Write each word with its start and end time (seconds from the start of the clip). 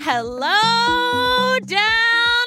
Hello, 0.00 1.58
down 1.66 2.46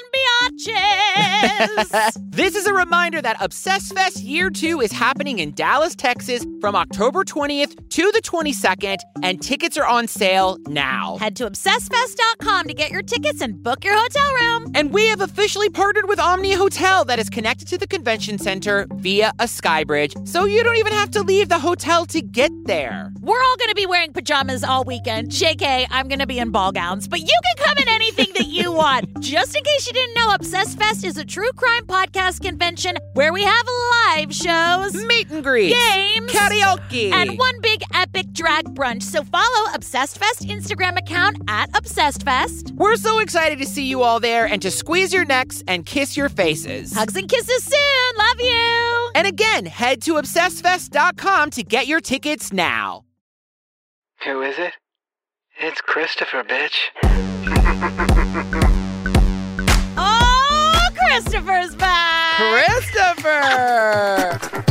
biatches. 0.59 2.17
This 2.31 2.55
is 2.55 2.65
a 2.65 2.73
reminder 2.73 3.21
that 3.21 3.37
Obsess 3.39 3.91
Fest 3.91 4.23
Year 4.23 4.49
2 4.49 4.81
is 4.81 4.91
happening 4.91 5.39
in 5.39 5.51
Dallas, 5.51 5.95
Texas 5.95 6.45
from 6.61 6.75
October 6.75 7.23
20th 7.23 7.89
to 7.89 8.11
the 8.11 8.21
22nd, 8.21 8.97
and 9.23 9.41
tickets 9.41 9.77
are 9.77 9.85
on 9.85 10.07
sale 10.07 10.57
now. 10.67 11.17
Head 11.17 11.35
to 11.37 11.49
obsessfest.com 11.49 12.67
to 12.67 12.73
get 12.73 12.91
your 12.91 13.01
tickets 13.01 13.41
and 13.41 13.61
book 13.61 13.83
your 13.83 13.97
hotel 13.97 14.33
room. 14.35 14.71
And 14.75 14.93
we 14.93 15.07
have 15.07 15.21
officially 15.21 15.69
partnered 15.69 16.07
with 16.07 16.19
Omni 16.19 16.53
Hotel 16.53 17.03
that 17.05 17.19
is 17.19 17.29
connected 17.29 17.67
to 17.69 17.77
the 17.77 17.87
convention 17.87 18.37
center 18.37 18.87
via 18.93 19.33
a 19.39 19.47
sky 19.47 19.83
bridge, 19.83 20.13
so 20.25 20.45
you 20.45 20.63
don't 20.63 20.77
even 20.77 20.93
have 20.93 21.09
to 21.11 21.23
leave 21.23 21.49
the 21.49 21.59
hotel 21.59 22.05
to 22.05 22.21
get 22.21 22.51
there. 22.65 23.11
We're 23.21 23.41
all 23.41 23.57
going 23.57 23.69
to 23.69 23.75
be 23.75 23.85
wearing 23.87 24.13
pajamas 24.13 24.63
all 24.63 24.83
weekend. 24.83 25.29
JK, 25.31 25.87
I'm 25.89 26.07
going 26.07 26.19
to 26.19 26.27
be 26.27 26.37
in 26.39 26.51
ball 26.51 26.71
gowns, 26.71 27.07
but 27.07 27.19
you 27.19 27.25
can 27.27 27.65
come 27.65 27.77
in 27.79 27.87
anything 27.89 28.27
that 28.35 28.47
you 28.47 28.71
want. 28.71 29.09
Just 29.19 29.55
in 29.55 29.63
case 29.63 29.87
you 29.87 29.93
didn't 29.93 30.15
know, 30.15 30.33
Obsessed 30.33 30.77
Fest 30.77 31.03
is 31.03 31.17
a 31.17 31.25
true 31.25 31.51
crime 31.53 31.85
podcast 31.85 32.41
convention 32.41 32.97
where 33.13 33.33
we 33.33 33.43
have 33.43 33.65
live 34.15 34.33
shows, 34.33 34.93
Meet 35.05 35.29
and 35.31 35.43
greet, 35.43 35.73
games, 35.73 36.31
karaoke, 36.51 37.11
and 37.11 37.37
one 37.37 37.61
big 37.61 37.81
epic 37.93 38.31
drag 38.33 38.65
brunch. 38.75 39.03
So 39.03 39.23
follow 39.23 39.73
Obsessed 39.73 40.17
Fest 40.17 40.41
Instagram 40.41 40.97
account 40.97 41.37
at 41.47 41.69
Obsessed 41.75 42.23
Fest. 42.23 42.71
We're 42.75 42.95
so 42.95 43.19
excited 43.19 43.59
to 43.59 43.65
see 43.65 43.85
you 43.85 44.01
all 44.03 44.19
there 44.19 44.45
and 44.45 44.61
to 44.61 44.71
squeeze 44.71 45.13
your 45.13 45.25
necks 45.25 45.63
and 45.67 45.85
kiss 45.85 46.17
your 46.17 46.29
faces. 46.29 46.93
Hugs 46.93 47.15
and 47.15 47.29
kisses 47.29 47.63
soon. 47.63 48.17
Love 48.17 48.39
you. 48.39 49.11
And 49.15 49.27
again, 49.27 49.65
head 49.65 50.01
to 50.03 50.13
obsessedfest.com 50.13 51.51
to 51.51 51.63
get 51.63 51.87
your 51.87 52.01
tickets 52.01 52.51
now. 52.53 53.03
Who 54.25 54.41
is 54.41 54.57
it? 54.59 54.73
It's 55.59 55.81
Christopher, 55.81 56.43
bitch. 56.43 56.77
Oh, 59.97 60.87
Christopher's 60.95 61.75
back. 61.75 62.37
Christopher! 62.87 64.63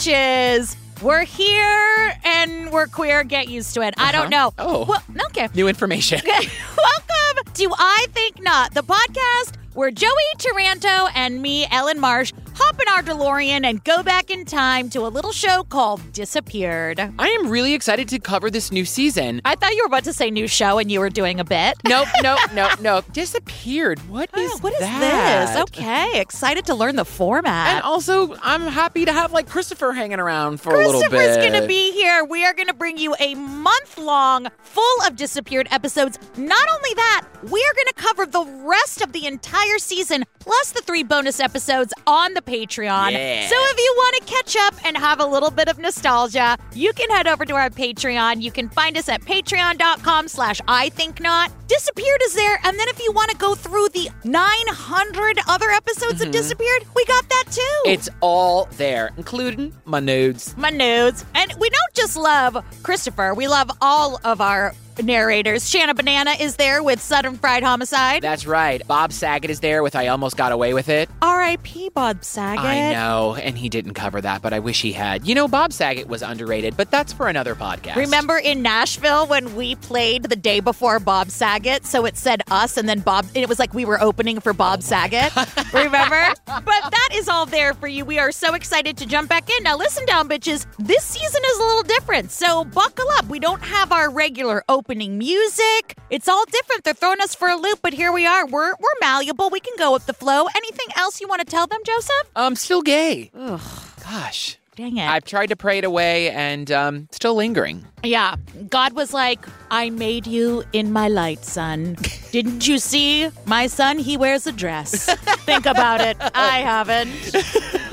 bitches. 0.00 0.76
We're 1.02 1.24
here 1.24 2.12
and 2.24 2.70
we're 2.72 2.86
queer. 2.86 3.22
Get 3.24 3.48
used 3.48 3.74
to 3.74 3.82
it. 3.82 3.94
I 3.98 4.12
don't 4.12 4.32
uh-huh. 4.32 4.50
know. 4.50 4.54
Oh. 4.58 4.84
Well, 4.86 5.02
okay. 5.26 5.48
New 5.54 5.68
information. 5.68 6.20
Welcome 6.26 7.52
to 7.54 7.74
I 7.76 8.06
Think 8.12 8.42
Not, 8.42 8.74
the 8.74 8.82
podcast 8.82 9.56
where 9.74 9.90
Joey 9.90 10.10
Taranto 10.38 11.08
and 11.14 11.40
me, 11.40 11.66
Ellen 11.70 12.00
Marsh, 12.00 12.32
hop 12.62 12.80
in 12.80 12.88
our 12.88 13.02
DeLorean 13.02 13.64
and 13.64 13.82
go 13.84 14.02
back 14.02 14.30
in 14.30 14.44
time 14.44 14.90
to 14.90 15.00
a 15.00 15.08
little 15.08 15.32
show 15.32 15.64
called 15.64 16.12
Disappeared. 16.12 17.00
I 17.18 17.28
am 17.28 17.48
really 17.48 17.72
excited 17.72 18.08
to 18.10 18.18
cover 18.18 18.50
this 18.50 18.70
new 18.70 18.84
season. 18.84 19.40
I 19.44 19.54
thought 19.54 19.72
you 19.72 19.82
were 19.82 19.86
about 19.86 20.04
to 20.04 20.12
say 20.12 20.30
new 20.30 20.46
show 20.46 20.78
and 20.78 20.92
you 20.92 21.00
were 21.00 21.08
doing 21.08 21.40
a 21.40 21.44
bit. 21.44 21.74
Nope, 21.88 22.08
nope, 22.22 22.38
nope, 22.52 22.80
nope. 22.80 23.12
Disappeared. 23.12 23.98
What 24.10 24.28
oh, 24.34 24.40
is 24.40 24.50
Oh, 24.52 24.58
what 24.58 24.72
is 24.74 24.80
that? 24.80 25.54
this? 25.54 25.62
Okay, 25.62 26.20
excited 26.20 26.66
to 26.66 26.74
learn 26.74 26.96
the 26.96 27.04
format. 27.04 27.68
And 27.68 27.82
also, 27.82 28.34
I'm 28.42 28.62
happy 28.62 29.04
to 29.06 29.12
have 29.12 29.32
like 29.32 29.48
Christopher 29.48 29.92
hanging 29.92 30.20
around 30.20 30.60
for 30.60 30.74
a 30.74 30.78
little 30.84 31.00
bit. 31.00 31.10
Christopher's 31.10 31.36
going 31.38 31.62
to 31.62 31.66
be 31.66 31.92
here. 31.92 32.24
We 32.24 32.44
are 32.44 32.52
going 32.52 32.68
to 32.68 32.74
bring 32.74 32.98
you 32.98 33.14
a 33.18 33.34
month 33.36 33.96
long, 33.96 34.48
full 34.62 35.02
of 35.06 35.16
disappeared 35.16 35.68
episodes. 35.70 36.18
Not 36.36 36.68
only 36.74 36.94
that, 36.94 37.26
we 37.44 37.60
are 37.60 37.74
going 37.74 37.86
to 37.86 37.94
cover 37.94 38.26
the 38.26 38.44
rest 38.66 39.00
of 39.00 39.12
the 39.12 39.26
entire 39.26 39.78
season, 39.78 40.24
plus 40.40 40.72
the 40.72 40.82
three 40.82 41.02
bonus 41.02 41.40
episodes 41.40 41.94
on 42.06 42.34
the 42.34 42.42
Patreon. 42.50 43.12
Yeah. 43.12 43.46
So 43.48 43.54
if 43.56 43.78
you 43.78 43.94
want 43.96 44.16
to 44.16 44.32
catch 44.34 44.56
up 44.56 44.74
and 44.84 44.96
have 44.96 45.20
a 45.20 45.24
little 45.24 45.52
bit 45.52 45.68
of 45.68 45.78
nostalgia, 45.78 46.56
you 46.74 46.92
can 46.92 47.08
head 47.10 47.28
over 47.28 47.44
to 47.44 47.54
our 47.54 47.70
Patreon. 47.70 48.42
You 48.42 48.50
can 48.50 48.68
find 48.68 48.96
us 48.98 49.08
at 49.08 49.20
patreon.com 49.22 50.26
slash 50.26 50.60
I 50.66 50.88
think 50.88 51.20
not. 51.20 51.52
Disappeared 51.68 52.20
is 52.24 52.34
there. 52.34 52.58
And 52.64 52.76
then 52.76 52.88
if 52.88 52.98
you 52.98 53.12
want 53.12 53.30
to 53.30 53.36
go 53.36 53.54
through 53.54 53.90
the 53.90 54.10
900 54.24 55.38
other 55.46 55.70
episodes 55.70 56.20
of 56.20 56.32
Disappeared, 56.32 56.84
we 56.96 57.04
got 57.04 57.28
that 57.28 57.44
too. 57.52 57.60
Mm-hmm. 57.60 57.90
It's 57.90 58.08
all 58.20 58.68
there, 58.76 59.10
including 59.16 59.72
my 59.84 60.00
nudes. 60.00 60.56
my 60.56 60.70
nudes. 60.70 61.24
And 61.36 61.52
we 61.60 61.70
don't 61.70 61.94
just 61.94 62.16
love 62.16 62.56
Christopher, 62.82 63.32
we 63.34 63.46
love 63.46 63.70
all 63.80 64.18
of 64.24 64.40
our 64.40 64.74
narrators. 65.04 65.68
Shanna 65.68 65.94
Banana 65.94 66.32
is 66.38 66.56
there 66.56 66.82
with 66.82 67.00
Southern 67.00 67.36
Fried 67.36 67.62
Homicide. 67.62 68.22
That's 68.22 68.46
right. 68.46 68.86
Bob 68.86 69.12
Saget 69.12 69.50
is 69.50 69.60
there 69.60 69.82
with 69.82 69.96
I 69.96 70.08
Almost 70.08 70.36
Got 70.36 70.52
Away 70.52 70.74
with 70.74 70.88
It. 70.88 71.08
R.I.P. 71.22 71.90
Bob 71.90 72.24
Saget. 72.24 72.64
I 72.64 72.92
know, 72.92 73.34
and 73.34 73.56
he 73.56 73.68
didn't 73.68 73.94
cover 73.94 74.20
that, 74.20 74.42
but 74.42 74.52
I 74.52 74.58
wish 74.58 74.82
he 74.82 74.92
had. 74.92 75.26
You 75.26 75.34
know, 75.34 75.48
Bob 75.48 75.72
Saget 75.72 76.08
was 76.08 76.22
underrated, 76.22 76.76
but 76.76 76.90
that's 76.90 77.12
for 77.12 77.28
another 77.28 77.54
podcast. 77.54 77.96
Remember 77.96 78.38
in 78.38 78.62
Nashville 78.62 79.26
when 79.26 79.54
we 79.56 79.74
played 79.76 80.24
the 80.24 80.36
day 80.36 80.60
before 80.60 80.98
Bob 81.00 81.30
Saget? 81.30 81.84
So 81.84 82.04
it 82.06 82.16
said 82.16 82.42
us, 82.50 82.76
and 82.76 82.88
then 82.88 83.00
Bob, 83.00 83.26
it 83.34 83.48
was 83.48 83.58
like 83.58 83.74
we 83.74 83.84
were 83.84 84.00
opening 84.00 84.40
for 84.40 84.52
Bob 84.52 84.82
Saget. 84.82 85.34
Remember? 85.74 86.22
But 86.46 86.64
that 86.66 87.08
is 87.12 87.28
all 87.28 87.46
there 87.46 87.74
for 87.74 87.88
you. 87.88 88.04
We 88.04 88.18
are 88.18 88.32
so 88.32 88.54
excited 88.54 88.96
to 88.98 89.06
jump 89.06 89.28
back 89.28 89.48
in. 89.50 89.62
Now, 89.62 89.76
listen 89.76 90.04
down, 90.06 90.28
bitches. 90.28 90.66
This 90.78 91.04
season 91.04 91.42
is 91.50 91.58
a 91.58 91.62
little 91.62 91.82
different. 91.82 92.30
So 92.30 92.64
buckle 92.64 93.08
up. 93.12 93.26
We 93.26 93.38
don't 93.38 93.62
have 93.62 93.92
our 93.92 94.10
regular 94.10 94.64
opening 94.90 95.18
music. 95.18 95.94
It's 96.10 96.26
all 96.26 96.44
different. 96.46 96.82
They're 96.82 96.94
throwing 96.94 97.20
us 97.20 97.32
for 97.32 97.46
a 97.46 97.54
loop, 97.54 97.78
but 97.80 97.92
here 97.92 98.10
we 98.10 98.26
are. 98.26 98.44
We're, 98.44 98.72
we're 98.80 98.98
malleable. 99.00 99.48
We 99.48 99.60
can 99.60 99.74
go 99.78 99.92
with 99.92 100.06
the 100.06 100.12
flow. 100.12 100.46
Anything 100.56 100.88
else 100.96 101.20
you 101.20 101.28
want 101.28 101.38
to 101.38 101.46
tell 101.46 101.68
them, 101.68 101.78
Joseph? 101.86 102.28
I'm 102.34 102.56
still 102.56 102.82
gay. 102.82 103.30
Ugh. 103.32 103.60
Gosh. 104.02 104.58
Dang 104.74 104.96
it. 104.96 105.08
I've 105.08 105.24
tried 105.24 105.46
to 105.50 105.56
pray 105.56 105.78
it 105.78 105.84
away 105.84 106.30
and 106.30 106.72
um, 106.72 107.08
still 107.12 107.36
lingering. 107.36 107.84
Yeah. 108.02 108.34
God 108.68 108.94
was 108.94 109.14
like, 109.14 109.38
I 109.70 109.90
made 109.90 110.26
you 110.26 110.64
in 110.72 110.92
my 110.92 111.06
light, 111.06 111.44
son. 111.44 111.96
Didn't 112.32 112.66
you 112.66 112.78
see? 112.78 113.30
My 113.46 113.68
son, 113.68 113.96
he 113.96 114.16
wears 114.16 114.48
a 114.48 114.52
dress. 114.52 115.04
Think 115.44 115.66
about 115.66 116.00
it. 116.00 116.16
I 116.34 116.62
haven't. 116.62 117.89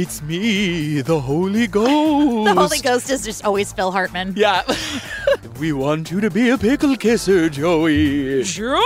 It's 0.00 0.22
me, 0.22 1.00
the 1.00 1.18
Holy 1.18 1.66
Ghost. 1.66 2.54
The 2.54 2.54
Holy 2.54 2.78
Ghost 2.78 3.10
is 3.10 3.24
just 3.24 3.44
always 3.44 3.72
Phil 3.72 3.90
Hartman. 3.90 4.32
Yeah. 4.36 4.62
we 5.58 5.72
want 5.72 6.12
you 6.12 6.20
to 6.20 6.30
be 6.30 6.50
a 6.50 6.56
pickle 6.56 6.94
kisser, 6.94 7.48
Joey. 7.48 8.44
Joey! 8.44 8.78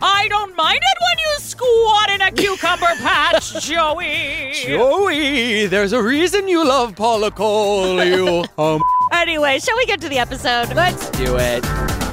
I 0.00 0.26
don't 0.30 0.56
mind 0.56 0.80
it 0.80 0.98
when 1.02 1.18
you 1.18 1.34
squat 1.36 2.08
in 2.08 2.22
a 2.22 2.32
cucumber 2.32 2.94
patch, 3.02 3.62
Joey. 3.62 4.52
Joey, 4.54 5.66
there's 5.66 5.92
a 5.92 6.02
reason 6.02 6.48
you 6.48 6.66
love 6.66 6.96
Paula 6.96 7.30
Cole, 7.30 8.02
you 8.02 8.46
um. 8.56 8.82
Anyway, 9.12 9.58
shall 9.58 9.76
we 9.76 9.84
get 9.84 10.00
to 10.00 10.08
the 10.08 10.16
episode? 10.16 10.72
Let's 10.74 11.10
do 11.10 11.36
it. 11.36 12.05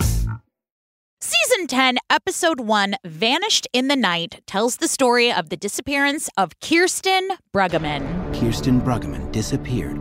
Season 1.64 1.78
10, 1.78 1.98
Episode 2.10 2.60
1, 2.60 2.96
Vanished 3.06 3.70
in 3.72 3.88
the 3.88 3.96
Night, 3.96 4.42
tells 4.46 4.78
the 4.78 4.88
story 4.90 5.32
of 5.32 5.48
the 5.48 5.56
disappearance 5.56 6.30
of 6.36 6.60
Kirsten 6.60 7.30
Brueggeman. 7.54 8.38
Kirsten 8.38 8.82
Brueggeman 8.82 9.32
disappeared 9.32 9.98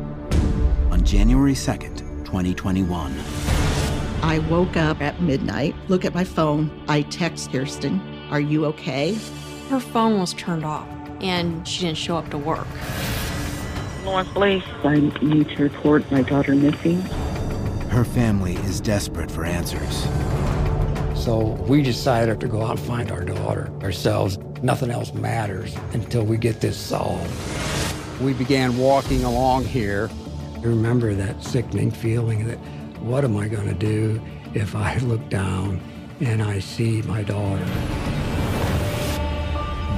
on 0.91 1.05
January 1.05 1.53
2nd, 1.53 1.99
2021. 2.25 3.17
I 4.23 4.41
woke 4.50 4.77
up 4.77 5.00
at 5.00 5.23
midnight, 5.23 5.77
look 5.87 6.05
at 6.05 6.12
my 6.15 6.25
phone. 6.25 6.69
I 6.89 7.03
text 7.03 7.53
Kirsten, 7.53 8.00
Are 8.33 8.41
you 8.41 8.67
okay? 8.67 9.15
Her 9.69 9.79
phone 9.79 10.19
was 10.19 10.34
turned 10.34 10.65
off 10.65 10.89
and 11.21 11.67
she 11.69 11.83
didn't 11.83 11.99
show 11.99 12.17
up 12.17 12.29
to 12.31 12.39
work. 12.39 12.67
Lawrence 14.05 14.31
Police. 14.31 14.65
I 14.83 14.97
need 15.23 15.49
to 15.50 15.62
report 15.62 16.11
my 16.11 16.23
daughter 16.23 16.56
missing. 16.56 17.03
Her 17.93 18.05
family 18.05 18.56
is 18.56 18.81
desperate 18.81 19.31
for 19.31 19.44
answers. 19.44 20.09
So 21.22 21.38
we 21.69 21.83
decided 21.83 22.41
to 22.41 22.49
go 22.49 22.62
out 22.62 22.71
and 22.71 22.81
find 22.81 23.12
our 23.12 23.25
daughter 23.25 23.71
ourselves. 23.81 24.38
Nothing 24.60 24.91
else 24.91 25.15
matters 25.15 25.72
until 25.93 26.25
we 26.25 26.37
get 26.37 26.60
this 26.60 26.77
solved. 26.77 27.31
We 28.21 28.33
began 28.33 28.77
walking 28.77 29.22
along 29.22 29.66
here. 29.66 30.11
I 30.56 30.62
remember 30.62 31.14
that 31.14 31.41
sickening 31.44 31.93
feeling 31.93 32.49
that 32.49 32.58
what 32.99 33.25
am 33.25 33.37
I 33.37 33.47
going 33.47 33.69
to 33.69 33.75
do 33.75 34.20
if 34.52 34.75
I 34.75 34.97
look 35.02 35.29
down 35.29 35.81
and 36.19 36.43
I 36.43 36.58
see 36.58 37.02
my 37.02 37.23
daughter? 37.23 37.64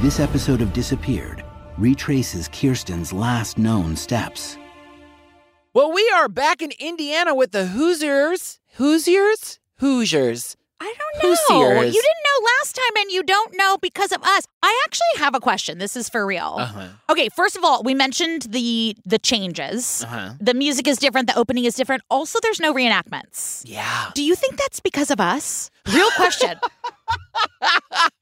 This 0.02 0.20
episode 0.20 0.60
of 0.60 0.74
Disappeared 0.74 1.42
retraces 1.78 2.48
Kirsten's 2.48 3.14
last 3.14 3.56
known 3.56 3.96
steps. 3.96 4.58
Well, 5.72 5.90
we 5.90 6.06
are 6.14 6.28
back 6.28 6.60
in 6.60 6.72
Indiana 6.78 7.34
with 7.34 7.52
the 7.52 7.68
Hoosiers. 7.68 8.60
Hoosiers? 8.74 9.58
Hoosiers. 9.78 10.58
I 10.80 10.92
don't 10.98 11.22
know. 11.22 11.28
Hoosiers. 11.30 11.94
You 11.94 12.02
didn't 12.02 12.24
know 12.24 12.46
last 12.58 12.74
time 12.74 13.02
and 13.02 13.10
you 13.10 13.22
don't 13.22 13.56
know 13.56 13.78
because 13.80 14.12
of 14.12 14.22
us. 14.22 14.44
I 14.62 14.82
actually 14.84 15.22
have 15.22 15.34
a 15.34 15.40
question. 15.40 15.78
This 15.78 15.96
is 15.96 16.08
for 16.08 16.26
real. 16.26 16.56
Uh-huh. 16.58 16.88
Okay, 17.10 17.28
first 17.34 17.56
of 17.56 17.64
all, 17.64 17.82
we 17.82 17.94
mentioned 17.94 18.42
the 18.50 18.96
the 19.04 19.18
changes. 19.18 20.02
Uh-huh. 20.04 20.32
The 20.40 20.52
music 20.54 20.86
is 20.88 20.98
different, 20.98 21.28
the 21.28 21.38
opening 21.38 21.64
is 21.64 21.74
different. 21.74 22.02
Also, 22.10 22.38
there's 22.42 22.60
no 22.60 22.74
reenactments. 22.74 23.62
Yeah. 23.64 24.10
Do 24.14 24.22
you 24.22 24.34
think 24.34 24.56
that's 24.56 24.80
because 24.80 25.10
of 25.10 25.20
us? 25.20 25.70
Real 25.92 26.10
question. 26.16 26.58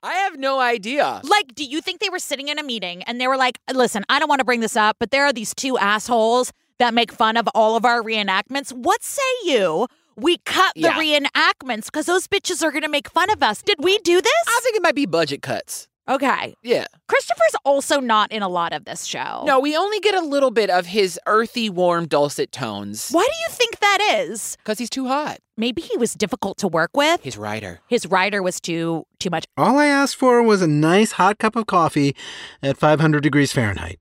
I 0.02 0.14
have 0.14 0.38
no 0.38 0.60
idea. 0.60 1.20
like, 1.24 1.54
do 1.54 1.64
you 1.64 1.80
think 1.80 2.00
they 2.00 2.10
were 2.10 2.18
sitting 2.18 2.48
in 2.48 2.58
a 2.58 2.62
meeting 2.62 3.02
and 3.04 3.20
they 3.20 3.28
were 3.28 3.36
like, 3.36 3.58
listen, 3.72 4.04
I 4.08 4.18
don't 4.18 4.28
want 4.28 4.40
to 4.40 4.44
bring 4.44 4.60
this 4.60 4.76
up, 4.76 4.96
but 4.98 5.10
there 5.10 5.24
are 5.24 5.32
these 5.32 5.54
two 5.54 5.78
assholes 5.78 6.52
that 6.78 6.94
make 6.94 7.12
fun 7.12 7.36
of 7.36 7.48
all 7.54 7.76
of 7.76 7.84
our 7.84 8.02
reenactments. 8.02 8.72
What 8.72 9.02
say 9.02 9.22
you? 9.44 9.86
We 10.16 10.38
cut 10.38 10.72
the 10.74 10.82
Yeah. 10.82 10.94
reenactments 10.98 11.86
because 11.86 12.06
those 12.06 12.26
bitches 12.26 12.62
are 12.62 12.70
going 12.70 12.82
to 12.82 12.88
make 12.88 13.08
fun 13.10 13.30
of 13.30 13.42
us. 13.42 13.62
Did 13.62 13.76
we 13.80 13.98
do 13.98 14.20
this? 14.20 14.32
I 14.48 14.60
think 14.62 14.76
it 14.76 14.82
might 14.82 14.94
be 14.94 15.06
budget 15.06 15.42
cuts. 15.42 15.88
okay. 16.08 16.54
Yeah. 16.62 16.86
Christopher's 17.08 17.54
also 17.64 18.00
not 18.00 18.32
in 18.32 18.42
a 18.42 18.48
lot 18.48 18.72
of 18.72 18.84
this 18.84 19.04
show. 19.04 19.44
No, 19.46 19.60
we 19.60 19.76
only 19.76 20.00
get 20.00 20.14
a 20.14 20.20
little 20.20 20.50
bit 20.50 20.68
of 20.68 20.86
his 20.86 21.18
earthy, 21.26 21.70
warm, 21.70 22.06
dulcet 22.06 22.50
tones 22.50 23.10
Why 23.10 23.22
do 23.22 23.36
you 23.44 23.48
think 23.50 23.78
that 23.78 23.98
is? 24.26 24.56
because 24.56 24.78
he's 24.78 24.90
too 24.90 25.06
hot. 25.06 25.38
Maybe 25.56 25.80
he 25.82 25.96
was 25.96 26.14
difficult 26.14 26.58
to 26.58 26.68
work 26.68 26.90
with. 26.96 27.22
His 27.22 27.36
writer. 27.36 27.80
His 27.88 28.06
writer 28.06 28.42
was 28.42 28.60
too 28.60 29.04
too 29.20 29.30
much. 29.30 29.44
All 29.56 29.78
I 29.78 29.86
asked 29.86 30.16
for 30.16 30.42
was 30.42 30.60
a 30.62 30.66
nice 30.66 31.12
hot 31.12 31.38
cup 31.38 31.54
of 31.56 31.66
coffee 31.66 32.16
at 32.62 32.76
500 32.78 33.22
degrees 33.22 33.52
Fahrenheit, 33.52 34.00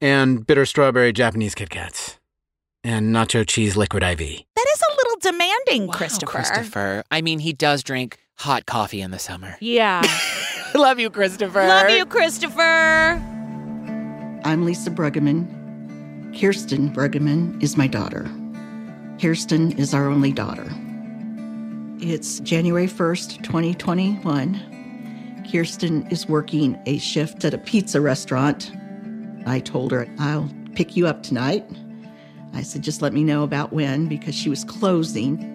and 0.00 0.44
bitter 0.46 0.66
strawberry 0.66 1.12
Japanese 1.12 1.54
Kit 1.54 1.70
Kats, 1.70 2.18
and 2.82 3.14
nacho 3.14 3.46
cheese 3.46 3.76
liquid 3.76 4.02
IV. 4.02 4.18
That 4.18 4.66
is 4.74 4.82
a 4.82 4.92
little 4.96 5.07
demanding, 5.20 5.86
Wow, 5.88 5.94
Christopher. 5.94 6.30
Christopher. 6.32 7.04
I 7.10 7.20
mean, 7.22 7.38
he 7.40 7.52
does 7.52 7.82
drink 7.82 8.18
hot 8.36 8.66
coffee 8.66 9.00
in 9.00 9.10
the 9.10 9.18
summer. 9.18 9.56
Yeah. 9.60 10.02
Love 10.74 10.98
you, 10.98 11.10
Christopher. 11.10 11.66
Love 11.66 11.90
you, 11.90 12.06
Christopher. 12.06 13.20
I'm 14.44 14.64
Lisa 14.64 14.90
Brueggeman. 14.90 16.38
Kirsten 16.38 16.90
Brueggeman 16.92 17.62
is 17.62 17.76
my 17.76 17.86
daughter. 17.86 18.30
Kirsten 19.20 19.72
is 19.72 19.92
our 19.94 20.08
only 20.08 20.32
daughter. 20.32 20.66
It's 22.00 22.38
January 22.40 22.86
1st, 22.86 23.42
2021. 23.42 25.44
Kirsten 25.50 26.06
is 26.08 26.28
working 26.28 26.78
a 26.86 26.98
shift 26.98 27.44
at 27.44 27.54
a 27.54 27.58
pizza 27.58 28.00
restaurant. 28.00 28.70
I 29.46 29.58
told 29.60 29.90
her, 29.92 30.06
I'll 30.18 30.48
pick 30.74 30.96
you 30.96 31.06
up 31.08 31.22
tonight. 31.24 31.64
I 32.54 32.62
said, 32.62 32.82
just 32.82 33.02
let 33.02 33.12
me 33.12 33.24
know 33.24 33.42
about 33.42 33.72
when 33.72 34.08
because 34.08 34.34
she 34.34 34.50
was 34.50 34.64
closing. 34.64 35.54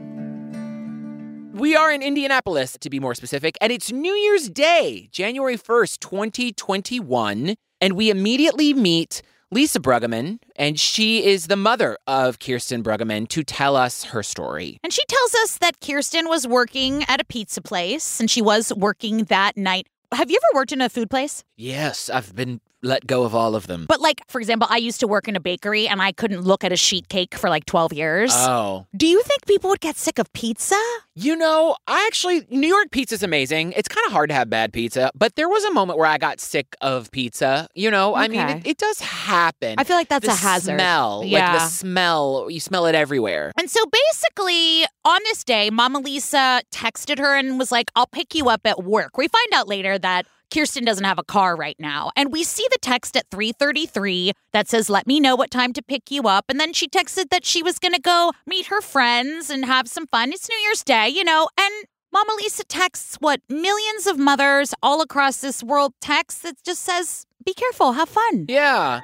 We 1.54 1.75
are 1.75 1.92
in 1.92 2.01
Indianapolis, 2.01 2.78
to 2.80 2.90
be 2.90 3.00
more 3.00 3.13
specific, 3.13 3.57
and 3.62 3.72
it's 3.72 3.92
New 3.92 4.13
Year's 4.13 4.50
Day, 4.50 5.10
January 5.12 5.57
1st, 5.57 6.00
2021. 6.00 7.56
And 7.80 7.94
we 7.94 8.10
immediately 8.10 8.74
meet 8.74 9.22
Lisa 9.51 9.80
Brueggeman, 9.80 10.40
and 10.56 10.80
she 10.80 11.24
is 11.24 11.45
the 11.45 11.56
mother 11.56 11.95
of 12.07 12.40
Kirsten 12.40 12.81
Brueggeman, 12.81 13.28
to 13.30 13.44
tell 13.44 13.75
us 13.75 14.06
her 14.06 14.24
story. 14.24 14.80
And 14.84 14.92
she 14.92 15.04
tells 15.07 15.36
us 15.36 15.60
that 15.60 15.80
Kirsten 15.80 16.28
was 16.28 16.48
working 16.48 17.04
at 17.07 17.22
a 17.22 17.24
pizza 17.24 17.62
place 17.62 18.19
and 18.19 18.31
she 18.31 18.42
was 18.42 18.74
working 18.75 19.25
that 19.25 19.56
night. 19.56 19.88
Have 20.12 20.31
you 20.31 20.38
ever 20.38 20.57
worked 20.57 20.72
in 20.72 20.81
a 20.81 20.89
food 20.89 21.10
place? 21.10 21.44
Yes, 21.56 22.10
I've 22.10 22.36
been 22.36 22.62
let 22.84 23.08
go 23.08 23.24
of 23.24 23.34
all 23.34 23.56
of 23.56 23.68
them. 23.68 23.86
But, 23.88 24.02
like, 24.02 24.22
for 24.28 24.40
example, 24.40 24.68
I 24.70 24.78
used 24.78 25.00
to 25.00 25.08
work 25.08 25.28
in 25.28 25.36
a 25.36 25.40
bakery 25.40 25.88
and 25.88 26.02
I 26.02 26.12
couldn't 26.12 26.42
look 26.42 26.64
at 26.64 26.72
a 26.72 26.78
sheet 26.78 27.10
cake 27.10 27.36
for 27.36 27.50
like 27.50 27.66
12 27.66 27.94
years. 27.94 28.32
Oh. 28.36 28.86
Do 28.96 29.08
you 29.08 29.22
think 29.24 29.46
people 29.48 29.70
would 29.70 29.80
get 29.80 29.96
sick 29.96 30.20
of 30.20 30.32
pizza? 30.34 30.80
You 31.16 31.36
know, 31.36 31.76
I 31.88 32.06
actually, 32.08 32.46
New 32.50 32.68
York 32.68 32.92
pizza's 32.92 33.24
amazing. 33.24 33.74
It's 33.74 33.88
kind 33.88 34.06
of 34.08 34.12
hard 34.12 34.30
to 34.30 34.36
have 34.36 34.50
bad 34.50 34.74
pizza, 34.74 35.12
but 35.16 35.36
there 35.36 35.48
was 35.48 35.64
a 35.66 35.72
moment 35.72 35.98
where 36.00 36.08
I 36.08 36.18
got 36.18 36.40
sick 36.40 36.76
of 36.82 37.12
pizza. 37.12 37.68
You 37.76 37.92
know, 37.92 38.16
I 38.16 38.28
mean, 38.28 38.42
it, 38.50 38.68
it 38.68 38.78
does 38.78 39.00
happen. 39.00 39.76
I 39.78 39.84
feel 39.84 39.96
like 39.96 40.10
that's 40.10 40.26
the 40.26 40.32
a 40.34 40.36
hazard. 40.36 40.76
smell, 40.76 41.22
like 41.22 41.32
Yeah. 41.32 41.54
the 41.54 41.60
smell, 41.68 42.48
you 42.50 42.60
smell 42.60 42.86
it 42.88 42.96
everywhere. 42.96 43.52
And 43.60 43.70
so 43.70 43.80
basically, 43.86 44.86
on 45.06 45.20
this 45.26 45.44
day, 45.44 45.70
Mama 45.70 46.00
Lisa 46.00 46.62
texted 46.72 47.20
her 47.20 47.36
and 47.36 47.60
was 47.60 47.72
like, 47.72 47.92
I'll 47.96 48.08
pick 48.08 48.34
you 48.36 48.50
up 48.50 48.62
at 48.66 48.84
work. 48.84 49.18
We 49.18 49.28
find 49.28 49.54
out 49.54 49.68
later 49.68 49.98
that 50.00 50.26
Kirsten 50.54 50.86
doesn't 50.86 51.04
have 51.04 51.18
a 51.18 51.24
car 51.24 51.56
right 51.56 51.76
now. 51.80 52.12
And 52.16 52.32
we 52.32 52.44
see 52.44 52.66
the 52.72 52.78
text 52.80 53.18
at 53.18 53.30
3:33 53.32 54.34
that 54.52 54.70
says, 54.70 54.90
"Let 54.90 55.08
me 55.08 55.20
know 55.20 55.36
what 55.36 55.50
time 55.50 55.74
to 55.74 55.82
pick 55.82 56.12
you 56.12 56.24
up." 56.24 56.46
And 56.48 56.60
then 56.60 56.74
she 56.74 56.88
texted 56.88 57.30
that 57.30 57.46
she 57.46 57.64
was 57.64 57.80
going 57.80 57.94
to 57.94 58.02
go 58.02 58.32
meet 58.46 58.68
her 58.68 58.82
friends 58.82 59.50
and 59.50 59.66
have 59.66 59.88
some 59.88 60.08
fun. 60.08 60.32
It's 60.32 60.48
New 60.48 60.58
Year's 60.58 60.84
Day, 60.84 61.10
you 61.10 61.24
know. 61.24 61.50
And 61.58 61.74
Mama 62.12 62.34
Lisa 62.38 62.64
texts 62.64 63.18
what 63.20 63.42
millions 63.50 64.06
of 64.06 64.20
mothers 64.20 64.76
all 64.84 65.02
across 65.02 65.38
this 65.38 65.64
world 65.64 65.94
text 66.00 66.44
that 66.44 66.64
just 66.64 66.84
says, 66.84 67.26
"Be 67.44 67.54
careful, 67.54 67.94
have 67.94 68.10
fun." 68.10 68.46
Yeah. 68.48 69.02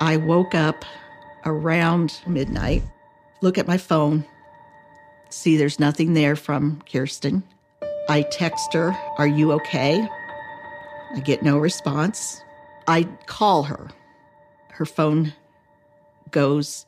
I 0.00 0.16
woke 0.16 0.54
up 0.54 0.84
around 1.44 2.20
midnight, 2.26 2.82
look 3.40 3.58
at 3.58 3.66
my 3.66 3.78
phone, 3.78 4.24
see 5.30 5.56
there's 5.56 5.80
nothing 5.80 6.14
there 6.14 6.36
from 6.36 6.80
Kirsten. 6.90 7.42
I 8.08 8.22
text 8.22 8.74
her, 8.74 8.96
Are 9.18 9.26
you 9.26 9.52
okay? 9.52 10.08
I 11.14 11.20
get 11.20 11.42
no 11.42 11.58
response. 11.58 12.42
I 12.86 13.04
call 13.26 13.64
her. 13.64 13.90
Her 14.70 14.86
phone 14.86 15.32
goes 16.30 16.86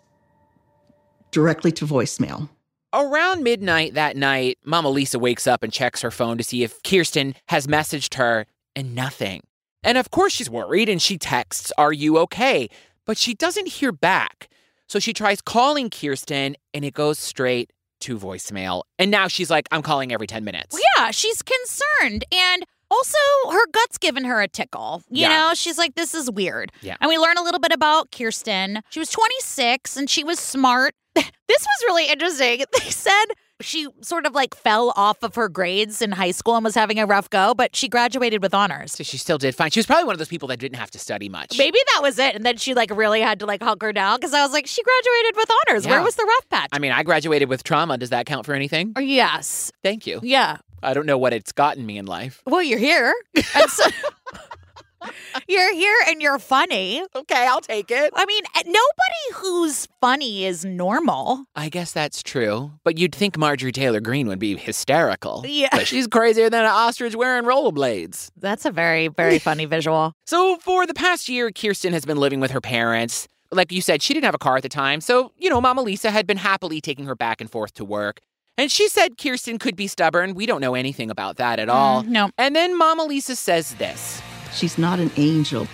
directly 1.31 1.71
to 1.73 1.87
voicemail. 1.87 2.49
Around 2.93 3.43
midnight 3.43 3.95
that 3.95 4.17
night, 4.17 4.59
Mama 4.65 4.89
Lisa 4.89 5.19
wakes 5.19 5.47
up 5.47 5.63
and 5.63 5.73
checks 5.73 6.01
her 6.01 6.11
phone 6.11 6.39
to 6.39 6.45
see 6.45 6.63
if 6.63 6.83
Kirsten 6.83 7.35
has 7.49 7.67
messaged 7.67 8.15
her 8.15 8.47
and 8.75 8.95
nothing. 8.95 9.43
And 9.83 9.99
of 9.99 10.11
course 10.11 10.33
she's 10.33 10.49
worried 10.49 10.89
and 10.89 11.03
she 11.03 11.19
texts, 11.19 11.73
Are 11.77 11.93
you 11.93 12.19
okay? 12.19 12.69
But 13.05 13.19
she 13.19 13.35
doesn't 13.35 13.69
hear 13.69 13.93
back. 13.93 14.49
So 14.89 14.99
she 14.99 15.13
tries 15.13 15.43
calling 15.43 15.91
Kirsten 15.91 16.57
and 16.73 16.85
it 16.85 16.95
goes 16.95 17.19
straight 17.19 17.73
to 18.01 18.19
voicemail. 18.19 18.83
And 18.99 19.11
now 19.11 19.29
she's 19.29 19.51
like, 19.51 19.67
I'm 19.73 19.83
calling 19.83 20.13
every 20.13 20.27
10 20.27 20.45
minutes. 20.45 20.73
Well, 20.73 20.83
yeah, 20.97 21.11
she's 21.11 21.43
concerned. 21.43 22.25
And 22.33 22.65
also, 22.91 23.19
her 23.51 23.67
gut's 23.73 23.99
giving 23.99 24.25
her 24.25 24.41
a 24.41 24.49
tickle. 24.49 25.03
You 25.11 25.23
Yeah. 25.23 25.29
know, 25.49 25.55
she's 25.55 25.79
like, 25.79 25.95
this 25.95 26.15
is 26.15 26.31
weird. 26.31 26.73
Yeah. 26.83 26.97
And 27.01 27.09
we 27.09 27.19
learn 27.19 27.37
a 27.39 27.43
little 27.43 27.61
bit 27.61 27.73
about 27.73 28.11
Kirsten. 28.13 28.81
She 28.91 28.99
was 29.01 29.11
26 29.11 29.97
and 29.97 30.09
she 30.09 30.25
was 30.25 30.39
smart. 30.39 30.95
this 31.15 31.25
was 31.49 31.83
really 31.87 32.09
interesting. 32.09 32.65
They 32.85 32.91
said 32.91 33.25
she 33.61 33.87
sort 34.03 34.27
of 34.27 34.35
like 34.35 34.55
fell 34.55 34.93
off 34.97 35.23
of 35.23 35.37
her 35.37 35.49
grades 35.49 36.03
in 36.03 36.11
high 36.13 36.33
school 36.33 36.57
and 36.57 36.65
was 36.65 36.75
having 36.75 36.99
a 36.99 37.07
rough 37.07 37.31
go, 37.31 37.55
but 37.55 37.75
she 37.77 37.89
graduated 37.89 38.43
with 38.43 38.53
honors. 38.53 38.93
So 38.93 39.05
she 39.05 39.17
still 39.17 39.39
did 39.39 39.55
fine. 39.55 39.71
She 39.71 39.79
was 39.79 39.87
probably 39.87 40.05
one 40.05 40.15
of 40.15 40.19
those 40.19 40.29
people 40.29 40.49
that 40.49 40.59
didn't 40.59 40.77
have 40.79 40.91
to 40.91 40.99
study 40.99 41.29
much. 41.29 41.57
Maybe 41.57 41.79
that 41.95 42.03
was 42.03 42.19
it. 42.19 42.35
And 42.35 42.45
then 42.45 42.57
she 42.57 42.75
like 42.75 42.91
really 42.95 43.21
had 43.21 43.39
to 43.41 43.47
like 43.47 43.63
hunker 43.63 43.93
down 43.93 44.19
because 44.19 44.35
I 44.35 44.43
was 44.43 44.53
like, 44.53 44.67
she 44.67 44.83
graduated 44.83 45.37
with 45.37 45.49
honors. 45.69 45.87
Where 45.87 46.03
was 46.03 46.17
the 46.17 46.25
rough 46.25 46.49
patch? 46.51 46.69
I 46.73 46.81
mean, 46.81 46.91
I 46.93 47.05
graduated 47.05 47.49
with 47.49 47.63
trauma. 47.63 47.97
Does 47.97 48.11
that 48.11 48.27
count 48.27 48.45
for 48.45 48.55
anything? 48.55 48.93
Yes. 48.99 49.71
Thank 49.85 50.07
you. 50.09 50.19
Yeah. 50.23 50.57
I 50.85 50.95
don't 50.95 51.07
know 51.07 51.19
what 51.19 51.33
it's 51.33 51.53
gotten 51.53 51.85
me 51.87 51.99
in 51.99 52.07
life. 52.07 52.43
Well, 52.47 52.63
you're 52.63 52.79
here. 52.79 53.15
And 53.55 53.71
so- 53.71 53.91
you're 55.49 55.75
here 55.75 55.97
and 56.09 56.23
you're 56.23 56.39
funny. 56.39 57.03
Okay, 57.15 57.47
I'll 57.47 57.61
take 57.61 57.91
it. 57.91 58.13
I 58.15 58.25
mean, 58.27 58.43
eh, 58.57 58.63
nobody 58.67 59.35
who's 59.35 59.87
funny 60.01 60.45
is 60.47 60.65
normal. 60.65 61.45
I 61.55 61.69
guess 61.69 61.93
that's 61.93 62.23
true. 62.23 62.73
But 62.85 62.99
you'd 62.99 63.15
think 63.15 63.37
Marjorie 63.37 63.73
Taylor 63.73 64.01
Greene 64.01 64.29
would 64.29 64.39
be 64.39 64.57
hysterical. 64.57 65.45
Yeah. 65.47 65.69
But 65.73 65.87
she's 65.87 66.07
crazier 66.07 66.49
than 66.49 66.61
an 66.65 66.71
ostrich 66.71 67.15
wearing 67.15 67.45
rollerblades. 67.45 68.31
That's 68.39 68.65
a 68.65 68.71
very, 68.71 69.09
very 69.09 69.39
funny 69.39 69.65
visual. 69.67 70.13
So, 70.27 70.57
for 70.57 70.87
the 70.87 70.95
past 70.95 71.29
year, 71.29 71.51
Kirsten 71.51 71.93
has 71.93 72.05
been 72.05 72.17
living 72.17 72.41
with 72.41 72.51
her 72.51 72.61
parents. 72.61 73.29
Like 73.53 73.71
you 73.71 73.81
said, 73.83 74.03
she 74.03 74.15
didn't 74.15 74.25
have 74.25 74.35
a 74.35 74.39
car 74.39 74.57
at 74.57 74.63
the 74.63 74.69
time. 74.69 75.01
So, 75.01 75.33
you 75.39 75.49
know, 75.51 75.61
Mama 75.61 75.83
Lisa 75.83 76.11
had 76.11 76.27
been 76.27 76.39
happily 76.39 76.81
taking 76.81 77.05
her 77.05 77.15
back 77.15 77.41
and 77.41 77.51
forth 77.51 77.75
to 77.75 77.85
work. 77.85 78.21
And 78.57 78.71
she 78.71 78.89
said 78.89 79.19
Kirsten 79.19 79.59
could 79.59 79.75
be 79.75 79.87
stubborn. 79.87 80.35
We 80.35 80.47
don't 80.47 80.61
know 80.61 80.75
anything 80.75 81.11
about 81.11 81.37
that 81.37 81.59
at 81.59 81.69
all. 81.69 82.03
Mm, 82.03 82.09
no. 82.09 82.31
And 82.39 82.55
then 82.55 82.79
Mama 82.79 83.05
Lisa 83.05 83.35
says 83.35 83.75
this 83.75 84.23
She's 84.53 84.79
not 84.79 85.01
an 85.01 85.11
angel, 85.17 85.67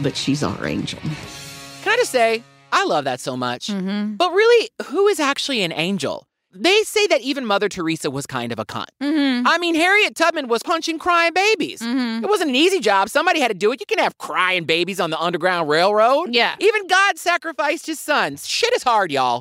but 0.00 0.16
she's 0.16 0.42
our 0.42 0.66
angel. 0.66 1.00
Can 1.00 1.92
I 1.92 1.96
just 1.96 2.10
say, 2.10 2.42
I 2.72 2.84
love 2.84 3.04
that 3.04 3.20
so 3.20 3.36
much. 3.36 3.68
Mm-hmm. 3.68 4.14
But 4.14 4.32
really, 4.32 4.70
who 4.86 5.08
is 5.08 5.20
actually 5.20 5.62
an 5.62 5.72
angel? 5.72 6.26
They 6.62 6.82
say 6.82 7.06
that 7.08 7.20
even 7.20 7.46
Mother 7.46 7.68
Teresa 7.68 8.10
was 8.10 8.26
kind 8.26 8.52
of 8.52 8.58
a 8.58 8.64
cunt. 8.64 8.86
Mm-hmm. 9.02 9.46
I 9.46 9.58
mean, 9.58 9.74
Harriet 9.74 10.14
Tubman 10.14 10.48
was 10.48 10.62
punching 10.62 10.98
crying 10.98 11.32
babies. 11.34 11.80
Mm-hmm. 11.80 12.24
It 12.24 12.28
wasn't 12.28 12.50
an 12.50 12.56
easy 12.56 12.80
job. 12.80 13.08
Somebody 13.08 13.40
had 13.40 13.48
to 13.48 13.54
do 13.54 13.72
it. 13.72 13.80
You 13.80 13.86
can 13.86 13.98
have 13.98 14.18
crying 14.18 14.64
babies 14.64 15.00
on 15.00 15.10
the 15.10 15.20
Underground 15.20 15.68
Railroad. 15.68 16.34
Yeah. 16.34 16.56
Even 16.58 16.86
God 16.86 17.18
sacrificed 17.18 17.86
his 17.86 18.00
sons. 18.00 18.46
Shit 18.46 18.74
is 18.74 18.82
hard, 18.82 19.12
y'all. 19.12 19.40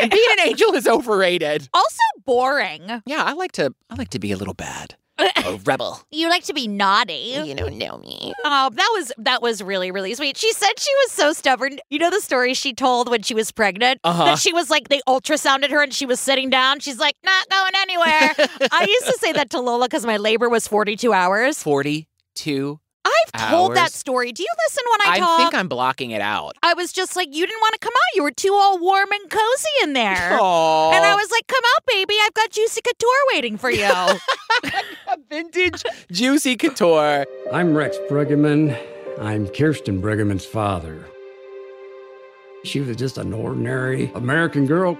and 0.00 0.10
being 0.10 0.28
an 0.38 0.48
angel 0.48 0.74
is 0.74 0.86
overrated. 0.86 1.68
also 1.74 2.02
boring. 2.24 3.02
Yeah, 3.06 3.22
I 3.24 3.32
like 3.32 3.52
to 3.52 3.74
I 3.90 3.94
like 3.94 4.10
to 4.10 4.18
be 4.18 4.32
a 4.32 4.36
little 4.36 4.54
bad. 4.54 4.96
A 5.18 5.58
rebel. 5.64 6.00
You 6.10 6.28
like 6.28 6.44
to 6.44 6.52
be 6.54 6.68
naughty. 6.68 7.34
You 7.44 7.54
don't 7.54 7.78
know 7.78 7.98
me. 7.98 8.32
Oh, 8.44 8.70
that 8.72 8.90
was 8.94 9.12
that 9.18 9.42
was 9.42 9.62
really 9.62 9.90
really 9.90 10.14
sweet. 10.14 10.36
She 10.36 10.52
said 10.52 10.72
she 10.78 10.92
was 11.04 11.12
so 11.12 11.32
stubborn. 11.32 11.78
You 11.90 11.98
know 11.98 12.10
the 12.10 12.20
story 12.20 12.54
she 12.54 12.72
told 12.74 13.08
when 13.10 13.22
she 13.22 13.34
was 13.34 13.50
pregnant 13.52 14.00
Uh-huh. 14.04 14.24
that 14.26 14.38
she 14.38 14.52
was 14.52 14.70
like 14.70 14.88
they 14.88 15.00
ultrasounded 15.08 15.70
her 15.70 15.82
and 15.82 15.92
she 15.94 16.06
was 16.06 16.20
sitting 16.20 16.50
down. 16.50 16.80
She's 16.80 16.98
like 16.98 17.16
not 17.24 17.48
going 17.48 17.72
anywhere. 17.76 18.34
I 18.72 18.84
used 18.88 19.06
to 19.06 19.18
say 19.18 19.32
that 19.32 19.50
to 19.50 19.60
Lola 19.60 19.86
because 19.86 20.04
my 20.06 20.16
labor 20.18 20.48
was 20.48 20.68
forty 20.68 20.96
two 20.96 21.12
hours. 21.12 21.62
42. 21.62 22.80
I've 23.06 23.50
told 23.50 23.74
that 23.74 23.92
story. 23.92 24.32
Do 24.32 24.42
you 24.42 24.48
listen 24.66 24.84
when 24.90 25.08
I, 25.08 25.14
I 25.14 25.18
talk? 25.18 25.40
I 25.40 25.42
think 25.42 25.54
I'm 25.54 25.68
blocking 25.68 26.10
it 26.10 26.20
out. 26.20 26.56
I 26.62 26.74
was 26.74 26.92
just 26.92 27.16
like, 27.16 27.28
you 27.34 27.46
didn't 27.46 27.60
want 27.60 27.74
to 27.74 27.78
come 27.78 27.92
out. 27.94 28.16
You 28.16 28.22
were 28.22 28.32
too 28.32 28.52
all 28.54 28.78
warm 28.78 29.10
and 29.12 29.30
cozy 29.30 29.68
in 29.82 29.92
there. 29.92 30.14
Aww. 30.40 30.92
And 30.92 31.04
I 31.04 31.14
was 31.14 31.30
like, 31.30 31.46
come 31.46 31.62
out, 31.76 31.82
baby. 31.86 32.14
I've 32.22 32.34
got 32.34 32.50
Juicy 32.50 32.80
Couture 32.82 33.08
waiting 33.32 33.56
for 33.58 33.70
you. 33.70 33.84
a 33.84 34.18
vintage 35.30 35.84
juicy 36.10 36.56
couture. 36.56 37.26
I'm 37.52 37.76
Rex 37.76 37.96
Brueggeman. 38.08 38.78
I'm 39.20 39.48
Kirsten 39.48 40.02
Brueggeman's 40.02 40.44
father. 40.44 41.06
She 42.64 42.80
was 42.80 42.96
just 42.96 43.16
an 43.18 43.32
ordinary 43.32 44.10
American 44.14 44.66
girl. 44.66 44.96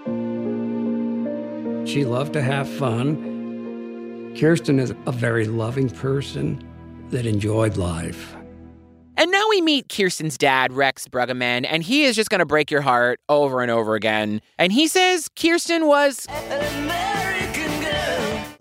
She 1.86 2.04
loved 2.04 2.32
to 2.34 2.42
have 2.42 2.68
fun. 2.68 4.34
Kirsten 4.38 4.78
is 4.78 4.94
a 5.06 5.12
very 5.12 5.46
loving 5.46 5.90
person 5.90 6.62
that 7.10 7.26
enjoyed 7.26 7.76
life. 7.76 8.34
And 9.18 9.30
now 9.30 9.44
we 9.48 9.62
meet 9.62 9.88
Kirsten's 9.88 10.36
dad, 10.36 10.75
Rex 10.75 11.08
Brueggeman, 11.08 11.66
and 11.68 11.82
he 11.82 12.04
is 12.04 12.16
just 12.16 12.28
going 12.28 12.40
to 12.40 12.46
break 12.46 12.70
your 12.70 12.82
heart 12.82 13.18
over 13.28 13.62
and 13.62 13.70
over 13.70 13.94
again. 13.94 14.42
And 14.58 14.72
he 14.72 14.88
says 14.88 15.28
Kirsten 15.28 15.86
was. 15.86 16.26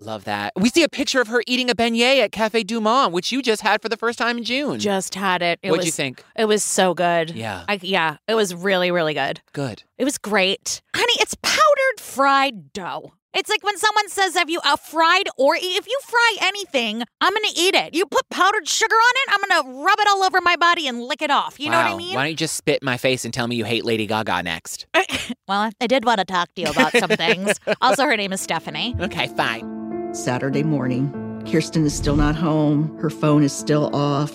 Love 0.00 0.24
that. 0.24 0.52
We 0.56 0.68
see 0.70 0.84
a 0.84 0.88
picture 0.88 1.20
of 1.20 1.26
her 1.28 1.42
eating 1.48 1.68
a 1.68 1.74
beignet 1.74 2.20
at 2.20 2.30
Cafe 2.32 2.62
Du 2.62 2.80
Monde, 2.80 3.12
which 3.12 3.32
you 3.32 3.42
just 3.42 3.60
had 3.60 3.82
for 3.82 3.88
the 3.88 3.96
first 3.96 4.18
time 4.18 4.38
in 4.38 4.44
June. 4.44 4.78
Just 4.78 5.16
had 5.16 5.42
it. 5.42 5.58
it 5.62 5.70
What'd 5.70 5.80
was, 5.80 5.86
you 5.86 5.92
think? 5.92 6.24
It 6.36 6.44
was 6.44 6.62
so 6.62 6.94
good. 6.94 7.30
Yeah. 7.30 7.64
I, 7.68 7.80
yeah, 7.82 8.18
it 8.28 8.34
was 8.34 8.54
really, 8.54 8.92
really 8.92 9.14
good. 9.14 9.40
Good. 9.52 9.82
It 9.98 10.04
was 10.04 10.16
great. 10.16 10.80
Honey, 10.94 11.14
it's 11.18 11.34
powdered 11.42 11.98
fried 11.98 12.72
dough. 12.72 13.12
It's 13.36 13.50
like 13.50 13.62
when 13.62 13.76
someone 13.76 14.08
says, 14.08 14.34
Have 14.34 14.48
you 14.48 14.60
uh, 14.64 14.76
fried 14.76 15.28
or 15.36 15.56
if 15.56 15.86
you 15.86 16.00
fry 16.06 16.36
anything, 16.40 17.02
I'm 17.20 17.32
going 17.34 17.44
to 17.52 17.60
eat 17.60 17.74
it. 17.74 17.94
You 17.94 18.06
put 18.06 18.26
powdered 18.30 18.66
sugar 18.66 18.94
on 18.94 19.12
it, 19.14 19.34
I'm 19.34 19.62
going 19.62 19.62
to 19.62 19.84
rub 19.84 19.98
it 20.00 20.08
all 20.08 20.22
over 20.22 20.40
my 20.40 20.56
body 20.56 20.88
and 20.88 21.02
lick 21.02 21.20
it 21.20 21.30
off. 21.30 21.60
You 21.60 21.68
know 21.70 21.76
what 21.76 21.86
I 21.92 21.96
mean? 21.96 22.14
Why 22.14 22.22
don't 22.22 22.30
you 22.30 22.36
just 22.36 22.56
spit 22.56 22.80
in 22.80 22.86
my 22.86 22.96
face 22.96 23.26
and 23.26 23.34
tell 23.34 23.46
me 23.46 23.56
you 23.56 23.66
hate 23.66 23.84
Lady 23.84 24.06
Gaga 24.06 24.42
next? 24.42 24.86
well, 25.48 25.70
I 25.80 25.86
did 25.86 26.06
want 26.06 26.20
to 26.20 26.24
talk 26.24 26.54
to 26.54 26.62
you 26.62 26.68
about 26.68 26.92
some 26.96 27.10
things. 27.10 27.52
also, 27.82 28.04
her 28.04 28.16
name 28.16 28.32
is 28.32 28.40
Stephanie. 28.40 28.96
Okay, 29.00 29.28
fine. 29.28 30.14
Saturday 30.14 30.62
morning, 30.62 31.12
Kirsten 31.46 31.84
is 31.84 31.94
still 31.94 32.16
not 32.16 32.36
home. 32.36 32.96
Her 32.98 33.10
phone 33.10 33.42
is 33.42 33.52
still 33.52 33.94
off. 33.94 34.32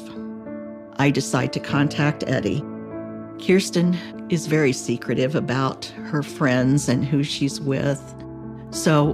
I 0.97 1.09
decide 1.09 1.53
to 1.53 1.59
contact 1.59 2.23
Eddie. 2.27 2.63
Kirsten 3.43 3.97
is 4.29 4.45
very 4.45 4.73
secretive 4.73 5.33
about 5.33 5.85
her 6.03 6.21
friends 6.21 6.87
and 6.87 7.03
who 7.03 7.23
she's 7.23 7.59
with. 7.59 7.99
So 8.71 9.11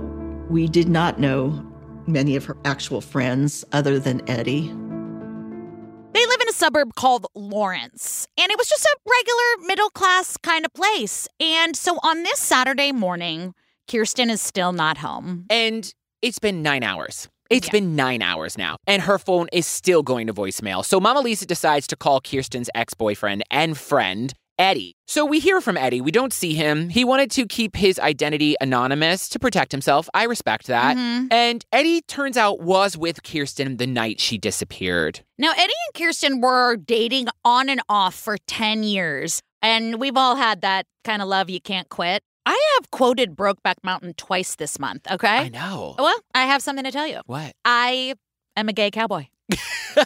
we 0.50 0.68
did 0.68 0.88
not 0.88 1.20
know 1.20 1.64
many 2.06 2.36
of 2.36 2.46
her 2.46 2.56
actual 2.64 3.02
friends 3.02 3.66
other 3.74 4.00
than 4.00 4.28
Eddie. 4.30 4.68
They 6.14 6.26
live 6.26 6.42
in 6.42 6.50
a 6.50 6.54
suburb 6.54 6.96
called 6.96 7.28
Lawrence, 7.36 8.28
and 8.40 8.52
it 8.52 8.58
was 8.58 8.68
just 8.70 8.86
a 8.86 8.98
regular 9.10 9.68
middle 9.68 9.90
class 9.90 10.38
kind 10.38 10.66
of 10.66 10.74
place. 10.74 11.28
And 11.40 11.76
so 11.76 12.00
on 12.02 12.24
this 12.24 12.40
Saturday 12.40 12.92
morning, 12.92 13.54
Kirsten 13.92 14.30
is 14.30 14.42
still 14.42 14.72
not 14.72 14.98
home. 15.00 15.46
And 15.50 15.94
it's 16.22 16.40
been 16.40 16.64
nine 16.64 16.84
hours. 16.84 17.28
It's 17.50 17.68
Yeah. 17.68 17.72
been 17.74 17.96
nine 17.96 18.22
hours 18.22 18.58
now, 18.58 18.78
and 18.88 19.02
her 19.04 19.18
phone 19.20 19.48
is 19.54 19.66
still 19.68 20.02
going 20.04 20.28
to 20.28 20.34
voicemail. 20.34 20.84
So 20.84 21.00
Mama 21.00 21.22
Lisa 21.22 21.46
decides 21.46 21.88
to 21.88 21.96
call 21.96 22.20
Kirsten's 22.20 22.70
ex 22.76 22.94
boyfriend 22.94 23.44
and 23.52 23.78
friend, 23.78 24.34
Eddie. 24.60 24.96
So 25.08 25.24
we 25.26 25.40
hear 25.40 25.62
from 25.62 25.78
Eddie. 25.78 26.02
We 26.02 26.12
don't 26.12 26.34
see 26.34 26.54
him. 26.56 26.90
He 26.90 27.06
wanted 27.06 27.30
to 27.32 27.46
keep 27.46 27.76
his 27.76 28.00
identity 28.00 28.56
anonymous 28.60 29.30
to 29.30 29.40
protect 29.40 29.72
himself. 29.72 30.10
I 30.14 30.24
respect 30.24 30.68
that. 30.68 30.98
Mhm. 30.98 31.28
And 31.32 31.64
Eddie 31.72 32.02
turns 32.02 32.38
out 32.38 32.60
was 32.62 32.98
with 32.98 33.22
Kirsten 33.24 33.78
the 33.78 33.86
night 33.88 34.20
she 34.20 34.38
disappeared. 34.38 35.22
Now, 35.38 35.52
Eddie 35.52 35.62
and 35.62 35.94
Kirsten 35.94 36.42
were 36.42 36.76
dating 36.76 37.28
on 37.46 37.70
and 37.70 37.82
off 37.88 38.16
for 38.16 38.38
10 38.48 38.84
years, 38.84 39.42
and 39.62 40.00
we've 40.00 40.18
all 40.18 40.36
had 40.36 40.62
that 40.62 40.86
kind 41.04 41.22
of 41.22 41.28
love 41.28 41.50
you 41.50 41.62
can't 41.62 41.88
quit. 41.90 42.24
I 42.46 42.60
have 42.80 42.90
quoted 42.92 43.36
Brokeback 43.36 43.76
Mountain 43.84 44.14
twice 44.16 44.56
this 44.56 44.80
month, 44.80 45.06
okay? 45.12 45.28
I 45.38 45.50
know. 45.50 45.96
Well, 46.00 46.18
I 46.34 46.46
have 46.46 46.62
something 46.64 46.84
to 46.86 46.92
tell 46.92 47.06
you. 47.06 47.22
What? 47.26 47.52
I 47.66 48.16
am 48.56 48.70
a 48.70 48.74
gay 48.74 48.90
cowboy. 48.90 49.28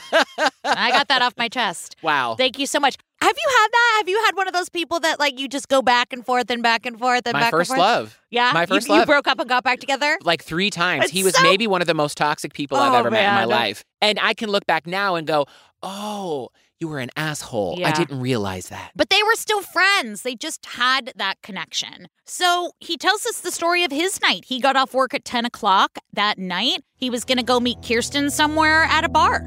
I 0.64 0.92
got 0.92 1.08
that 1.10 1.22
off 1.22 1.34
my 1.38 1.48
chest. 1.50 1.96
Wow. 2.02 2.36
Thank 2.36 2.58
you 2.60 2.66
so 2.66 2.80
much. 2.80 2.96
Have 3.22 3.36
you 3.38 3.50
had 3.60 3.68
that? 3.72 3.96
Have 4.00 4.10
you 4.10 4.22
had 4.26 4.36
one 4.36 4.48
of 4.48 4.54
those 4.54 4.70
people 4.70 5.00
that 5.02 5.20
like 5.20 5.40
you 5.40 5.48
just 5.48 5.68
go 5.70 5.82
back 5.82 6.12
and 6.12 6.26
forth 6.26 6.50
and 6.50 6.64
back 6.64 6.86
and 6.86 6.98
forth 6.98 7.22
and 7.26 7.34
My 7.34 7.42
back 7.42 7.52
first 7.52 7.70
and 7.72 7.78
forth? 7.78 7.88
love. 7.88 8.20
Yeah, 8.32 8.52
My 8.54 8.66
first 8.66 8.88
you, 8.88 8.96
love. 8.96 9.02
You 9.02 9.06
broke 9.14 9.28
up 9.28 9.40
and 9.40 9.48
got 9.48 9.64
back 9.64 9.80
together. 9.80 10.18
like 10.24 10.44
three 10.44 10.70
times. 10.72 11.04
It's 11.06 11.14
he 11.14 11.24
was 11.24 11.36
so- 11.36 11.44
maybe 11.44 11.68
one 11.68 11.82
of 11.82 11.88
the 11.88 11.94
most 11.94 12.18
toxic 12.18 12.54
people 12.54 12.78
I've 12.78 12.94
Oh, 12.94 12.98
ever 12.98 13.12
met 13.12 13.28
in 13.28 13.34
my 13.36 13.46
life. 13.46 13.84
And 14.02 14.20
I 14.20 14.34
can 14.34 14.50
look 14.50 14.66
back 14.66 14.88
now 14.88 15.16
and 15.16 15.28
go, 15.28 15.46
oh, 15.84 16.50
you 16.80 16.88
were 16.88 16.98
an 16.98 17.12
asshole. 17.16 17.80
I 17.86 17.92
didn't 17.92 18.20
realize 18.22 18.70
that. 18.70 18.92
But 18.96 19.12
they 19.12 19.22
were 19.22 19.36
still 19.36 19.62
friends. 19.62 20.24
They 20.24 20.34
just 20.34 20.66
had 20.66 21.14
that 21.16 21.36
connection. 21.44 22.08
So 22.26 22.72
he 22.80 22.98
tells 22.98 23.24
us 23.28 23.42
the 23.42 23.52
story 23.52 23.84
of 23.84 23.92
his 23.92 24.20
night. 24.20 24.46
He 24.48 24.60
got 24.60 24.76
off 24.76 24.96
work 24.96 25.14
at 25.14 25.24
10 25.24 25.46
o'clock 25.46 26.00
that 26.14 26.40
night. 26.40 26.84
He 26.96 27.12
was 27.12 27.24
going 27.24 27.38
to 27.38 27.44
go 27.44 27.60
meet 27.60 27.84
Kirsten 27.88 28.32
somewhere 28.32 28.86
at 28.86 29.04
a 29.04 29.10
bar. 29.10 29.46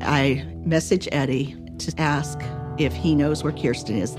I 0.00 0.46
message 0.64 1.08
Eddie 1.10 1.56
to 1.78 1.92
ask 2.00 2.38
if 2.80 2.94
he 2.94 3.14
knows 3.14 3.44
where 3.44 3.52
Kirsten 3.52 3.96
is. 3.96 4.16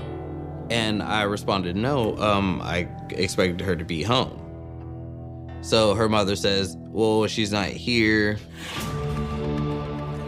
And 0.70 1.02
I 1.02 1.22
responded, 1.22 1.76
no, 1.76 2.16
um, 2.18 2.60
I 2.62 2.88
expected 3.10 3.60
her 3.60 3.76
to 3.76 3.84
be 3.84 4.02
home. 4.02 4.38
So 5.60 5.94
her 5.94 6.08
mother 6.08 6.36
says, 6.36 6.76
well, 6.78 7.26
she's 7.26 7.52
not 7.52 7.68
here. 7.68 8.38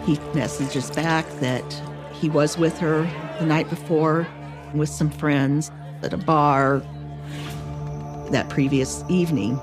He 0.05 0.19
messages 0.35 0.91
back 0.91 1.27
that 1.41 1.65
he 2.13 2.29
was 2.29 2.59
with 2.59 2.77
her 2.79 3.03
the 3.39 3.47
night 3.47 3.71
before 3.71 4.27
with 4.75 4.89
some 4.89 5.11
friends 5.11 5.71
at 6.03 6.13
a 6.13 6.19
bar 6.19 6.83
that 8.31 8.49
previous 8.49 9.05
evening. 9.09 9.61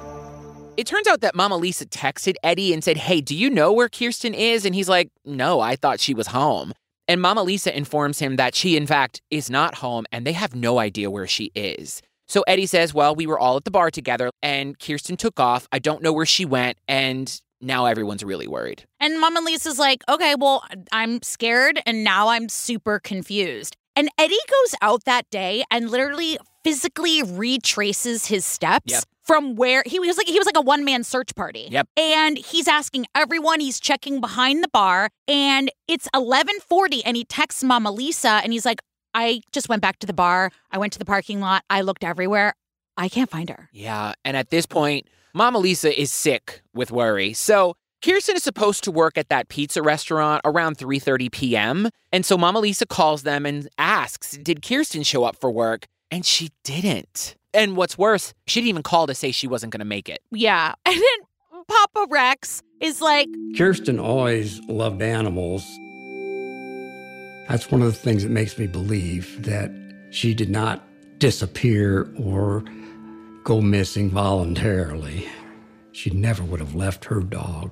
It 0.78 0.88
turns 0.88 1.08
out 1.08 1.22
that 1.22 1.36
Mama 1.36 1.58
Lisa 1.58 1.86
texted 1.86 2.36
Eddie 2.44 2.74
and 2.74 2.84
said, 2.84 2.98
Hey, 2.98 3.22
do 3.22 3.36
you 3.36 3.50
know 3.50 3.72
where 3.74 3.90
Kirsten 3.90 4.34
is? 4.34 4.66
And 4.66 4.74
he's 4.74 4.90
like, 4.90 5.10
No, 5.25 5.60
I 5.60 5.75
thought 5.75 6.00
she 6.00 6.13
was 6.13 6.28
home. 6.28 6.74
And 7.12 7.22
Mama 7.22 7.44
Lisa 7.44 7.75
informs 7.75 8.20
him 8.20 8.38
that 8.38 8.56
she, 8.56 8.77
in 8.77 8.88
fact, 8.88 9.22
is 9.30 9.50
not 9.50 9.75
home 9.75 10.06
and 10.13 10.25
they 10.25 10.32
have 10.32 10.56
no 10.56 10.80
idea 10.80 11.12
where 11.12 11.27
she 11.27 11.51
is. 11.53 12.01
So 12.30 12.41
Eddie 12.48 12.68
says, 12.68 12.94
Well, 12.94 13.13
we 13.15 13.27
were 13.27 13.38
all 13.38 13.58
at 13.58 13.65
the 13.65 13.70
bar 13.70 13.91
together 13.91 14.30
and 14.41 14.80
Kirsten 14.80 15.18
took 15.18 15.38
off. 15.38 15.68
I 15.74 15.80
don't 15.80 16.01
know 16.01 16.13
where 16.13 16.25
she 16.25 16.46
went. 16.46 16.77
And 16.88 17.41
now 17.60 17.86
everyone's 17.86 18.24
really 18.24 18.48
worried. 18.48 18.86
And 19.01 19.20
Mama 19.20 19.41
Lisa's 19.41 19.77
like, 19.77 20.06
okay, 20.08 20.36
well, 20.39 20.63
I'm 20.94 21.22
scared 21.22 21.82
and 21.86 22.01
now 22.01 22.30
I'm 22.30 22.48
super 22.48 22.98
confused. 22.98 23.75
And 23.98 24.08
Eddie 24.18 24.36
goes 24.50 24.75
out 24.82 25.03
that 25.03 25.30
day 25.30 25.65
and 25.70 25.89
literally 25.89 26.38
physically 26.63 27.24
retraces 27.24 28.27
his 28.27 28.46
steps 28.46 28.94
Yep. 28.94 29.03
From 29.24 29.56
where 29.56 29.84
he 29.86 30.00
was 30.00 30.18
like 30.18 30.28
he 30.28 30.38
was 30.38 30.46
like 30.46 30.58
a 30.58 30.62
one 30.62 30.84
man 30.84 31.04
search 31.04 31.36
party. 31.36 31.68
Yep. 31.72 31.88
And 31.98 32.38
he's 32.38 32.68
asking 32.68 33.06
everyone, 33.16 33.60
he's 33.60 33.80
checking 33.80 34.20
behind 34.22 34.63
the 34.63 34.70
bar, 34.70 35.10
and 35.28 35.72
it's 35.88 36.08
11:40 36.16 37.01
and 37.06 37.18
he 37.18 37.24
texts 37.25 37.63
Mama 37.63 37.92
Lisa 37.92 38.42
and 38.44 38.54
he's 38.54 38.66
like, 38.66 38.82
I 39.13 39.42
just 39.51 39.70
went 39.70 39.82
back 39.82 40.00
to 40.00 40.08
the 40.08 40.13
bar. 40.13 40.51
I 40.72 40.78
went 40.78 40.94
to 40.94 41.00
the 41.00 41.06
parking 41.06 41.40
lot. 41.40 41.63
I 41.70 41.82
looked 41.82 42.04
everywhere. 42.04 42.54
I 42.98 43.10
can't 43.10 43.30
find 43.30 43.50
her. 43.50 43.70
Yeah, 43.72 44.13
and 44.25 44.36
at 44.36 44.50
this 44.50 44.66
point, 44.66 45.08
Mama 45.34 45.60
Lisa 45.60 46.00
is 46.00 46.12
sick 46.12 46.62
with 46.74 46.92
worry. 46.92 47.34
So 47.34 47.75
Kirsten 48.04 48.36
is 48.36 48.44
supposed 48.44 48.84
to 48.86 48.92
work 48.92 49.18
at 49.18 49.30
that 49.30 49.48
pizza 49.48 49.82
restaurant 49.82 50.42
around 50.44 50.78
3:30 50.78 51.32
p.m. 51.32 51.90
And 52.12 52.25
so 52.25 52.38
Mama 52.38 52.60
Lisa 52.60 52.86
calls 52.86 53.24
them 53.24 53.46
and 53.46 53.70
asks, 53.78 54.38
"Did 54.38 54.62
Kirsten 54.62 55.04
show 55.04 55.24
up 55.24 55.36
for 55.36 55.51
work?" 55.51 55.86
And 56.10 56.25
she 56.25 56.50
didn't. 56.63 57.36
And 57.53 57.75
what's 57.75 57.98
worse, 57.98 58.34
she 58.48 58.62
didn't 58.62 58.70
even 58.70 58.84
call 58.84 59.08
to 59.08 59.15
say 59.15 59.31
she 59.31 59.48
wasn't 59.48 59.74
going 59.74 59.79
to 59.79 59.86
make 59.86 60.10
it. 60.10 60.20
Yeah. 60.31 60.74
And 60.86 60.96
then 60.96 61.63
Papa 61.67 62.08
Rex 62.10 62.63
is 62.81 63.01
like, 63.01 63.29
Kirsten 63.58 64.00
always 64.00 64.60
loved 64.67 65.01
animals. 65.01 65.63
That's 67.48 67.72
one 67.72 67.81
of 67.81 67.88
the 67.88 67.98
things 67.98 68.24
that 68.24 68.29
makes 68.29 68.58
me 68.58 68.67
believe 68.67 69.43
that 69.43 69.72
she 70.12 70.34
did 70.34 70.50
not 70.50 70.84
disappear 71.20 72.13
or 72.17 72.63
go 73.43 73.62
missing 73.62 74.10
voluntarily. 74.10 75.27
She 75.93 76.10
never 76.10 76.43
would 76.43 76.60
have 76.60 76.75
left 76.75 77.05
her 77.05 77.22
dog. 77.22 77.72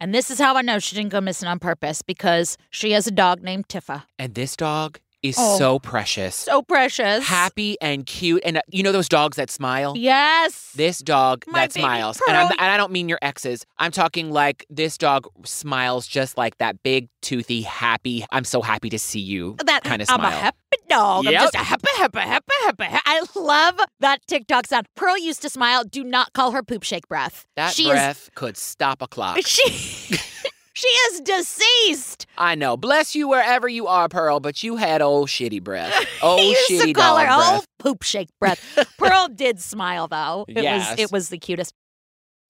And 0.00 0.14
this 0.14 0.30
is 0.30 0.38
how 0.38 0.56
I 0.56 0.62
know 0.62 0.78
she 0.78 0.96
didn't 0.96 1.10
go 1.10 1.20
missing 1.20 1.48
on 1.48 1.58
purpose 1.58 2.02
because 2.02 2.56
she 2.70 2.92
has 2.92 3.06
a 3.06 3.10
dog 3.10 3.42
named 3.42 3.68
Tifa. 3.68 4.04
And 4.18 4.34
this 4.34 4.56
dog 4.56 4.98
is 5.22 5.36
Oh. 5.38 5.58
so 5.58 5.78
precious. 5.78 6.34
So 6.34 6.62
precious. 6.62 7.26
happy 7.26 7.76
and 7.80 8.06
cute 8.06 8.42
and 8.44 8.56
uh, 8.58 8.62
you 8.70 8.82
know 8.82 8.92
those 8.92 9.08
dogs 9.08 9.36
that 9.36 9.50
smile? 9.50 9.94
Yes. 9.96 10.72
This 10.74 10.98
dog 11.00 11.44
My 11.46 11.60
that 11.60 11.72
smiles, 11.72 12.20
and, 12.28 12.36
I'm, 12.36 12.46
Pearl. 12.48 12.56
and 12.58 12.70
I 12.72 12.76
don't 12.76 12.92
mean 12.92 13.08
your 13.08 13.18
exes. 13.22 13.66
I'm 13.78 13.90
talking 13.90 14.30
like 14.30 14.64
this 14.70 14.96
dog 14.96 15.26
smiles 15.44 16.06
just 16.06 16.38
like 16.38 16.56
that 16.58 16.82
big, 16.82 17.08
toothy, 17.22 17.62
happy. 17.62 18.24
I'm 18.30 18.44
so 18.44 18.62
happy 18.62 18.88
to 18.90 18.98
see 18.98 19.20
you 19.20 19.56
that 19.66 19.84
kind 19.84 20.00
of 20.00 20.08
smile. 20.08 20.20
I'm 20.20 20.26
a 20.32 20.36
happy 20.36 20.56
dog. 20.88 21.26
I'm 21.26 21.32
Yep. 21.32 21.42
just 21.42 21.54
a 21.54 21.58
happy, 21.58 21.88
happy, 21.96 22.18
happy, 22.20 22.54
happy. 22.64 22.86
I 23.04 23.22
love 23.34 23.80
that 24.00 24.26
TikTok 24.26 24.66
sound. 24.66 24.86
Pearl 24.96 25.18
used 25.18 25.42
to 25.42 25.50
smile. 25.50 25.84
Do 25.84 26.02
not 26.04 26.32
call 26.32 26.52
her 26.52 26.62
poop 26.62 26.82
shake 26.82 27.08
breath. 27.08 27.46
that 27.56 27.74
she 27.74 27.88
breath 27.88 28.30
could 28.34 28.56
stop 28.56 29.02
a 29.02 29.06
clock. 29.08 29.38
she 29.44 29.68
she 30.72 30.88
is 30.88 31.20
deceased. 31.20 32.09
I 32.40 32.54
know. 32.54 32.76
Bless 32.76 33.14
you 33.14 33.28
wherever 33.28 33.68
you 33.68 33.86
are, 33.86 34.08
Pearl, 34.08 34.40
but 34.40 34.62
you 34.62 34.76
had 34.76 35.02
old 35.02 35.28
shitty 35.28 35.62
breath. 35.62 35.94
Old 36.22 36.40
he 36.40 36.48
used 36.50 36.70
shitty 36.70 36.86
to 36.86 36.92
call 36.94 37.16
dog 37.18 37.26
her 37.28 37.36
breath. 37.36 37.52
old 37.54 37.64
poop 37.78 38.02
shake 38.02 38.28
breath. 38.40 38.58
Pearl 38.98 39.28
did 39.34 39.60
smile 39.60 40.08
though. 40.08 40.46
It 40.48 40.62
Yes. 40.62 40.90
was 40.90 40.98
it 40.98 41.12
was 41.12 41.28
the 41.28 41.38
cutest. 41.38 41.72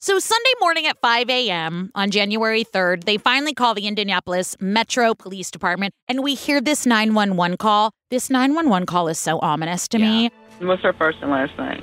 So, 0.02 0.18
Sunday 0.18 0.50
morning 0.61 0.87
at 0.87 0.97
5 1.02 1.28
a.m. 1.28 1.90
on 1.94 2.11
January 2.11 2.64
3rd, 2.64 3.04
they 3.04 3.18
finally 3.18 3.52
call 3.52 3.75
the 3.75 3.87
Indianapolis 3.87 4.56
Metro 4.59 5.12
Police 5.14 5.50
Department 5.50 5.92
and 6.09 6.23
we 6.23 6.35
hear 6.37 6.61
this 6.61 6.87
911 6.87 7.59
call. 7.59 7.90
This 8.11 8.30
911 8.30 8.87
call 8.87 9.09
is 9.09 9.18
so 9.18 9.38
ominous 9.40 9.87
to 9.88 9.99
me. 9.99 10.30
What's 10.61 10.82
her 10.85 10.92
first 10.94 11.18
and 11.20 11.30
last 11.30 11.52
name? 11.59 11.82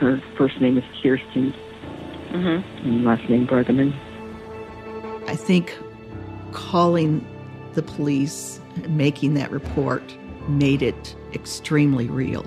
Her 0.00 0.20
first 0.36 0.60
name 0.60 0.76
is 0.76 0.84
Kirsten, 1.02 1.54
Mm-hmm. 2.32 2.86
and 2.88 3.04
last 3.04 3.26
name 3.30 3.46
Brueggeman. 3.46 3.94
I 5.26 5.34
think 5.36 5.74
calling 6.52 7.26
the 7.74 7.82
police 7.82 8.60
and 8.76 8.96
making 8.96 9.34
that 9.34 9.50
report 9.50 10.02
made 10.48 10.82
it 10.82 11.16
extremely 11.34 12.08
real. 12.08 12.44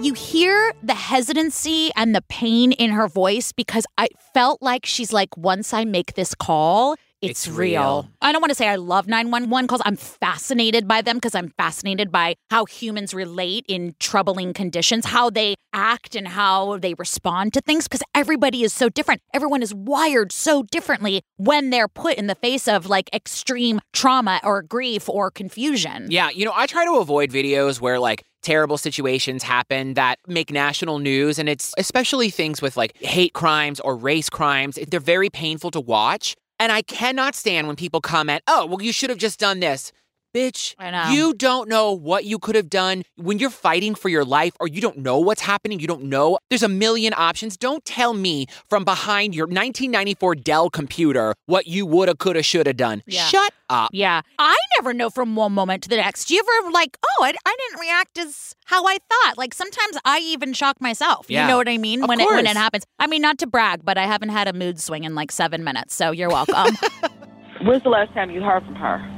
You 0.00 0.14
hear 0.14 0.74
the 0.82 0.94
hesitancy 0.94 1.90
and 1.94 2.14
the 2.14 2.22
pain 2.22 2.72
in 2.72 2.90
her 2.90 3.06
voice 3.06 3.52
because 3.52 3.86
I 3.96 4.08
felt 4.34 4.60
like 4.60 4.84
she's 4.84 5.12
like, 5.12 5.36
once 5.36 5.72
I 5.72 5.84
make 5.84 6.14
this 6.14 6.34
call, 6.34 6.96
it's, 7.22 7.46
It's 7.46 7.56
real. 7.56 7.80
real. 7.80 8.08
I 8.20 8.32
don't 8.32 8.40
want 8.40 8.50
to 8.50 8.54
say 8.54 8.68
I 8.68 8.76
love 8.76 9.06
911 9.06 9.68
calls. 9.68 9.80
I'm 9.84 9.96
fascinated 9.96 10.86
by 10.88 11.00
them 11.02 11.16
because 11.16 11.34
I'm 11.34 11.50
fascinated 11.56 12.10
by 12.12 12.34
how 12.50 12.64
humans 12.66 13.14
relate 13.14 13.64
in 13.68 13.94
troubling 14.00 14.52
conditions, 14.52 15.06
how 15.06 15.30
they 15.30 15.54
act 15.72 16.14
and 16.14 16.28
how 16.28 16.76
they 16.78 16.94
respond 16.94 17.52
to 17.54 17.60
things 17.60 17.88
because 17.88 18.02
everybody 18.14 18.62
is 18.62 18.72
so 18.72 18.88
different. 18.88 19.20
Everyone 19.32 19.62
is 19.62 19.72
wired 19.72 20.32
so 20.32 20.64
differently 20.64 21.22
when 21.36 21.70
they're 21.70 21.88
put 21.88 22.16
in 22.16 22.26
the 22.26 22.34
face 22.34 22.68
of 22.68 22.86
like 22.86 23.08
extreme 23.14 23.80
trauma 23.92 24.40
or 24.44 24.60
grief 24.62 25.08
or 25.08 25.30
confusion. 25.30 26.08
Yeah, 26.10 26.28
you 26.30 26.44
know, 26.44 26.52
I 26.54 26.66
try 26.66 26.84
to 26.84 26.96
avoid 26.98 27.30
videos 27.30 27.80
where 27.80 27.98
like 27.98 28.22
terrible 28.42 28.76
situations 28.76 29.44
happen 29.44 29.94
that 29.94 30.18
make 30.26 30.50
national 30.50 30.98
news. 30.98 31.38
And 31.38 31.48
it's 31.48 31.72
especially 31.78 32.28
things 32.28 32.60
with 32.60 32.76
like 32.76 32.96
hate 32.96 33.32
crimes 33.34 33.78
or 33.80 33.96
race 33.96 34.28
crimes. 34.28 34.78
They're 34.88 34.98
very 35.00 35.30
painful 35.30 35.70
to 35.70 35.80
watch. 35.80 36.34
And 36.62 36.70
I 36.70 36.82
cannot 36.82 37.34
stand 37.34 37.66
when 37.66 37.74
people 37.74 38.00
comment, 38.00 38.44
oh, 38.46 38.66
well, 38.66 38.80
you 38.80 38.92
should 38.92 39.10
have 39.10 39.18
just 39.18 39.40
done 39.40 39.58
this. 39.58 39.90
Bitch, 40.34 40.74
I 40.78 40.90
know. 40.90 41.10
you 41.10 41.34
don't 41.34 41.68
know 41.68 41.92
what 41.92 42.24
you 42.24 42.38
could 42.38 42.54
have 42.54 42.70
done 42.70 43.02
when 43.16 43.38
you're 43.38 43.50
fighting 43.50 43.94
for 43.94 44.08
your 44.08 44.24
life 44.24 44.54
or 44.60 44.66
you 44.66 44.80
don't 44.80 44.98
know 44.98 45.18
what's 45.18 45.42
happening. 45.42 45.78
You 45.78 45.86
don't 45.86 46.04
know. 46.04 46.38
There's 46.48 46.62
a 46.62 46.68
million 46.68 47.12
options. 47.16 47.56
Don't 47.58 47.84
tell 47.84 48.14
me 48.14 48.46
from 48.68 48.84
behind 48.84 49.34
your 49.34 49.46
1994 49.46 50.36
Dell 50.36 50.70
computer 50.70 51.34
what 51.46 51.66
you 51.66 51.84
woulda, 51.84 52.14
coulda, 52.14 52.42
shoulda 52.42 52.72
done. 52.72 53.02
Yeah. 53.06 53.26
Shut 53.26 53.52
up. 53.68 53.90
Yeah. 53.92 54.22
I 54.38 54.56
never 54.78 54.94
know 54.94 55.10
from 55.10 55.36
one 55.36 55.52
moment 55.52 55.82
to 55.82 55.88
the 55.90 55.96
next. 55.96 56.26
Do 56.26 56.34
you 56.34 56.42
ever 56.62 56.70
like, 56.70 56.96
oh, 57.04 57.24
I, 57.24 57.34
I 57.44 57.56
didn't 57.68 57.80
react 57.80 58.18
as 58.18 58.54
how 58.64 58.86
I 58.86 58.96
thought? 59.10 59.36
Like 59.36 59.52
sometimes 59.52 59.98
I 60.04 60.20
even 60.20 60.54
shock 60.54 60.80
myself. 60.80 61.26
Yeah. 61.28 61.42
You 61.42 61.48
know 61.48 61.56
what 61.58 61.68
I 61.68 61.76
mean? 61.76 62.02
Of 62.02 62.08
when 62.08 62.20
it 62.20 62.26
when 62.26 62.46
it 62.46 62.56
happens. 62.56 62.84
I 62.98 63.06
mean, 63.06 63.20
not 63.20 63.38
to 63.40 63.46
brag, 63.46 63.84
but 63.84 63.98
I 63.98 64.06
haven't 64.06 64.30
had 64.30 64.48
a 64.48 64.54
mood 64.54 64.80
swing 64.80 65.04
in 65.04 65.14
like 65.14 65.30
seven 65.30 65.62
minutes. 65.62 65.94
So 65.94 66.10
you're 66.10 66.30
welcome. 66.30 66.74
When's 67.64 67.82
the 67.82 67.90
last 67.90 68.12
time 68.14 68.30
you 68.30 68.40
heard 68.42 68.64
from 68.64 68.74
her? 68.76 69.11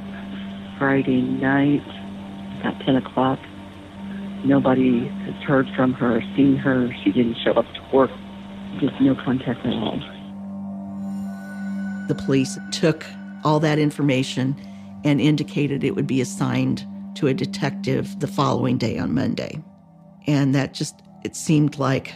Friday 0.77 1.21
night, 1.21 1.81
about 2.59 2.79
10 2.85 2.95
o'clock. 2.97 3.39
Nobody 4.45 5.07
has 5.07 5.35
heard 5.43 5.67
from 5.75 5.93
her, 5.93 6.21
seen 6.35 6.55
her. 6.57 6.89
She 7.03 7.11
didn't 7.11 7.37
show 7.43 7.51
up 7.53 7.65
to 7.73 7.95
work. 7.95 8.11
Just 8.79 8.99
no 9.01 9.15
contact 9.15 9.65
at 9.65 9.73
all. 9.73 9.99
The 12.07 12.15
police 12.15 12.57
took 12.71 13.05
all 13.43 13.59
that 13.61 13.79
information 13.79 14.55
and 15.03 15.19
indicated 15.21 15.83
it 15.83 15.95
would 15.95 16.07
be 16.07 16.21
assigned 16.21 16.85
to 17.15 17.27
a 17.27 17.33
detective 17.33 18.19
the 18.19 18.27
following 18.27 18.77
day 18.77 18.97
on 18.99 19.13
Monday. 19.13 19.63
And 20.27 20.53
that 20.53 20.73
just, 20.73 20.95
it 21.23 21.35
seemed 21.35 21.77
like 21.79 22.13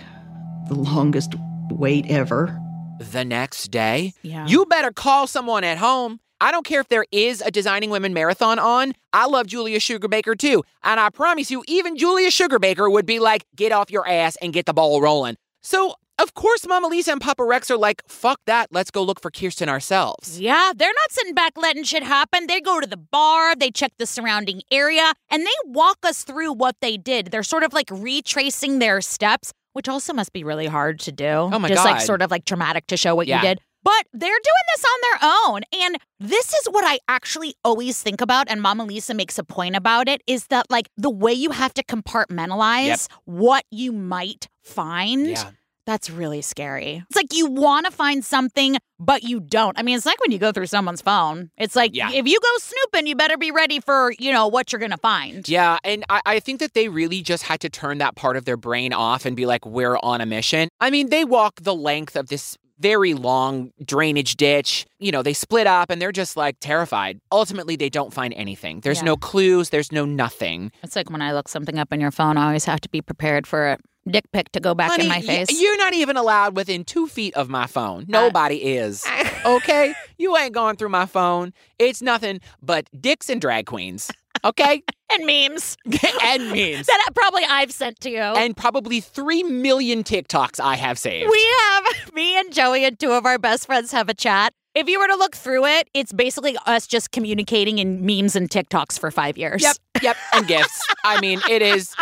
the 0.68 0.76
longest 0.76 1.34
wait 1.72 2.06
ever. 2.10 2.60
the 3.00 3.24
next 3.24 3.70
day, 3.72 4.12
Yeah. 4.24 4.46
you 4.46 4.66
better 4.66 4.92
call 4.92 5.26
someone 5.26 5.64
at 5.64 5.78
home. 5.78 6.20
I 6.42 6.52
don't 6.52 6.66
care 6.66 6.80
if 6.82 6.88
there 6.88 7.06
is 7.12 7.42
a 7.42 7.52
Designing 7.52 7.90
Women 7.90 8.14
marathon 8.14 8.60
on. 8.60 8.94
I 9.14 9.26
love 9.28 9.48
Julia 9.48 9.80
Sugarbaker 9.80 10.38
too. 10.38 10.64
And 10.84 11.00
I 11.00 11.10
promise 11.10 11.52
you, 11.52 11.64
even 11.68 11.98
Julia 11.98 12.30
Sugarbaker 12.30 12.92
would 12.92 13.06
be 13.06 13.20
like, 13.20 13.46
get 13.56 13.72
off 13.72 13.92
your 13.92 14.08
ass 14.08 14.36
and 14.42 14.54
get 14.54 14.66
the 14.66 14.74
ball 14.74 15.02
rolling. 15.02 15.36
So, 15.62 15.96
of 16.18 16.34
course, 16.34 16.68
Mama 16.68 16.88
Lisa 16.88 17.12
and 17.14 17.22
Papa 17.22 17.44
Rex 17.44 17.70
are 17.72 17.78
like, 17.78 18.02
fuck 18.08 18.40
that. 18.46 18.68
Let's 18.72 18.92
go 18.92 19.04
look 19.04 19.22
for 19.22 19.32
Kirsten 19.32 19.70
ourselves. 19.70 20.40
yeah, 20.40 20.72
they're 20.76 20.88
not 20.94 21.12
sitting 21.12 21.34
back 21.34 21.54
letting 21.58 21.84
shit 21.84 22.04
happen. 22.04 22.48
They 22.48 22.60
go 22.62 22.80
to 22.80 22.88
the 22.88 22.98
bar, 22.98 23.56
they 23.56 23.72
check 23.72 23.92
the 23.98 24.06
surrounding 24.06 24.62
area, 24.72 25.14
and 25.30 25.46
they 25.46 25.52
walk 25.66 25.98
us 26.04 26.24
through 26.24 26.54
what 26.54 26.76
they 26.82 26.98
did. 26.98 27.28
They're 27.28 27.44
sort 27.44 27.64
of 27.64 27.72
like 27.74 27.90
retracing 27.92 28.80
their 28.80 29.02
steps, 29.02 29.54
which 29.74 29.88
also 29.88 30.14
must 30.14 30.34
be 30.34 30.44
really 30.44 30.68
hard 30.68 31.00
to 31.02 31.12
do. 31.12 31.26
Oh 31.26 31.60
my 31.60 31.68
Just 31.70 31.86
like 31.86 32.02
sort 32.02 32.22
of 32.22 32.32
like 32.32 32.46
traumatic 32.46 32.88
to 32.88 32.98
show 32.98 33.16
what 33.16 33.28
Yeah. 33.28 33.42
you 33.42 33.48
did. 33.50 33.62
But 33.84 34.06
they're 34.14 34.30
doing 34.30 34.66
this 34.76 34.86
on 34.86 35.00
their 35.02 35.30
own. 35.48 35.62
And 35.82 35.98
this 36.20 36.54
is 36.54 36.66
what 36.70 36.84
I 36.86 37.00
actually 37.08 37.56
always 37.64 38.02
think 38.02 38.22
about. 38.22 38.50
And 38.50 38.62
Mama 38.62 38.84
Lisa 38.86 39.14
makes 39.14 39.38
a 39.40 39.44
point 39.44 39.76
about 39.76 40.08
it 40.08 40.22
is 40.28 40.48
that, 40.48 40.66
like, 40.70 40.90
the 40.98 41.10
way 41.10 41.34
you 41.34 41.52
have 41.52 41.74
to 41.76 41.84
compartmentalize 41.84 42.88
Yep. 42.88 43.00
what 43.26 43.66
you 43.72 43.92
might 43.92 44.48
find. 44.64 45.28
Yeah. 45.28 45.52
That's 45.86 46.10
really 46.12 46.44
scary. 46.44 47.04
It's 47.10 47.16
like 47.16 47.34
you 47.34 47.48
want 47.48 47.88
to 47.88 47.92
find 47.92 48.24
something, 48.24 48.78
but 49.00 49.24
you 49.24 49.40
don't. 49.40 49.80
I 49.80 49.82
mean, 49.82 49.96
it's 49.98 50.06
like 50.06 50.22
when 50.22 50.32
you 50.32 50.38
go 50.38 50.52
through 50.52 50.68
someone's 50.68 51.02
phone. 51.02 51.50
It's 51.58 51.76
like 51.76 51.96
Yeah. 51.96 52.12
if 52.12 52.28
you 52.28 52.40
go 52.40 52.50
snooping, 52.60 53.08
you 53.08 53.16
better 53.16 53.38
be 53.38 53.50
ready 53.50 53.80
for, 53.80 54.14
you 54.20 54.32
know, 54.32 54.48
what 54.48 54.72
you're 54.72 54.80
going 54.80 54.92
to 54.92 54.98
find. 54.98 55.50
Yeah, 55.50 55.80
and 55.84 56.06
I, 56.08 56.22
I 56.28 56.40
think 56.42 56.60
that 56.60 56.76
they 56.76 56.90
really 56.90 57.24
just 57.24 57.44
had 57.44 57.60
to 57.62 57.70
turn 57.70 57.98
that 58.00 58.16
part 58.16 58.38
of 58.38 58.46
their 58.46 58.58
brain 58.58 58.94
off 58.94 59.26
and 59.26 59.36
be 59.36 59.48
like, 59.48 59.66
we're 59.66 59.98
on 60.04 60.22
a 60.22 60.28
mission. 60.28 60.70
I 60.80 60.92
mean, 60.92 61.10
they 61.10 61.26
walk 61.26 61.62
the 61.64 61.74
length 61.74 62.16
of 62.16 62.28
this 62.28 62.56
very 62.80 63.14
long 63.14 63.72
drainage 63.84 64.36
ditch. 64.38 64.86
You 65.00 65.12
know, 65.12 65.22
they 65.22 65.34
split 65.34 65.68
up 65.68 65.90
and 65.90 66.02
they're 66.02 66.12
just 66.12 66.38
like 66.38 66.58
terrified. 66.60 67.20
Ultimately, 67.32 67.76
they 67.76 67.90
don't 67.90 68.14
find 68.14 68.34
anything. 68.36 68.82
There's 68.82 69.00
Yeah. 69.00 69.06
no 69.06 69.18
clues, 69.18 69.70
there's 69.70 69.92
no 69.92 70.06
nothing. 70.06 70.72
It's 70.84 70.96
like 70.96 71.10
when 71.10 71.22
I 71.22 71.34
look 71.34 71.48
something 71.48 71.78
up 71.78 71.90
on 71.92 72.00
your 72.00 72.12
phone, 72.12 72.38
I 72.38 72.46
always 72.48 72.66
have 72.66 72.82
to 72.82 72.90
be 72.90 73.02
prepared 73.02 73.46
for 73.46 73.68
a 73.70 73.78
dick 74.10 74.24
pic 74.32 74.52
to 74.54 74.60
go 74.60 74.74
back 74.74 74.92
Honey, 74.92 75.04
in 75.04 75.10
my 75.10 75.18
y- 75.18 75.22
face. 75.22 75.62
you're 75.62 75.78
not 75.78 75.94
even 75.94 76.18
allowed 76.18 76.56
within 76.56 76.84
two 76.84 77.06
feet 77.08 77.34
of 77.36 77.50
my 77.50 77.68
phone. 77.68 78.06
Nobody 78.08 78.56
is. 78.78 79.06
Okay? 79.46 79.94
You 80.18 80.36
ain't 80.36 80.54
going 80.54 80.76
through 80.76 80.90
my 80.90 81.06
phone. 81.06 81.54
It's 81.80 82.02
nothing 82.02 82.42
but 82.62 82.90
dicks 83.00 83.30
and 83.30 83.40
drag 83.40 83.68
queens. 83.68 84.12
Okay? 84.44 84.84
And 85.12 85.26
memes 85.26 85.78
and 86.24 86.52
memes. 86.52 86.88
that 86.88 87.10
probably 87.16 87.44
I've 87.44 87.72
sent 87.72 88.00
to 88.02 88.10
you. 88.10 88.18
and 88.20 88.56
probably 88.56 89.00
3 89.02 89.44
million 89.44 90.04
TikToks 90.04 90.60
I 90.60 90.76
have 90.76 90.98
saved. 91.00 91.30
we 91.30 91.56
have 91.62 92.14
me 92.14 92.40
and 92.40 92.54
Joey 92.54 92.86
and 92.86 92.98
two 93.00 93.12
of 93.12 93.26
our 93.26 93.38
best 93.38 93.66
friends 93.66 93.92
have 93.92 94.10
a 94.10 94.14
chat. 94.14 94.54
If 94.76 94.88
you 94.88 95.00
were 95.00 95.08
to 95.08 95.16
look 95.16 95.36
through 95.36 95.66
it, 95.66 95.90
it's 95.94 96.14
basically 96.14 96.56
us 96.66 96.86
just 96.86 97.12
communicating 97.12 97.80
in 97.80 98.06
memes 98.06 98.36
and 98.36 98.50
TikToks 98.50 99.00
for 99.00 99.10
five 99.10 99.38
years. 99.38 99.64
Yep, 99.64 99.78
yep, 100.04 100.18
and 100.34 100.48
gifts. 100.48 100.86
I 101.04 101.20
mean, 101.20 101.42
it 101.50 101.62
is. 101.62 101.96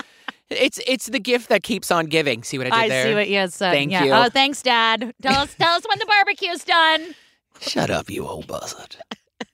It's 0.50 0.80
it's 0.86 1.08
the 1.08 1.20
gift 1.20 1.50
that 1.50 1.64
keeps 1.64 1.92
on 1.92 2.06
giving. 2.08 2.44
See 2.44 2.58
what 2.58 2.68
I 2.68 2.70
did 2.70 2.76
I 2.76 2.90
there? 2.90 3.06
see 3.06 3.14
what 3.16 3.30
you 3.30 3.48
said. 3.48 3.72
Thank 3.72 3.92
yeah. 3.92 4.04
you. 4.04 4.12
Oh, 4.12 4.30
thanks, 4.30 4.62
Dad. 4.62 5.14
Tell 5.22 5.42
us, 5.42 5.56
tell 5.56 5.76
us 5.76 5.84
when 5.88 5.98
the 6.00 6.06
barbecue's 6.06 6.64
done. 6.64 7.16
Shut 7.62 7.90
up, 7.90 8.10
you 8.10 8.28
old 8.28 8.48
buzzard. 8.48 8.98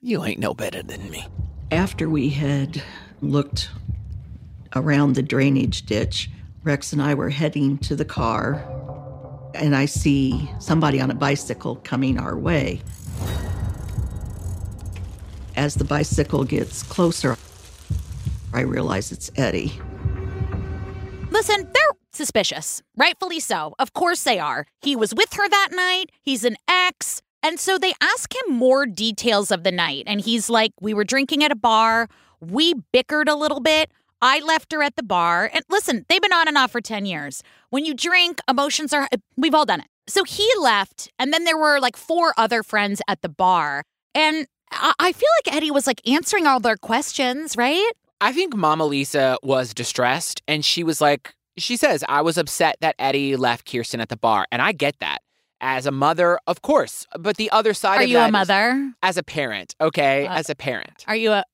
You 0.00 0.24
ain't 0.24 0.38
no 0.40 0.52
better 0.52 0.82
than 0.82 1.08
me. 1.10 1.26
After 1.70 2.08
we 2.10 2.28
had 2.30 2.82
looked 3.30 3.70
around 4.74 5.14
the 5.14 5.22
drainage 5.22 5.82
ditch, 5.82 6.30
Rex 6.62 6.92
and 6.92 7.02
I 7.02 7.14
were 7.14 7.30
heading 7.30 7.78
to 7.78 7.96
the 7.96 8.04
car, 8.04 8.64
and 9.54 9.76
I 9.76 9.86
see 9.86 10.50
somebody 10.58 11.00
on 11.00 11.10
a 11.10 11.14
bicycle 11.14 11.76
coming 11.76 12.18
our 12.18 12.36
way. 12.36 12.80
As 15.56 15.74
the 15.74 15.84
bicycle 15.84 16.44
gets 16.44 16.82
closer, 16.82 17.36
I 18.52 18.60
realize 18.60 19.12
it's 19.12 19.30
Eddie. 19.36 19.72
Listen, 21.30 21.68
they're 21.72 21.98
suspicious. 22.12 22.82
Rightfully 22.96 23.40
so. 23.40 23.74
Of 23.78 23.92
course 23.92 24.22
they 24.22 24.38
are. 24.38 24.66
He 24.80 24.96
was 24.96 25.14
with 25.14 25.32
her 25.34 25.48
that 25.48 25.68
night. 25.72 26.10
He's 26.22 26.44
an 26.44 26.56
ex. 26.68 27.20
And 27.42 27.60
so 27.60 27.76
they 27.76 27.92
ask 28.00 28.34
him 28.34 28.54
more 28.54 28.86
details 28.86 29.50
of 29.50 29.64
the 29.64 29.72
night. 29.72 30.04
And 30.06 30.20
he's 30.20 30.48
like, 30.48 30.72
We 30.80 30.94
were 30.94 31.04
drinking 31.04 31.44
at 31.44 31.52
a 31.52 31.56
bar. 31.56 32.08
We 32.50 32.74
bickered 32.92 33.28
a 33.28 33.34
little 33.34 33.60
bit. 33.60 33.90
I 34.22 34.40
left 34.40 34.72
her 34.72 34.82
at 34.82 34.96
the 34.96 35.02
bar. 35.02 35.50
And 35.52 35.64
listen, 35.68 36.06
they've 36.08 36.22
been 36.22 36.32
on 36.32 36.48
and 36.48 36.56
off 36.56 36.70
for 36.72 36.80
10 36.80 37.04
years. 37.06 37.42
When 37.70 37.84
you 37.84 37.94
drink, 37.94 38.40
emotions 38.48 38.92
are, 38.92 39.08
we've 39.36 39.54
all 39.54 39.66
done 39.66 39.80
it. 39.80 39.86
So 40.06 40.24
he 40.24 40.48
left. 40.60 41.10
And 41.18 41.32
then 41.32 41.44
there 41.44 41.58
were 41.58 41.78
like 41.80 41.96
four 41.96 42.32
other 42.36 42.62
friends 42.62 43.02
at 43.08 43.22
the 43.22 43.28
bar. 43.28 43.84
And 44.14 44.46
I, 44.70 44.92
I 44.98 45.12
feel 45.12 45.28
like 45.44 45.54
Eddie 45.56 45.70
was 45.70 45.86
like 45.86 46.00
answering 46.08 46.46
all 46.46 46.60
their 46.60 46.76
questions, 46.76 47.56
right? 47.56 47.90
I 48.20 48.32
think 48.32 48.56
Mama 48.56 48.86
Lisa 48.86 49.36
was 49.42 49.74
distressed, 49.74 50.40
and 50.48 50.64
she 50.64 50.82
was 50.82 51.00
like, 51.00 51.34
she 51.58 51.76
says, 51.76 52.02
I 52.08 52.22
was 52.22 52.38
upset 52.38 52.76
that 52.80 52.94
Eddie 52.98 53.36
left 53.36 53.70
Kirsten 53.70 54.00
at 54.00 54.08
the 54.08 54.16
bar, 54.16 54.46
and 54.50 54.62
I 54.62 54.72
get 54.72 54.98
that. 55.00 55.18
As 55.60 55.84
a 55.84 55.90
mother, 55.90 56.38
of 56.46 56.62
course, 56.62 57.06
but 57.18 57.36
the 57.36 57.50
other 57.50 57.74
side 57.74 57.96
of 57.96 58.00
it. 58.02 58.04
Are 58.04 58.08
you 58.08 58.18
a 58.18 58.26
is- 58.26 58.32
mother? 58.32 58.92
as 59.02 59.16
a 59.16 59.22
parent, 59.22 59.74
okay, 59.80 60.26
Uh, 60.26 60.34
as 60.36 60.48
a 60.48 60.54
parent. 60.54 61.04
Are 61.06 61.16
you 61.16 61.32
a, 61.32 61.44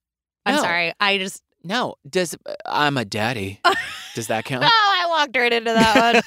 I'm 0.47 0.57
No. 0.57 0.63
sorry. 0.63 0.93
I 1.01 1.19
just, 1.19 1.43
No, 1.65 1.95
does 2.09 2.37
I'm 2.67 2.97
a 2.97 3.05
daddy? 3.05 3.61
Does 4.15 4.27
that 4.27 4.45
count? 4.45 4.65
Oh, 4.69 4.69
I 4.69 5.07
walked 5.09 5.37
right 5.37 5.53
into 5.53 5.73
that 5.73 6.23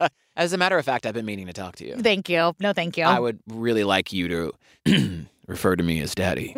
one. 0.00 0.08
As 0.36 0.52
a 0.52 0.56
matter 0.58 0.76
of 0.78 0.84
fact, 0.84 1.06
I've 1.06 1.14
been 1.14 1.26
meaning 1.26 1.46
to 1.46 1.52
talk 1.52 1.76
to 1.76 1.86
you. 1.86 1.96
Thank 1.96 2.28
you. 2.28 2.54
No, 2.60 2.72
thank 2.72 2.96
you. 2.96 3.04
I 3.04 3.18
would 3.20 3.38
really 3.48 3.84
like 3.84 4.12
you 4.12 4.28
to 4.86 5.26
refer 5.46 5.76
to 5.76 5.82
me 5.82 6.00
as 6.00 6.14
daddy. 6.14 6.54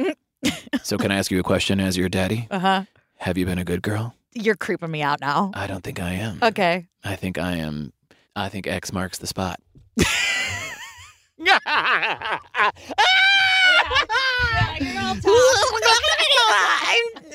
so, 0.83 0.97
can 0.97 1.11
I 1.11 1.17
ask 1.17 1.31
you 1.31 1.39
a 1.41 1.43
question 1.43 1.79
as 1.81 1.97
your 1.97 2.09
daddy? 2.09 2.47
Uh 2.51 2.59
huh. 2.59 2.85
Have 3.19 3.37
you 3.37 3.45
been 3.47 3.59
a 3.59 3.65
good 3.65 3.83
girl? 3.83 4.15
You're 4.35 4.57
creeping 4.57 4.91
me 4.91 5.03
out 5.03 5.21
now. 5.21 5.51
I 5.55 5.67
don't 5.67 5.83
think 5.85 6.01
I 6.01 6.13
am. 6.13 6.39
Okay. 6.43 6.87
I 7.05 7.17
think 7.17 7.37
I 7.39 7.57
am. 7.57 7.93
I 8.37 8.49
think 8.49 8.67
X 8.67 8.93
marks 8.93 9.19
the 9.19 9.27
spot. 9.27 9.61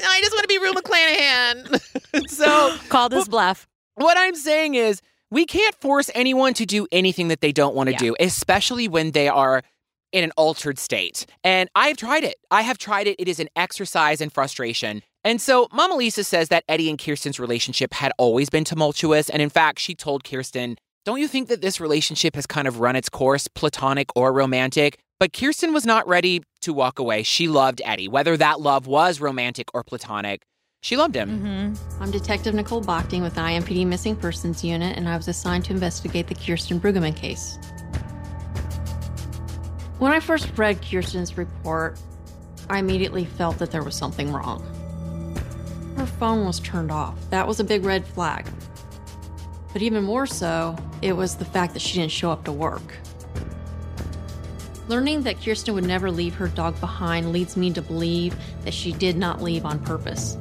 I 0.07 0.19
just 0.21 0.33
want 0.33 0.43
to 0.43 0.47
be 0.47 0.57
Rue 0.57 0.73
McClanahan. 0.73 2.29
so 2.29 2.75
call 2.89 3.09
this 3.09 3.27
bluff. 3.27 3.67
What 3.95 4.17
I'm 4.17 4.35
saying 4.35 4.75
is, 4.75 5.01
we 5.31 5.45
can't 5.45 5.73
force 5.81 6.09
anyone 6.13 6.53
to 6.55 6.65
do 6.65 6.87
anything 6.91 7.29
that 7.29 7.41
they 7.41 7.51
don't 7.51 7.75
want 7.75 7.87
to 7.87 7.93
Yeah. 7.93 7.97
do, 7.99 8.15
especially 8.19 8.87
when 8.87 9.11
they 9.11 9.27
are 9.27 9.63
in 10.11 10.23
an 10.23 10.31
altered 10.37 10.77
state. 10.79 11.25
And 11.43 11.67
I've 11.75 11.97
tried 11.97 12.23
it. 12.23 12.35
I 12.51 12.61
have 12.61 12.77
tried 12.77 13.07
it. 13.07 13.15
It 13.19 13.27
is 13.27 13.39
an 13.39 13.49
exercise 13.55 14.21
in 14.21 14.29
frustration. 14.29 15.01
And 15.23 15.41
so 15.41 15.67
Mama 15.73 15.95
Lisa 15.95 16.23
says 16.23 16.49
that 16.49 16.63
Eddie 16.69 16.89
and 16.89 16.99
Kirsten's 16.99 17.39
relationship 17.39 17.93
had 17.95 18.11
always 18.17 18.49
been 18.49 18.63
tumultuous. 18.63 19.29
And 19.29 19.41
in 19.41 19.49
fact, 19.49 19.79
she 19.79 19.95
told 19.95 20.23
Kirsten, 20.23 20.77
Don't 21.05 21.19
you 21.19 21.27
think 21.27 21.49
that 21.49 21.61
this 21.61 21.79
relationship 21.81 22.35
has 22.35 22.45
kind 22.45 22.67
of 22.67 22.79
run 22.79 22.95
its 22.95 23.09
course, 23.09 23.47
platonic 23.47 24.07
or 24.15 24.31
romantic? 24.31 24.99
But 25.19 25.33
Kirsten 25.33 25.73
was 25.73 25.85
not 25.85 26.07
ready 26.07 26.43
to 26.65 26.73
walk 26.73 26.99
away. 26.99 27.23
She 27.23 27.47
loved 27.47 27.81
Eddie, 27.85 28.07
whether 28.07 28.35
that 28.37 28.59
love 28.59 28.87
was 28.87 29.19
romantic 29.19 29.69
or 29.73 29.83
platonic. 29.83 30.43
She 30.81 30.97
loved 30.97 31.15
him. 31.15 31.39
Mm-hmm. 31.39 32.03
I'm 32.03 32.11
Detective 32.11 32.53
Nicole 32.53 32.83
Bochting 32.83 33.21
with 33.21 33.33
the 33.33 33.41
IMPD 33.41 33.87
Missing 33.87 34.17
Persons 34.17 34.63
Unit, 34.63 34.97
and 34.97 35.09
I 35.09 35.17
was 35.17 35.27
assigned 35.27 35.65
to 35.65 35.73
investigate 35.73 36.27
the 36.27 36.35
Kirsten 36.35 36.79
Brueggeman 36.79 37.15
case. 37.15 37.57
When 39.97 40.11
I 40.11 40.19
first 40.19 40.55
read 40.57 40.81
Kirsten's 40.81 41.37
report, 41.37 41.97
I 42.69 42.79
immediately 42.79 43.25
felt 43.25 43.57
that 43.59 43.71
there 43.71 43.83
was 43.83 43.95
something 43.95 44.31
wrong. 44.31 44.61
Her 45.97 46.05
phone 46.05 46.45
was 46.45 46.59
turned 46.59 46.91
off. 46.91 47.17
That 47.29 47.47
was 47.47 47.59
a 47.59 47.63
big 47.63 47.85
red 47.85 48.05
flag. 48.05 48.45
But 49.71 49.81
even 49.81 50.03
more 50.03 50.25
so, 50.25 50.75
it 51.01 51.13
was 51.13 51.35
the 51.35 51.45
fact 51.45 51.73
that 51.73 51.81
she 51.81 51.99
didn't 51.99 52.11
show 52.11 52.31
up 52.31 52.43
to 52.45 52.51
work. 52.51 52.93
Learning 54.87 55.23
that 55.23 55.41
Kirsten 55.41 55.73
would 55.73 55.83
never 55.83 56.11
leave 56.11 56.35
her 56.35 56.47
dog 56.47 56.79
behind 56.79 57.31
leads 57.31 57.57
me 57.57 57.73
to 57.73 57.81
believe 57.81 58.35
that 58.63 58.73
she 58.73 58.91
did 58.91 59.17
not 59.17 59.41
leave 59.41 59.65
on 59.65 59.79
purpose. 59.79 60.37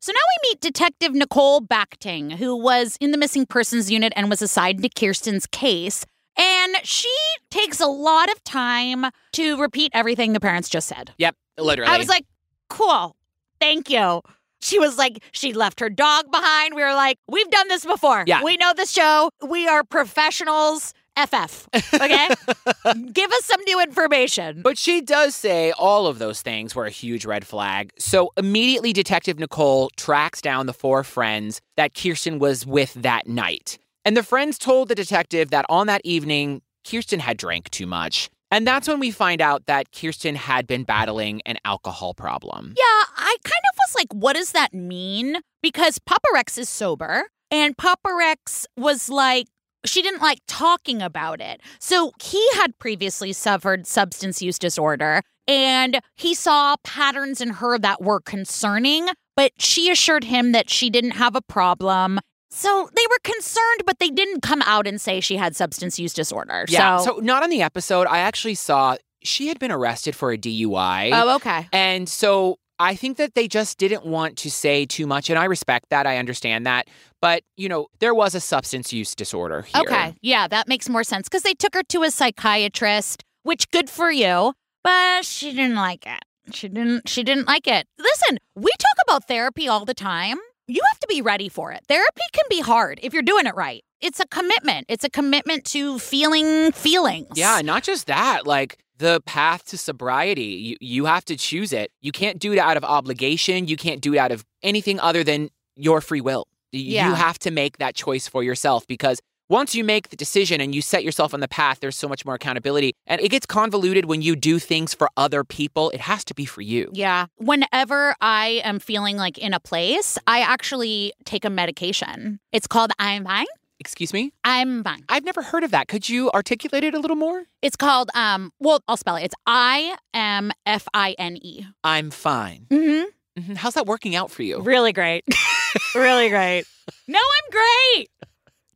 So 0.00 0.12
now 0.12 0.18
we 0.18 0.50
meet 0.50 0.60
Detective 0.60 1.14
Nicole 1.14 1.60
Bachting, 1.60 2.30
who 2.30 2.56
was 2.56 2.98
in 3.00 3.12
the 3.12 3.18
missing 3.18 3.46
persons 3.46 3.92
unit 3.92 4.12
and 4.16 4.28
was 4.28 4.42
assigned 4.42 4.82
to 4.82 4.88
Kirsten's 4.88 5.46
case. 5.46 6.04
And 6.36 6.76
she 6.82 7.14
takes 7.50 7.78
a 7.78 7.86
lot 7.86 8.30
of 8.32 8.42
time 8.42 9.06
to 9.34 9.56
repeat 9.58 9.92
everything 9.94 10.32
the 10.32 10.40
parents 10.40 10.68
just 10.68 10.88
said. 10.88 11.12
Yep, 11.18 11.36
literally. 11.56 11.92
I 11.92 11.96
was 11.96 12.08
like, 12.08 12.26
cool. 12.68 13.14
Thank 13.60 13.88
you. 13.90 14.22
She 14.60 14.80
was 14.80 14.98
like, 14.98 15.22
she 15.30 15.52
left 15.52 15.78
her 15.78 15.88
dog 15.88 16.32
behind. 16.32 16.74
We 16.74 16.82
were 16.82 16.94
like, 16.94 17.18
we've 17.28 17.50
done 17.50 17.68
this 17.68 17.84
before. 17.84 18.24
Yeah. 18.26 18.42
We 18.42 18.56
know 18.56 18.72
the 18.74 18.86
show. 18.86 19.30
We 19.46 19.68
are 19.68 19.84
professionals. 19.84 20.94
FF. 21.16 21.68
Okay. 21.94 22.28
Give 23.12 23.30
us 23.32 23.44
some 23.44 23.60
new 23.66 23.80
information. 23.80 24.62
But 24.62 24.78
she 24.78 25.00
does 25.00 25.34
say 25.34 25.72
all 25.72 26.06
of 26.06 26.18
those 26.18 26.42
things 26.42 26.74
were 26.74 26.86
a 26.86 26.90
huge 26.90 27.24
red 27.24 27.46
flag. 27.46 27.92
So 27.98 28.32
immediately, 28.36 28.92
Detective 28.92 29.38
Nicole 29.38 29.90
tracks 29.96 30.40
down 30.40 30.66
the 30.66 30.72
four 30.72 31.04
friends 31.04 31.60
that 31.76 31.94
Kirsten 31.94 32.38
was 32.38 32.66
with 32.66 32.94
that 32.94 33.26
night. 33.26 33.78
And 34.04 34.16
the 34.16 34.22
friends 34.22 34.58
told 34.58 34.88
the 34.88 34.94
detective 34.94 35.50
that 35.50 35.64
on 35.68 35.86
that 35.86 36.02
evening, 36.04 36.62
Kirsten 36.88 37.20
had 37.20 37.36
drank 37.36 37.70
too 37.70 37.86
much. 37.86 38.28
And 38.50 38.66
that's 38.66 38.86
when 38.86 39.00
we 39.00 39.10
find 39.10 39.40
out 39.40 39.66
that 39.66 39.90
Kirsten 39.90 40.36
had 40.36 40.66
been 40.66 40.84
battling 40.84 41.40
an 41.46 41.56
alcohol 41.64 42.14
problem. 42.14 42.74
Yeah, 42.76 43.04
I 43.16 43.36
kind 43.42 43.62
of 43.72 43.78
was 43.78 43.94
like, 43.96 44.12
what 44.12 44.34
does 44.36 44.52
that 44.52 44.72
mean? 44.72 45.38
Because 45.62 45.98
Papa 45.98 46.28
Rex 46.32 46.58
is 46.58 46.68
sober, 46.68 47.24
and 47.50 47.76
Papa 47.76 48.14
Rex 48.16 48.66
was 48.76 49.08
like, 49.08 49.48
she 49.84 50.02
didn't 50.02 50.22
like 50.22 50.38
talking 50.46 51.02
about 51.02 51.40
it. 51.40 51.60
So 51.78 52.12
he 52.22 52.44
had 52.54 52.78
previously 52.78 53.32
suffered 53.32 53.86
substance 53.86 54.40
use 54.42 54.58
disorder, 54.58 55.20
and 55.46 56.00
he 56.16 56.34
saw 56.34 56.76
patterns 56.84 57.40
in 57.40 57.50
her 57.50 57.78
that 57.78 58.02
were 58.02 58.20
concerning, 58.20 59.08
but 59.36 59.52
she 59.58 59.90
assured 59.90 60.24
him 60.24 60.52
that 60.52 60.70
she 60.70 60.90
didn't 60.90 61.12
have 61.12 61.36
a 61.36 61.42
problem. 61.42 62.20
So 62.50 62.88
they 62.94 63.02
were 63.10 63.18
concerned, 63.24 63.82
but 63.84 63.98
they 63.98 64.10
didn't 64.10 64.40
come 64.42 64.62
out 64.62 64.86
and 64.86 65.00
say 65.00 65.20
she 65.20 65.36
had 65.36 65.56
substance 65.56 65.98
use 65.98 66.14
disorder. 66.14 66.64
Yeah. 66.68 66.98
So, 66.98 67.16
So, 67.16 67.20
not 67.20 67.42
on 67.42 67.50
the 67.50 67.62
episode. 67.62 68.06
I 68.06 68.20
actually 68.20 68.54
saw 68.54 68.96
she 69.24 69.48
had 69.48 69.58
been 69.58 69.72
arrested 69.72 70.14
for 70.14 70.30
a 70.30 70.38
DUI. 70.38 71.10
oh, 71.12 71.34
okay. 71.36 71.66
And 71.72 72.08
so 72.08 72.58
I 72.78 72.96
think 72.96 73.16
that 73.18 73.34
they 73.34 73.46
just 73.48 73.78
didn't 73.78 74.04
want 74.04 74.36
to 74.38 74.50
say 74.50 74.84
too 74.86 75.06
much. 75.06 75.30
And 75.30 75.38
I 75.38 75.44
respect 75.44 75.90
that. 75.90 76.06
I 76.06 76.18
understand 76.18 76.66
that. 76.66 76.88
But, 77.20 77.42
you 77.56 77.68
know, 77.68 77.86
there 78.00 78.14
was 78.14 78.34
a 78.34 78.40
substance 78.40 78.92
use 78.92 79.14
disorder 79.14 79.62
here. 79.62 79.82
Okay. 79.82 80.14
Yeah, 80.22 80.48
that 80.48 80.68
makes 80.68 80.88
more 80.88 81.04
sense 81.04 81.28
because 81.28 81.42
they 81.42 81.54
took 81.54 81.74
her 81.74 81.82
to 81.84 82.02
a 82.02 82.10
psychiatrist, 82.10 83.22
which 83.42 83.70
good 83.70 83.88
for 83.88 84.10
you, 84.10 84.54
but 84.82 85.24
she 85.24 85.52
didn't 85.52 85.76
like 85.76 86.06
it. 86.06 86.24
She 86.52 86.68
didn't 86.68 87.08
she 87.08 87.22
didn't 87.22 87.46
like 87.46 87.66
it. 87.66 87.86
Listen, 87.98 88.38
we 88.54 88.70
talk 88.78 88.96
about 89.06 89.26
therapy 89.26 89.66
all 89.66 89.86
the 89.86 89.94
time. 89.94 90.38
You 90.66 90.82
have 90.92 91.00
to 91.00 91.06
be 91.08 91.22
ready 91.22 91.48
for 91.48 91.72
it. 91.72 91.82
Therapy 91.88 92.22
can 92.32 92.44
be 92.50 92.60
hard 92.60 92.98
if 93.02 93.12
you're 93.12 93.22
doing 93.22 93.46
it 93.46 93.54
right. 93.54 93.82
It's 94.00 94.20
a 94.20 94.26
commitment. 94.26 94.86
It's 94.88 95.04
a 95.04 95.10
commitment 95.10 95.64
to 95.66 95.98
feeling 95.98 96.72
feelings. 96.72 97.28
Yeah. 97.34 97.60
Not 97.62 97.82
just 97.82 98.06
that. 98.08 98.46
Like, 98.46 98.78
the 99.04 99.20
path 99.26 99.66
to 99.66 99.76
sobriety, 99.76 100.42
you, 100.42 100.76
you 100.80 101.04
have 101.04 101.26
to 101.26 101.36
choose 101.36 101.72
it. 101.74 101.92
You 102.00 102.10
can't 102.10 102.38
do 102.38 102.52
it 102.52 102.58
out 102.58 102.78
of 102.78 102.84
obligation. 102.84 103.68
You 103.68 103.76
can't 103.76 104.00
do 104.00 104.14
it 104.14 104.18
out 104.18 104.32
of 104.32 104.44
anything 104.62 104.98
other 104.98 105.22
than 105.22 105.50
your 105.76 106.00
free 106.00 106.22
will. 106.22 106.48
Yeah. 106.72 107.08
You 107.08 107.14
have 107.14 107.38
to 107.40 107.50
make 107.50 107.76
that 107.78 107.94
choice 107.94 108.26
for 108.26 108.42
yourself 108.42 108.86
because 108.86 109.20
once 109.50 109.74
you 109.74 109.84
make 109.84 110.08
the 110.08 110.16
decision 110.16 110.58
and 110.62 110.74
you 110.74 110.80
set 110.80 111.04
yourself 111.04 111.34
on 111.34 111.40
the 111.40 111.48
path, 111.48 111.80
there's 111.80 111.96
so 111.96 112.08
much 112.08 112.24
more 112.24 112.34
accountability. 112.34 112.94
And 113.06 113.20
it 113.20 113.28
gets 113.28 113.44
convoluted 113.44 114.06
when 114.06 114.22
you 114.22 114.36
do 114.36 114.58
things 114.58 114.94
for 114.94 115.10
other 115.18 115.44
people. 115.44 115.90
It 115.90 116.00
has 116.00 116.24
to 116.24 116.34
be 116.34 116.46
for 116.46 116.62
you. 116.62 116.90
Yeah. 116.94 117.26
Whenever 117.36 118.16
I 118.22 118.62
am 118.64 118.78
feeling 118.78 119.18
like 119.18 119.36
in 119.36 119.52
a 119.52 119.60
place, 119.60 120.16
I 120.26 120.40
actually 120.40 121.12
take 121.26 121.44
a 121.44 121.50
medication. 121.50 122.40
It's 122.52 122.66
called 122.66 122.90
I'm 122.98 123.24
fine. 123.24 123.46
Excuse 123.84 124.14
me? 124.14 124.32
I'm 124.44 124.82
fine. 124.82 125.04
I've 125.10 125.24
never 125.24 125.42
heard 125.42 125.62
of 125.62 125.70
that. 125.72 125.88
Could 125.88 126.08
you 126.08 126.30
articulate 126.30 126.84
it 126.84 126.94
a 126.94 126.98
little 126.98 127.16
more? 127.16 127.44
It's 127.60 127.76
called 127.76 128.10
um 128.14 128.50
well, 128.58 128.80
I'll 128.88 128.96
spell 128.96 129.16
it. 129.16 129.24
It's 129.24 129.34
I 129.46 129.96
M 130.14 130.52
F 130.64 130.88
I 130.94 131.14
N 131.18 131.36
E. 131.42 131.66
I'm 131.84 132.10
fine. 132.10 132.66
Mm-hmm. 132.70 133.42
Mhm. 133.52 133.56
How's 133.56 133.74
that 133.74 133.84
working 133.86 134.16
out 134.16 134.30
for 134.30 134.42
you? 134.42 134.60
Really 134.60 134.92
great. 134.94 135.24
really 135.94 136.30
great. 136.30 136.64
No, 137.06 137.18
I'm 137.18 137.50
great. 137.50 138.08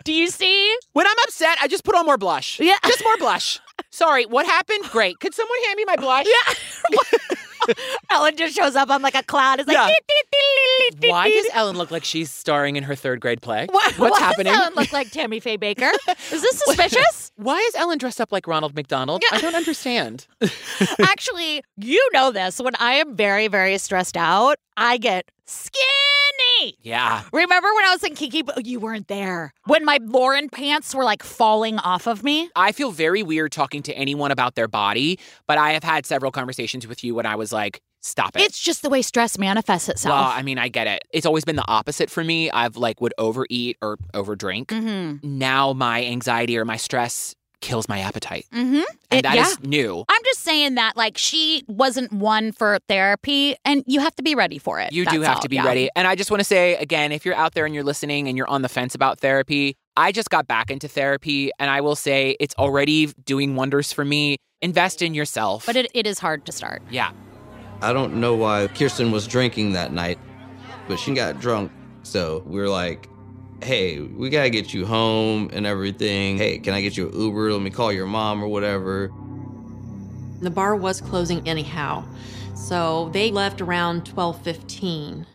Do 0.05 0.13
you 0.13 0.29
see? 0.29 0.77
When 0.93 1.07
I'm 1.07 1.19
upset, 1.25 1.57
I 1.63 1.69
just 1.69 1.85
put 1.85 1.95
on 1.95 2.05
more 2.07 2.19
blush. 2.19 2.61
Yeah. 2.61 2.77
Just 2.87 3.03
more 3.03 3.17
blush. 3.17 3.61
Sorry, 3.91 4.27
what 4.27 4.45
happened? 4.47 4.85
Great. 4.91 5.21
Could 5.21 5.33
someone 5.35 5.59
hand 5.67 5.77
me 5.77 5.85
my 5.87 5.97
blush? 5.97 6.27
Yeah. 6.27 6.55
Ellen 8.11 8.37
just 8.37 8.55
shows 8.57 8.77
up 8.77 8.91
on 8.91 9.03
like 9.03 9.15
a 9.15 9.23
cloud. 9.23 9.61
It's 9.61 9.69
like, 9.69 9.77
Yeah. 9.77 9.87
"Dee, 9.87 9.95
dee, 10.09 10.15
dee, 10.33 10.91
dee, 10.91 11.01
dee, 11.01 11.11
Why 11.11 11.31
does. 11.31 11.47
Ellen 11.53 11.77
look 11.77 11.91
like 11.91 12.05
she's 12.05 12.31
starring 12.31 12.77
in 12.77 12.85
her 12.85 12.95
third 12.95 13.21
grade 13.21 13.41
play? 13.43 13.67
Why, 13.71 13.93
What's 13.97 14.13
why 14.13 14.19
happening? 14.21 14.53
Does 14.53 14.61
Ellen 14.63 14.75
look 14.77 14.93
like 14.93 15.11
Tammy 15.11 15.41
Faye 15.41 15.59
Bakker? 15.59 15.91
Is 16.33 16.43
this 16.43 16.59
suspicious? 16.61 17.33
Why 17.37 17.59
is 17.69 17.75
Ellen 17.77 17.99
dressed 17.99 18.21
up 18.21 18.33
like 18.33 18.49
Ronald 18.49 18.75
McDonald? 18.75 19.23
I 19.31 19.41
don't 19.41 19.55
understand. 19.55 20.27
Actually, 21.01 21.63
you 21.77 22.05
know 22.13 22.33
this. 22.33 22.61
When 22.61 22.75
I 22.81 22.95
am 22.95 23.15
very, 23.15 23.47
very 23.47 23.79
stressed 23.79 24.17
out, 24.17 24.59
I 24.77 24.99
get 24.99 25.31
skinny. 25.49 26.77
yeah. 26.83 27.23
Remember 27.33 27.69
when 27.75 27.85
I 27.85 27.91
was 27.93 28.05
in 28.05 28.15
Kiki? 28.15 28.43
but 28.43 28.67
You 28.67 28.81
weren't 28.81 29.09
there. 29.09 29.53
When 29.65 29.85
my 29.85 29.99
Lauren 30.03 30.49
pants 30.49 30.95
were 30.95 31.05
like 31.05 31.23
falling 31.23 31.79
off 31.79 32.07
of 32.07 32.23
me. 32.23 32.51
I 32.57 32.73
feel 32.73 32.91
very 32.91 33.23
weird 33.23 33.53
talking 33.53 33.83
to 33.85 33.93
anyone 33.95 34.31
about 34.31 34.55
their 34.55 34.69
body, 34.69 35.19
but 35.47 35.59
I 35.59 35.73
have 35.73 35.85
had 35.85 36.07
several 36.07 36.31
conversations 36.33 36.87
with 36.87 37.03
you 37.05 37.15
when 37.15 37.27
I 37.27 37.35
was 37.37 37.53
like, 37.53 37.81
stop 38.01 38.37
it. 38.37 38.43
It's 38.43 38.61
just 38.61 38.83
the 38.83 38.91
way 38.91 39.03
stress 39.03 39.39
manifests 39.39 39.89
itself. 39.89 40.13
well, 40.13 40.33
I 40.33 40.43
mean, 40.43 40.59
I 40.59 40.69
get 40.69 40.87
it. 40.87 41.03
It's 41.13 41.27
always 41.27 41.45
been 41.45 41.57
the 41.57 41.69
opposite 41.69 42.11
for 42.11 42.23
me. 42.23 42.51
I've 42.51 42.77
like 42.77 43.01
would 43.01 43.15
overeat 43.19 43.77
or 43.83 43.97
overdrink. 44.15 44.67
mm-hmm. 44.67 45.39
Now 45.39 45.73
my 45.73 46.05
anxiety 46.05 46.57
or 46.59 46.65
my 46.65 46.77
stress 46.77 47.35
kills 47.61 47.89
my 47.89 48.01
appetite. 48.01 48.47
Mm-hmm. 48.53 48.83
And 49.11 49.25
that 49.25 49.37
is 49.37 49.59
yeah. 49.61 49.69
new. 49.69 50.05
I'm 50.09 50.23
just 50.25 50.41
saying 50.41 50.75
that, 50.77 50.97
like, 50.97 51.19
she 51.19 51.65
wasn't 51.67 52.13
one 52.13 52.53
for 52.53 52.79
therapy, 52.89 53.57
and 53.65 53.85
you 53.87 54.01
have 54.01 54.15
to 54.17 54.23
be 54.23 54.35
ready 54.35 54.59
for 54.59 54.81
it. 54.81 54.93
You 54.93 55.05
do 55.07 55.23
have 55.23 55.37
all, 55.37 55.43
to 55.43 55.49
be 55.49 55.57
yeah. 55.57 55.67
ready. 55.67 55.91
And 55.97 56.07
I 56.07 56.15
just 56.15 56.31
want 56.31 56.41
to 56.41 56.45
say 56.45 56.77
again, 56.77 57.13
if 57.13 57.25
you're 57.25 57.35
out 57.35 57.55
there 57.55 57.67
and 57.67 57.75
you're 57.75 57.85
listening 57.85 58.29
and 58.29 58.37
you're 58.37 58.49
on 58.49 58.63
the 58.63 58.69
fence 58.69 58.95
about 58.95 59.21
therapy, 59.21 59.77
I 59.97 60.13
just 60.13 60.31
got 60.31 60.47
back 60.47 60.71
into 60.71 60.87
therapy 60.87 61.51
and 61.59 61.71
I 61.71 61.81
will 61.81 61.97
say 61.97 62.37
it's 62.39 62.55
already 62.57 63.07
doing 63.25 63.57
wonders 63.57 63.93
for 63.93 64.05
me. 64.05 64.37
Invest 64.63 65.03
in 65.03 65.15
yourself. 65.15 65.67
But 65.67 65.77
it, 65.77 65.91
it 65.95 66.07
is 66.07 66.19
hard 66.19 66.47
to 66.47 66.53
start. 66.53 66.83
yeah. 66.91 67.13
I 67.81 67.93
don't 67.93 68.15
know 68.15 68.35
why 68.35 68.67
Kirsten 68.67 69.13
was 69.13 69.29
drinking 69.29 69.73
that 69.75 69.93
night, 69.93 70.19
but 70.89 70.99
she 70.99 71.15
got 71.15 71.41
drunk. 71.41 71.71
So 72.03 72.43
we 72.45 72.59
were 72.59 72.69
like, 72.69 73.09
hey, 73.63 74.01
we 74.01 74.31
gotta 74.31 74.51
get 74.51 74.73
you 74.73 74.87
home 74.87 75.51
and 75.53 75.67
everything. 75.67 76.37
Hey, 76.39 76.59
can 76.59 76.75
I 76.75 76.81
get 76.81 76.97
you 76.97 77.09
an 77.09 77.21
Uber? 77.21 77.53
Let 77.53 77.63
me 77.63 77.71
call 77.71 77.93
your 77.93 78.07
mom 78.07 78.43
or 78.43 78.49
whatever. 78.49 79.11
The 80.41 80.51
bar 80.51 80.77
was 80.77 81.01
closing 81.01 81.47
anyhow, 81.49 82.05
so 82.55 83.11
they 83.13 83.31
left 83.31 83.61
around 83.61 84.05
12:15. 84.05 85.27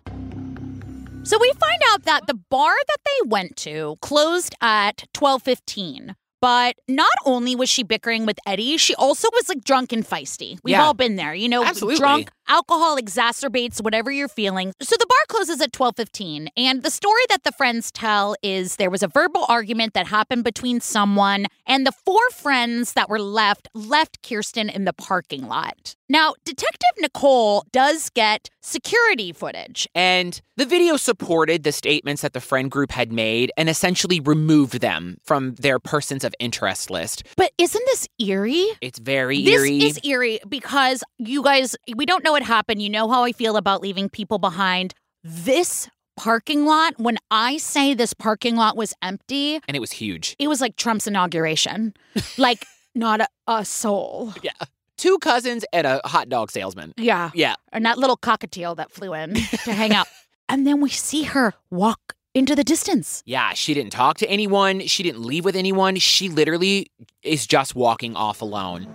So 1.25 1.37
we 1.39 1.51
find 1.59 1.81
out 1.91 2.03
that 2.03 2.27
the 2.27 2.33
bar 2.33 2.73
that 2.87 2.97
they 3.05 3.29
went 3.29 3.55
to 3.57 3.97
closed 4.01 4.55
at 4.61 5.03
12:15. 5.13 6.15
But 6.41 6.75
not 6.89 7.13
only 7.25 7.55
was 7.55 7.69
she 7.69 7.83
bickering 7.83 8.25
with 8.25 8.37
Eddie, 8.45 8.75
she 8.75 8.93
also 8.95 9.29
was 9.31 9.47
like 9.47 9.63
drunk 9.63 9.93
and 9.93 10.05
feisty. 10.05 10.59
We've 10.61 10.73
Yeah. 10.73 10.83
all 10.83 10.93
been 10.93 11.15
there, 11.15 11.33
you 11.33 11.47
know, 11.47 11.63
Absolutely. 11.63 11.99
drunk 11.99 12.31
alcohol 12.47 12.97
exacerbates 12.97 13.81
whatever 13.81 14.11
you're 14.11 14.27
feeling. 14.27 14.73
So 14.81 14.95
the 14.99 15.05
bar 15.07 15.17
closes 15.27 15.61
at 15.61 15.71
12:15, 15.71 16.47
and 16.57 16.83
the 16.83 16.91
story 16.91 17.23
that 17.29 17.43
the 17.43 17.51
friends 17.51 17.91
tell 17.91 18.35
is 18.41 18.75
there 18.77 18.89
was 18.89 19.03
a 19.03 19.07
verbal 19.07 19.45
argument 19.49 19.93
that 19.93 20.07
happened 20.07 20.43
between 20.43 20.79
someone 20.81 21.45
and 21.65 21.85
the 21.85 21.91
four 22.05 22.29
friends 22.31 22.93
that 22.93 23.09
were 23.09 23.19
left 23.19 23.67
left 23.73 24.19
Kirsten 24.27 24.69
in 24.69 24.85
the 24.85 24.93
parking 24.93 25.47
lot. 25.47 25.95
Now, 26.09 26.33
Detective 26.45 26.91
Nicole 26.99 27.65
does 27.71 28.09
get 28.09 28.49
security 28.61 29.31
footage. 29.31 29.87
And 29.95 30.39
the 30.57 30.65
video 30.65 30.95
supported 30.97 31.63
the 31.63 31.71
statements 31.71 32.21
that 32.21 32.33
the 32.33 32.39
friend 32.41 32.69
group 32.69 32.91
had 32.91 33.11
made 33.11 33.51
and 33.57 33.67
essentially 33.69 34.19
removed 34.19 34.79
them 34.79 35.17
from 35.23 35.55
their 35.55 35.79
persons 35.79 36.23
of 36.23 36.35
interest 36.39 36.89
list. 36.91 37.23
But 37.35 37.51
isn't 37.57 37.83
this 37.87 38.07
eerie? 38.19 38.67
It's 38.81 38.99
very 38.99 39.43
This 39.43 39.61
eerie. 39.61 39.83
is 39.83 39.99
eerie 40.03 40.39
because 40.47 41.03
you 41.17 41.41
guys, 41.41 41.75
we 41.95 42.05
don't 42.05 42.23
know 42.23 42.32
what 42.33 42.43
happened. 42.43 42.81
You 42.81 42.89
know 42.89 43.07
how 43.09 43.23
I 43.23 43.31
feel 43.31 43.55
about 43.55 43.81
leaving 43.81 44.09
people 44.09 44.39
behind. 44.39 44.95
This 45.23 45.87
parking 46.17 46.65
lot, 46.65 46.99
when 46.99 47.19
I 47.29 47.57
say 47.57 47.93
this 47.93 48.13
parking 48.13 48.55
lot 48.55 48.75
was 48.75 48.93
empty, 49.03 49.59
and 49.67 49.77
it 49.77 49.79
was 49.79 49.91
huge. 49.91 50.35
it 50.39 50.47
was 50.47 50.59
like 50.59 50.75
Trump's 50.75 51.05
inauguration. 51.07 51.93
like, 52.37 52.65
not 52.95 53.21
a, 53.21 53.27
a 53.47 53.63
soul. 53.63 54.33
Yeah. 54.41 54.51
Two 54.97 55.19
cousins 55.19 55.63
and 55.71 55.85
a 55.85 56.01
hot 56.05 56.27
dog 56.27 56.49
salesman. 56.51 56.93
Yeah. 56.97 57.29
Yeah. 57.35 57.55
And 57.71 57.85
that 57.85 57.97
little 57.99 58.17
cockatiel 58.17 58.75
that 58.77 58.91
flew 58.91 59.13
in 59.13 59.35
to 59.35 59.71
hang 59.71 59.93
out. 59.93 60.07
And 60.49 60.67
then 60.67 60.81
we 60.81 60.89
see 60.89 61.23
her 61.23 61.53
walk 61.71 62.15
into 62.35 62.53
the 62.53 62.65
distance. 62.65 63.23
Yeah, 63.25 63.53
she 63.53 63.73
didn't 63.73 63.91
talk 63.91 64.17
to 64.17 64.29
anyone. 64.29 64.81
She 64.87 65.01
didn't 65.01 65.23
leave 65.23 65.45
with 65.45 65.55
anyone. 65.55 65.95
She 65.95 66.27
literally 66.27 66.91
is 67.23 67.47
just 67.47 67.75
walking 67.75 68.15
off 68.17 68.41
alone. 68.41 68.85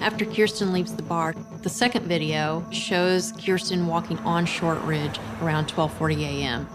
After 0.00 0.24
Kirsten 0.24 0.72
leaves 0.72 0.94
the 0.94 1.02
bar, 1.02 1.34
the 1.62 1.68
second 1.68 2.06
video 2.06 2.64
shows 2.70 3.32
Kirsten 3.32 3.86
walking 3.86 4.18
on 4.20 4.46
Shortridge 4.46 5.18
around 5.42 5.66
12:40 5.66 6.22
a.m. 6.22 6.66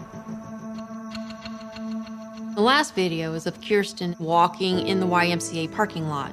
The 2.54 2.62
last 2.62 2.94
video 2.94 3.34
is 3.34 3.46
of 3.46 3.60
Kirsten 3.60 4.14
walking 4.20 4.86
in 4.86 5.00
the 5.00 5.06
YMCA 5.06 5.74
parking 5.74 6.08
lot. 6.08 6.30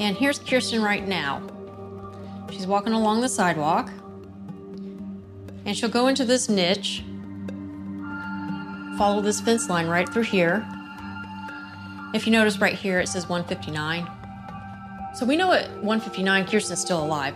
And 0.00 0.16
here's 0.16 0.40
Kirsten 0.40 0.82
right 0.82 1.06
now. 1.06 1.40
She's 2.50 2.66
walking 2.66 2.92
along 2.92 3.20
the 3.20 3.28
sidewalk. 3.28 3.90
And 5.64 5.76
she'll 5.76 5.88
go 5.88 6.08
into 6.08 6.24
this 6.24 6.48
niche, 6.48 7.04
follow 8.98 9.20
this 9.20 9.40
fence 9.40 9.68
line 9.68 9.86
right 9.86 10.08
through 10.08 10.24
here. 10.24 10.66
If 12.12 12.26
you 12.26 12.32
notice 12.32 12.58
right 12.58 12.74
here, 12.74 12.98
it 13.00 13.08
says 13.08 13.28
159. 13.28 14.17
So 15.18 15.26
we 15.26 15.34
know 15.34 15.50
at 15.50 15.68
159, 15.82 16.46
Kirsten's 16.46 16.80
still 16.80 17.02
alive. 17.02 17.34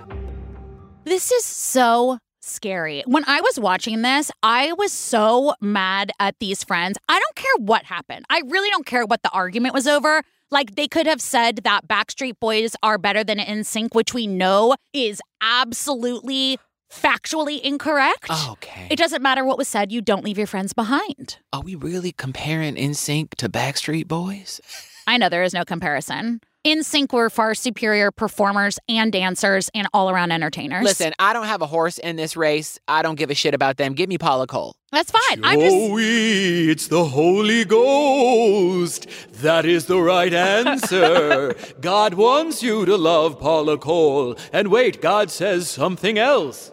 This 1.02 1.32
is 1.32 1.44
so 1.44 2.18
scary. 2.40 3.02
When 3.06 3.24
I 3.26 3.40
was 3.40 3.58
watching 3.58 4.02
this, 4.02 4.30
I 4.40 4.72
was 4.74 4.92
so 4.92 5.54
mad 5.60 6.12
at 6.20 6.38
these 6.38 6.62
friends. 6.62 6.96
I 7.08 7.18
don't 7.18 7.34
care 7.34 7.50
what 7.58 7.82
happened. 7.82 8.24
I 8.30 8.42
really 8.46 8.70
don't 8.70 8.86
care 8.86 9.04
what 9.04 9.24
the 9.24 9.30
argument 9.30 9.74
was 9.74 9.88
over. 9.88 10.22
Like 10.52 10.76
they 10.76 10.86
could 10.86 11.08
have 11.08 11.20
said 11.20 11.62
that 11.64 11.88
Backstreet 11.88 12.38
Boys 12.38 12.76
are 12.84 12.98
better 12.98 13.24
than 13.24 13.38
NSYNC, 13.38 13.96
which 13.96 14.14
we 14.14 14.28
know 14.28 14.76
is 14.92 15.20
absolutely 15.40 16.60
factually 16.88 17.60
incorrect. 17.60 18.30
Okay. 18.50 18.86
It 18.92 18.96
doesn't 18.96 19.22
matter 19.22 19.44
what 19.44 19.58
was 19.58 19.66
said, 19.66 19.90
you 19.90 20.00
don't 20.00 20.24
leave 20.24 20.38
your 20.38 20.46
friends 20.46 20.72
behind. 20.72 21.38
Are 21.52 21.62
we 21.62 21.74
really 21.74 22.12
comparing 22.12 22.76
NSYNC 22.76 23.30
to 23.38 23.48
Backstreet 23.48 24.06
Boys? 24.06 24.60
I 25.08 25.16
know 25.18 25.28
there 25.28 25.42
is 25.42 25.52
no 25.52 25.64
comparison. 25.64 26.42
NSYNC 26.64 27.12
were 27.12 27.28
far 27.28 27.54
superior 27.54 28.12
performers 28.12 28.78
and 28.88 29.12
dancers 29.12 29.68
and 29.74 29.88
all 29.92 30.08
around 30.10 30.30
entertainers. 30.30 30.84
Listen, 30.84 31.12
I 31.18 31.32
don't 31.32 31.46
have 31.46 31.60
a 31.60 31.66
horse 31.66 31.98
in 31.98 32.14
this 32.14 32.36
race. 32.36 32.78
I 32.86 33.02
don't 33.02 33.16
give 33.16 33.30
a 33.30 33.34
shit 33.34 33.52
about 33.52 33.78
them. 33.78 33.94
Give 33.94 34.08
me 34.08 34.16
Paula 34.16 34.46
Cole. 34.46 34.76
That's 34.92 35.10
fine. 35.10 35.40
I'm 35.42 35.58
just 35.58 35.74
Joey, 35.74 36.70
it's 36.70 36.86
the 36.86 37.04
Holy 37.04 37.64
Ghost. 37.64 39.08
That 39.40 39.64
is 39.64 39.86
the 39.86 39.98
right 39.98 40.32
answer. 40.32 41.56
God 41.80 42.14
wants 42.14 42.62
you 42.62 42.84
to 42.84 42.96
love 42.96 43.40
Paula 43.40 43.76
Cole. 43.76 44.36
And 44.52 44.68
wait, 44.68 45.02
God 45.02 45.32
says 45.32 45.68
something 45.68 46.16
else. 46.16 46.70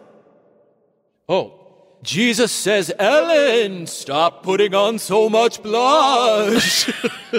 Oh, 1.28 1.59
Jesus 2.02 2.50
says, 2.50 2.92
Ellen, 2.98 3.86
stop 3.86 4.42
putting 4.42 4.74
on 4.74 4.98
so 4.98 5.28
much 5.28 5.62
blush. 5.62 6.88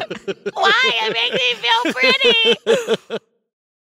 Why? 0.54 0.92
It 1.04 1.14
makes 1.14 1.34
me 1.34 1.54
feel 1.56 1.94
pretty. 1.94 3.18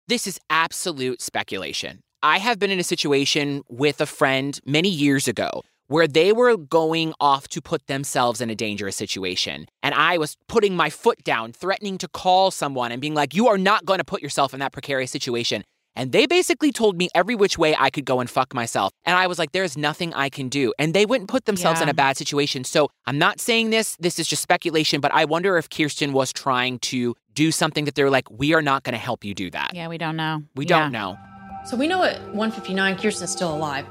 This 0.08 0.28
is 0.28 0.41
absolute 0.50 1.22
speculation. 1.22 2.02
I 2.22 2.38
have 2.39 2.60
been 2.60 2.70
in 2.70 2.80
a 2.80 2.84
situation 2.84 3.63
with 3.70 4.02
a 4.02 4.06
friend 4.06 4.60
many 4.65 4.89
years 4.89 5.26
ago 5.26 5.62
where 5.88 6.06
they 6.06 6.34
were 6.34 6.58
going 6.58 7.13
off 7.22 7.48
to 7.50 7.62
put 7.62 7.88
themselves 7.88 8.41
in 8.41 8.50
a 8.50 8.56
dangerous 8.56 8.98
situation. 8.98 9.67
And 9.82 9.96
I 9.96 10.17
was 10.17 10.36
putting 10.50 10.76
my 10.76 10.89
foot 10.89 11.24
down, 11.24 11.54
threatening 11.54 11.98
to 12.00 12.10
call 12.10 12.52
someone 12.52 12.91
and 12.91 13.00
being 13.00 13.13
like, 13.13 13.34
You 13.34 13.48
are 13.48 13.58
not 13.58 13.86
going 13.86 14.00
to 14.00 14.04
put 14.04 14.22
yourself 14.22 14.54
in 14.54 14.60
that 14.60 14.74
precarious 14.74 15.12
situation. 15.12 15.63
And 15.95 16.12
they 16.13 16.25
basically 16.25 16.71
told 16.71 16.97
me 16.97 17.10
every 17.13 17.36
which 17.36 17.58
way 17.58 17.75
I 17.77 17.89
could 17.89 18.06
go 18.06 18.19
and 18.21 18.30
fuck 18.30 18.54
myself. 18.54 18.91
And 19.06 19.17
I 19.17 19.27
was 19.27 19.38
like, 19.38 19.51
There's 19.51 19.77
nothing 19.77 20.13
I 20.13 20.30
can 20.30 20.47
do. 20.49 20.73
And 20.80 20.93
they 20.93 21.06
wouldn't 21.06 21.30
put 21.30 21.45
themselves 21.45 21.82
in 21.82 21.89
a 21.89 21.93
bad 21.93 22.17
situation. 22.17 22.63
So 22.63 22.89
I'm 23.06 23.17
not 23.17 23.39
saying 23.41 23.71
this, 23.71 23.97
this 23.99 24.17
is 24.19 24.27
just 24.27 24.41
speculation, 24.41 25.01
but 25.01 25.13
I 25.13 25.25
wonder 25.25 25.58
if 25.58 25.69
Kirsten 25.69 26.13
was 26.13 26.32
trying 26.32 26.80
to 26.80 27.15
do 27.34 27.51
something 27.51 27.86
that 27.86 27.95
they're 27.95 28.10
like, 28.10 28.30
We 28.32 28.54
are 28.54 28.62
not 28.62 28.84
going 28.84 28.93
to 28.93 28.99
help 28.99 29.25
you 29.25 29.34
do 29.34 29.49
that. 29.51 29.71
yeah, 29.73 29.88
we 29.88 29.97
don't 29.97 30.15
know. 30.15 30.43
We 30.56 30.65
Yeah. 30.65 30.80
don't 30.80 30.91
know. 30.91 31.17
So 31.65 31.77
we 31.77 31.88
know 31.88 32.04
at 32.04 32.19
159, 32.34 32.97
Kirsten's 32.97 33.32
still 33.32 33.54
alive. 33.54 33.86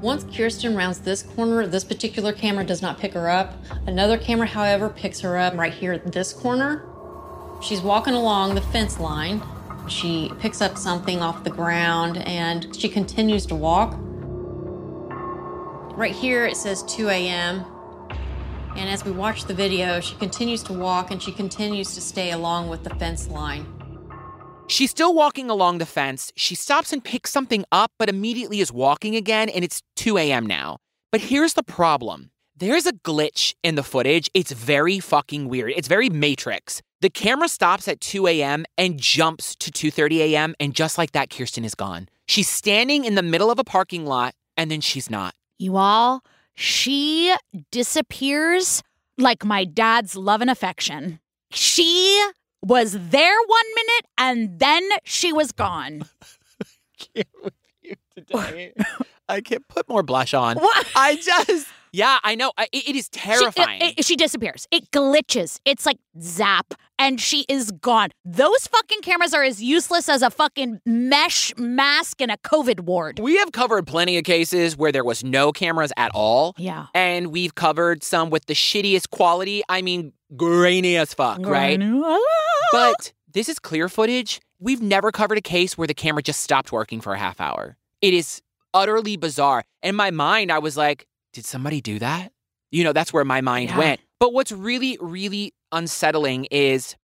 Once 0.00 0.24
Kirsten 0.36 0.76
rounds 0.76 0.98
this 1.00 1.22
corner, 1.22 1.66
this 1.66 1.82
particular 1.82 2.32
camera 2.32 2.62
does 2.64 2.82
not 2.82 2.98
pick 2.98 3.14
her 3.14 3.28
up. 3.30 3.54
Another 3.86 4.18
camera, 4.18 4.46
however, 4.46 4.90
picks 4.90 5.20
her 5.20 5.38
up 5.38 5.54
right 5.56 5.72
here 5.72 5.94
at 5.94 6.12
this 6.12 6.32
corner. 6.32 6.84
She's 7.62 7.80
walking 7.80 8.12
along 8.14 8.54
the 8.54 8.60
fence 8.60 9.00
line. 9.00 9.40
She 9.88 10.32
picks 10.38 10.60
up 10.60 10.78
something 10.78 11.20
off 11.20 11.44
the 11.44 11.50
ground 11.50 12.18
and 12.18 12.74
she 12.76 12.88
continues 12.88 13.46
to 13.46 13.54
walk. 13.54 13.94
Right 15.96 16.14
here 16.14 16.46
it 16.46 16.56
says 16.56 16.82
2 16.84 17.08
a.m. 17.08 17.64
And 18.76 18.88
as 18.88 19.04
we 19.04 19.12
watch 19.12 19.44
the 19.44 19.54
video, 19.54 20.00
she 20.00 20.16
continues 20.16 20.62
to 20.64 20.72
walk 20.72 21.10
and 21.10 21.22
she 21.22 21.30
continues 21.30 21.94
to 21.94 22.00
stay 22.00 22.32
along 22.32 22.68
with 22.68 22.82
the 22.82 22.90
fence 22.90 23.28
line. 23.28 23.66
She's 24.66 24.90
still 24.90 25.14
walking 25.14 25.50
along 25.50 25.78
the 25.78 25.86
fence. 25.86 26.32
She 26.36 26.54
stops 26.54 26.92
and 26.92 27.04
picks 27.04 27.30
something 27.30 27.64
up, 27.70 27.92
but 27.98 28.08
immediately 28.08 28.60
is 28.60 28.72
walking 28.72 29.14
again, 29.14 29.50
and 29.50 29.62
it's 29.62 29.82
2 29.96 30.16
a.m. 30.16 30.46
now. 30.46 30.78
But 31.12 31.20
here's 31.20 31.52
the 31.52 31.62
problem 31.62 32.30
there's 32.56 32.86
a 32.86 32.92
glitch 32.92 33.54
in 33.62 33.74
the 33.74 33.82
footage. 33.82 34.30
It's 34.32 34.52
very 34.52 35.00
fucking 35.00 35.48
weird. 35.48 35.72
It's 35.76 35.88
very 35.88 36.08
Matrix. 36.08 36.80
The 37.04 37.10
camera 37.10 37.48
stops 37.48 37.86
at 37.86 38.00
2 38.00 38.26
a.m. 38.28 38.64
and 38.78 38.98
jumps 38.98 39.54
to 39.56 39.70
2:30 39.70 40.20
a.m. 40.20 40.54
and 40.58 40.74
just 40.74 40.96
like 40.96 41.12
that 41.12 41.28
Kirsten 41.28 41.62
is 41.62 41.74
gone. 41.74 42.08
She's 42.26 42.48
standing 42.48 43.04
in 43.04 43.14
the 43.14 43.22
middle 43.22 43.50
of 43.50 43.58
a 43.58 43.62
parking 43.64 44.06
lot 44.06 44.34
and 44.56 44.70
then 44.70 44.80
she's 44.80 45.10
not. 45.10 45.34
You 45.58 45.76
all, 45.76 46.22
she 46.54 47.34
disappears 47.70 48.82
like 49.18 49.44
my 49.44 49.66
dad's 49.66 50.16
love 50.16 50.40
and 50.40 50.48
affection. 50.48 51.20
She 51.50 52.26
was 52.62 52.92
there 53.10 53.36
one 53.48 53.66
minute 53.74 54.06
and 54.16 54.58
then 54.58 54.88
she 55.04 55.30
was 55.30 55.52
gone. 55.52 56.06
Today, 58.16 58.72
I 59.28 59.42
can't 59.42 59.68
put 59.68 59.90
more 59.90 60.02
blush 60.02 60.32
on. 60.32 60.56
What? 60.56 60.86
I 60.96 61.16
just 61.16 61.66
Yeah, 61.92 62.18
I 62.24 62.34
know. 62.34 62.52
I, 62.56 62.66
it 62.72 62.88
it 62.88 62.96
is 62.96 63.10
She, 63.12 63.20
uh, 63.20 63.24
terrifying. 63.24 63.82
it- 63.82 63.98
it- 63.98 64.04
she 64.06 64.16
disappears. 64.16 64.66
It 64.70 64.90
glitches. 64.90 65.60
It's 65.66 65.84
like 65.84 65.98
zap, 66.18 66.72
and 66.98 67.20
she 67.20 67.44
is 67.48 67.70
gone. 67.70 68.10
Those 68.24 68.66
fucking 68.66 69.00
cameras 69.02 69.34
are 69.34 69.42
as 69.42 69.62
useless 69.62 70.08
as 70.08 70.22
a 70.22 70.30
fucking 70.30 70.80
mesh 70.86 71.52
mask 71.56 72.20
in 72.20 72.30
a 72.30 72.36
COVID 72.38 72.80
ward. 72.80 73.18
We 73.18 73.36
have 73.38 73.52
covered 73.52 73.86
plenty 73.86 74.16
of 74.18 74.24
cases 74.24 74.76
where 74.76 74.92
there 74.92 75.04
was 75.04 75.24
no 75.24 75.52
cameras 75.52 75.92
at 75.96 76.10
all. 76.14 76.54
Yeah. 76.58 76.86
And 76.94 77.28
we've 77.32 77.54
covered 77.54 78.02
some 78.02 78.30
with 78.30 78.46
the 78.46 78.54
shittiest 78.54 79.10
quality. 79.10 79.62
I 79.68 79.82
mean, 79.82 80.12
grainy 80.36 80.96
as 80.96 81.14
fuck, 81.14 81.40
right? 81.44 81.80
But 82.72 83.12
this 83.32 83.48
is 83.48 83.58
clear 83.58 83.88
footage. 83.88 84.40
We've 84.60 84.82
never 84.82 85.10
covered 85.12 85.38
a 85.38 85.42
case 85.42 85.76
where 85.76 85.86
the 85.86 85.94
camera 85.94 86.22
just 86.22 86.40
stopped 86.40 86.72
working 86.72 87.00
for 87.00 87.12
a 87.14 87.18
half 87.18 87.40
hour. 87.40 87.76
It 88.00 88.14
is 88.14 88.40
utterly 88.72 89.16
bizarre. 89.16 89.64
In 89.82 89.94
my 89.94 90.10
mind, 90.10 90.50
I 90.52 90.58
was 90.58 90.76
like, 90.76 91.06
did 91.32 91.44
somebody 91.44 91.80
do 91.80 91.98
that? 91.98 92.32
You 92.70 92.84
know, 92.84 92.92
that's 92.92 93.12
where 93.12 93.24
my 93.24 93.40
mind 93.40 93.70
Yeah. 93.70 93.78
went. 93.78 94.00
But 94.20 94.32
what's 94.32 94.52
really, 94.52 94.98
really 95.00 95.53
unsettling 95.74 96.46
is 96.50 96.96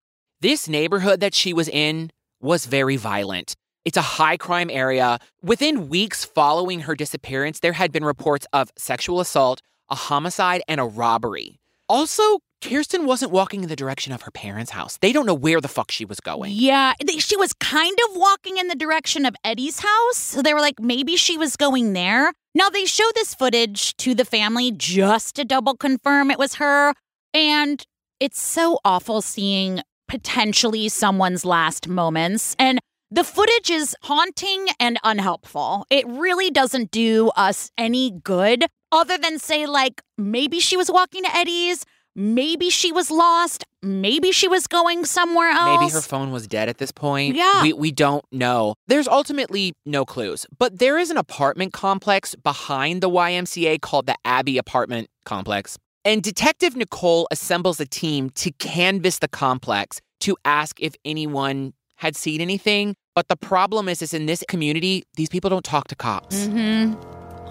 this 0.40 0.68
neighborhood 0.68 1.20
that 1.20 1.34
she 1.34 1.52
was 1.52 1.68
in 1.68 2.10
was 2.40 2.66
very 2.66 2.96
violent. 2.96 3.56
It's 3.84 3.96
a 3.96 4.02
high 4.02 4.36
crime 4.36 4.70
area. 4.70 5.18
Within 5.42 5.88
weeks 5.88 6.24
following 6.24 6.80
her 6.80 6.94
disappearance, 6.94 7.60
there 7.60 7.72
had 7.72 7.90
been 7.90 8.04
reports 8.04 8.46
of 8.52 8.70
sexual 8.76 9.20
assault, 9.20 9.62
a 9.88 9.94
homicide, 9.94 10.62
and 10.68 10.80
a 10.80 10.84
robbery. 10.84 11.58
Also, 11.88 12.40
Kirsten 12.60 13.06
wasn't 13.06 13.30
walking 13.30 13.62
in 13.62 13.68
the 13.68 13.76
direction 13.76 14.12
of 14.12 14.22
her 14.22 14.30
parents' 14.30 14.72
house. 14.72 14.98
They 14.98 15.12
don't 15.12 15.26
know 15.26 15.34
where 15.34 15.60
the 15.60 15.68
fuck 15.68 15.90
she 15.90 16.04
was 16.04 16.20
going. 16.20 16.52
Yeah, 16.54 16.92
she 17.18 17.36
was 17.36 17.52
kind 17.54 17.96
of 18.08 18.16
walking 18.16 18.58
in 18.58 18.68
the 18.68 18.74
direction 18.74 19.24
of 19.24 19.34
Eddie's 19.44 19.80
house. 19.80 20.16
So 20.16 20.42
they 20.42 20.52
were 20.52 20.60
like, 20.60 20.80
maybe 20.80 21.16
she 21.16 21.38
was 21.38 21.56
going 21.56 21.92
there. 21.92 22.32
Now 22.54 22.68
they 22.68 22.84
show 22.84 23.08
this 23.14 23.34
footage 23.34 23.96
to 23.98 24.14
the 24.14 24.24
family 24.24 24.72
just 24.72 25.36
to 25.36 25.44
double 25.44 25.76
confirm 25.76 26.30
it 26.30 26.38
was 26.38 26.56
her. 26.56 26.94
And 27.32 27.84
it's 28.20 28.40
so 28.40 28.78
awful 28.84 29.22
seeing 29.22 29.82
potentially 30.08 30.88
someone's 30.88 31.44
last 31.44 31.88
moments. 31.88 32.56
And 32.58 32.78
the 33.10 33.24
footage 33.24 33.70
is 33.70 33.96
haunting 34.02 34.66
and 34.78 34.98
unhelpful. 35.04 35.86
It 35.90 36.06
really 36.06 36.50
doesn't 36.50 36.90
do 36.90 37.30
us 37.36 37.70
any 37.78 38.10
good 38.10 38.66
other 38.92 39.18
than 39.18 39.38
say, 39.38 39.66
like, 39.66 40.02
maybe 40.16 40.60
she 40.60 40.76
was 40.76 40.90
walking 40.90 41.22
to 41.24 41.34
Eddie's. 41.36 41.84
Maybe 42.14 42.68
she 42.68 42.90
was 42.90 43.10
lost. 43.10 43.64
Maybe 43.80 44.32
she 44.32 44.48
was 44.48 44.66
going 44.66 45.04
somewhere 45.04 45.50
else. 45.50 45.80
Maybe 45.80 45.92
her 45.92 46.00
phone 46.00 46.32
was 46.32 46.48
dead 46.48 46.68
at 46.68 46.78
this 46.78 46.90
point. 46.90 47.36
Yeah. 47.36 47.62
We, 47.62 47.72
we 47.72 47.92
don't 47.92 48.24
know. 48.32 48.74
There's 48.88 49.06
ultimately 49.06 49.72
no 49.86 50.04
clues, 50.04 50.44
but 50.58 50.80
there 50.80 50.98
is 50.98 51.10
an 51.10 51.16
apartment 51.16 51.72
complex 51.72 52.34
behind 52.34 53.02
the 53.02 53.08
YMCA 53.08 53.80
called 53.80 54.06
the 54.06 54.16
Abbey 54.24 54.58
Apartment 54.58 55.08
Complex. 55.24 55.78
And 56.08 56.22
Detective 56.22 56.74
Nicole 56.74 57.28
assembles 57.30 57.78
a 57.80 57.84
team 57.84 58.30
to 58.30 58.50
canvass 58.52 59.18
the 59.18 59.28
complex 59.28 60.00
to 60.20 60.38
ask 60.42 60.80
if 60.80 60.94
anyone 61.04 61.74
had 61.96 62.16
seen 62.16 62.40
anything. 62.40 62.96
But 63.14 63.28
the 63.28 63.36
problem 63.36 63.90
is, 63.90 64.00
is 64.00 64.14
in 64.14 64.24
this 64.24 64.42
community, 64.48 65.04
these 65.16 65.28
people 65.28 65.50
don't 65.50 65.66
talk 65.66 65.86
to 65.88 65.94
cops. 65.94 66.46
Mm-hmm. 66.46 66.94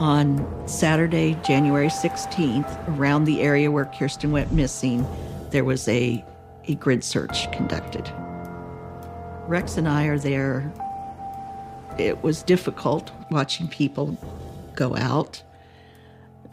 On 0.02 0.68
Saturday, 0.68 1.38
January 1.46 1.90
16th, 1.90 2.98
around 2.98 3.26
the 3.26 3.42
area 3.42 3.70
where 3.70 3.86
Kirsten 3.86 4.32
went 4.32 4.52
missing, 4.52 5.06
there 5.52 5.64
was 5.64 5.88
a, 5.88 6.26
a 6.66 6.74
grid 6.74 7.04
search 7.04 7.52
conducted. 7.52 8.12
Rex 9.46 9.78
and 9.78 9.88
I 9.88 10.06
are 10.06 10.18
there. 10.18 10.74
It 12.00 12.24
was 12.24 12.42
difficult 12.42 13.12
watching 13.30 13.68
people 13.68 14.18
go 14.74 14.96
out. 14.96 15.44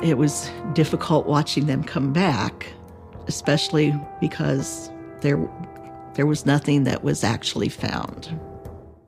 It 0.03 0.19
was 0.19 0.51
difficult 0.73 1.27
watching 1.27 1.67
them 1.67 1.83
come 1.85 2.13
back, 2.13 2.73
especially 3.27 3.95
because 4.21 4.91
there, 5.21 5.49
there 6.15 6.27
was 6.27 6.45
nothing 6.47 6.85
that 6.85 7.03
was 7.05 7.25
actually 7.25 7.69
found. 7.69 8.39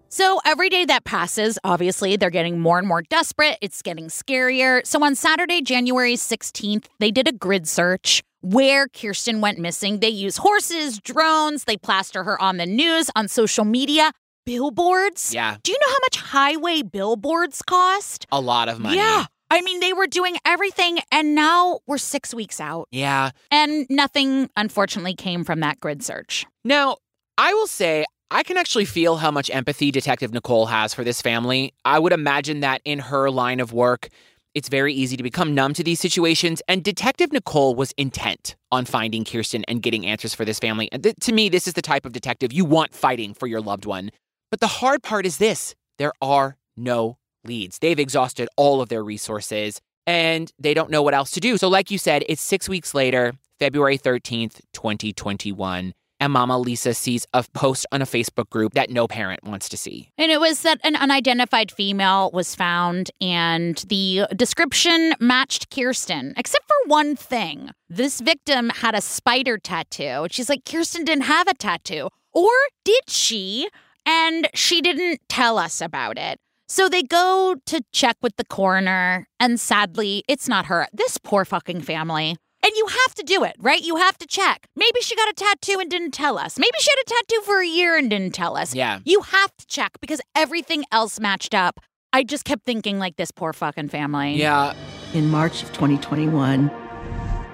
So 0.08 0.40
every 0.46 0.70
day 0.70 0.84
that 0.86 1.04
passes, 1.04 1.58
obviously, 1.64 2.16
they're 2.16 2.30
getting 2.30 2.58
more 2.58 2.78
and 2.78 2.88
more 2.88 3.02
desperate. 3.02 3.58
It's 3.60 3.82
getting 3.82 4.06
scarier. 4.06 4.86
So 4.86 5.04
on 5.04 5.14
Saturday, 5.14 5.60
January 5.60 6.14
16th, 6.14 6.86
they 7.00 7.10
did 7.10 7.28
a 7.28 7.32
grid 7.32 7.68
search 7.68 8.22
where 8.40 8.88
Kirsten 8.88 9.40
went 9.40 9.58
missing. 9.58 10.00
They 10.00 10.08
use 10.08 10.38
horses, 10.38 11.00
drones, 11.00 11.64
they 11.64 11.76
plaster 11.76 12.22
her 12.24 12.40
on 12.40 12.56
the 12.56 12.66
news, 12.66 13.10
on 13.16 13.28
social 13.28 13.64
media, 13.64 14.12
billboards. 14.46 15.34
Yeah. 15.34 15.56
Do 15.62 15.72
you 15.72 15.78
know 15.80 15.88
how 15.88 15.98
much 16.02 16.16
highway 16.16 16.82
billboards 16.82 17.60
cost? 17.62 18.26
A 18.30 18.40
lot 18.40 18.68
of 18.68 18.78
money. 18.78 18.96
Yeah. 18.96 19.26
I 19.50 19.60
mean, 19.62 19.80
they 19.80 19.92
were 19.92 20.06
doing 20.06 20.36
everything, 20.44 20.98
and 21.12 21.34
now 21.34 21.80
we're 21.86 21.98
six 21.98 22.34
weeks 22.34 22.60
out, 22.60 22.88
Yeah. 22.90 23.30
and 23.50 23.86
nothing, 23.88 24.50
unfortunately, 24.56 25.14
came 25.14 25.44
from 25.44 25.60
that 25.60 25.78
grid 25.80 26.02
search. 26.02 26.44
Now, 26.64 26.96
I 27.38 27.54
will 27.54 27.66
say, 27.68 28.04
I 28.30 28.42
can 28.42 28.56
actually 28.56 28.86
feel 28.86 29.18
how 29.18 29.30
much 29.30 29.48
empathy 29.50 29.92
Detective 29.92 30.32
Nicole 30.32 30.66
has 30.66 30.92
for 30.94 31.04
this 31.04 31.22
family. 31.22 31.72
I 31.84 32.00
would 32.00 32.12
imagine 32.12 32.60
that 32.60 32.80
in 32.84 32.98
her 32.98 33.30
line 33.30 33.60
of 33.60 33.72
work, 33.72 34.08
it's 34.54 34.68
very 34.68 34.92
easy 34.92 35.16
to 35.16 35.22
become 35.22 35.54
numb 35.54 35.74
to 35.74 35.84
these 35.84 36.00
situations. 36.00 36.60
And 36.66 36.82
Detective 36.82 37.30
Nicole 37.30 37.74
was 37.76 37.92
intent 37.96 38.56
on 38.72 38.84
finding 38.84 39.24
Kirsten 39.24 39.64
and 39.68 39.80
getting 39.80 40.06
answers 40.06 40.34
for 40.34 40.44
this 40.44 40.58
family. 40.58 40.88
And 40.90 41.02
th- 41.04 41.14
to 41.20 41.32
me, 41.32 41.48
this 41.48 41.68
is 41.68 41.74
the 41.74 41.82
type 41.82 42.04
of 42.06 42.12
detective 42.12 42.52
you 42.52 42.64
want 42.64 42.94
fighting 42.94 43.32
for 43.34 43.46
your 43.46 43.60
loved 43.60 43.84
one. 43.84 44.10
But 44.50 44.60
the 44.60 44.66
hard 44.66 45.02
part 45.04 45.24
is 45.26 45.36
this 45.38 45.74
there 45.98 46.12
are 46.20 46.56
no 46.76 47.18
leads. 47.46 47.78
They've 47.78 47.98
exhausted 47.98 48.48
all 48.56 48.80
of 48.80 48.88
their 48.88 49.02
resources 49.02 49.80
and 50.06 50.52
they 50.58 50.74
don't 50.74 50.90
know 50.90 51.02
what 51.02 51.14
else 51.14 51.30
to 51.32 51.40
do. 51.40 51.56
So, 51.58 51.68
like 51.68 51.90
you 51.90 51.98
said, 51.98 52.24
it's 52.28 52.42
six 52.42 52.68
weeks 52.68 52.94
later, 52.94 53.32
February 53.58 53.98
13th, 53.98 54.60
2021. 54.72 55.94
And 56.18 56.32
Mama 56.32 56.58
Lisa 56.58 56.94
sees 56.94 57.26
a 57.34 57.44
post 57.52 57.84
on 57.92 58.00
a 58.00 58.06
Facebook 58.06 58.48
group 58.48 58.72
that 58.72 58.88
no 58.88 59.06
parent 59.06 59.44
wants 59.44 59.68
to 59.68 59.76
see. 59.76 60.10
And 60.16 60.32
it 60.32 60.40
was 60.40 60.62
that 60.62 60.80
an 60.82 60.96
unidentified 60.96 61.70
female 61.70 62.30
was 62.32 62.54
found, 62.54 63.10
and 63.20 63.76
the 63.88 64.26
description 64.34 65.12
matched 65.20 65.68
Kirsten, 65.70 66.32
except 66.38 66.66
for 66.66 66.88
one 66.88 67.16
thing. 67.16 67.70
This 67.90 68.22
victim 68.22 68.70
had 68.70 68.94
a 68.94 69.02
spider 69.02 69.58
tattoo. 69.58 70.26
She's 70.30 70.48
like, 70.48 70.64
Kirsten 70.64 71.04
didn't 71.04 71.24
have 71.24 71.48
a 71.48 71.54
tattoo. 71.54 72.08
Or 72.32 72.52
did 72.84 73.10
she? 73.10 73.68
And 74.06 74.48
she 74.54 74.80
didn't 74.80 75.20
tell 75.28 75.58
us 75.58 75.82
about 75.82 76.16
it. 76.16 76.40
So 76.68 76.88
they 76.88 77.02
go 77.02 77.54
to 77.66 77.80
check 77.92 78.16
with 78.22 78.36
the 78.36 78.44
coroner, 78.44 79.28
and 79.38 79.60
sadly, 79.60 80.24
it's 80.26 80.48
not 80.48 80.66
her. 80.66 80.88
This 80.92 81.16
poor 81.16 81.44
fucking 81.44 81.82
family. 81.82 82.36
And 82.64 82.72
you 82.74 82.86
have 82.88 83.14
to 83.14 83.22
do 83.22 83.44
it, 83.44 83.54
right? 83.60 83.80
You 83.80 83.96
have 83.96 84.18
to 84.18 84.26
check. 84.26 84.66
Maybe 84.74 85.00
she 85.00 85.14
got 85.14 85.28
a 85.28 85.34
tattoo 85.34 85.78
and 85.78 85.88
didn't 85.88 86.10
tell 86.10 86.36
us. 86.36 86.58
Maybe 86.58 86.72
she 86.80 86.90
had 86.90 87.02
a 87.06 87.14
tattoo 87.14 87.42
for 87.42 87.60
a 87.60 87.66
year 87.66 87.96
and 87.96 88.10
didn't 88.10 88.34
tell 88.34 88.56
us. 88.56 88.74
Yeah. 88.74 88.98
You 89.04 89.20
have 89.20 89.56
to 89.58 89.66
check 89.68 89.92
because 90.00 90.20
everything 90.34 90.84
else 90.90 91.20
matched 91.20 91.54
up. 91.54 91.78
I 92.12 92.24
just 92.24 92.44
kept 92.44 92.64
thinking, 92.64 92.98
like, 92.98 93.16
this 93.16 93.30
poor 93.30 93.52
fucking 93.52 93.90
family. 93.90 94.34
Yeah. 94.34 94.74
In 95.14 95.30
March 95.30 95.62
of 95.62 95.68
2021, 95.68 96.68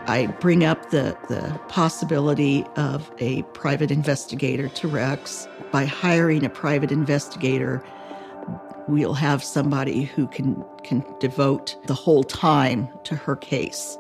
I 0.07 0.27
bring 0.40 0.64
up 0.64 0.90
the, 0.90 1.18
the 1.29 1.61
possibility 1.68 2.64
of 2.77 3.12
a 3.18 3.42
private 3.55 3.90
investigator 3.90 4.68
to 4.68 4.88
Rex. 4.88 5.46
By 5.70 5.85
hiring 5.85 6.44
a 6.44 6.51
private 6.51 6.90
investigator, 6.90 7.85
we'll 8.88 9.14
have 9.14 9.42
somebody 9.42 10.03
who 10.03 10.27
can, 10.29 10.64
can 10.83 11.05
devote 11.21 11.77
the 11.87 11.95
whole 11.95 12.25
time 12.25 12.88
to 13.05 13.14
her 13.14 13.37
case. 13.37 13.99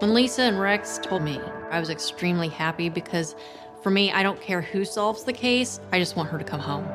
When 0.00 0.12
Lisa 0.12 0.42
and 0.42 0.60
Rex 0.60 0.98
told 1.02 1.22
me, 1.22 1.40
I 1.70 1.80
was 1.80 1.90
extremely 1.90 2.48
happy 2.48 2.88
because 2.88 3.34
for 3.82 3.90
me, 3.90 4.10
I 4.12 4.22
don't 4.22 4.40
care 4.40 4.60
who 4.60 4.84
solves 4.84 5.24
the 5.24 5.32
case, 5.32 5.80
I 5.92 5.98
just 5.98 6.16
want 6.16 6.28
her 6.30 6.38
to 6.38 6.44
come 6.44 6.60
home. 6.60 6.86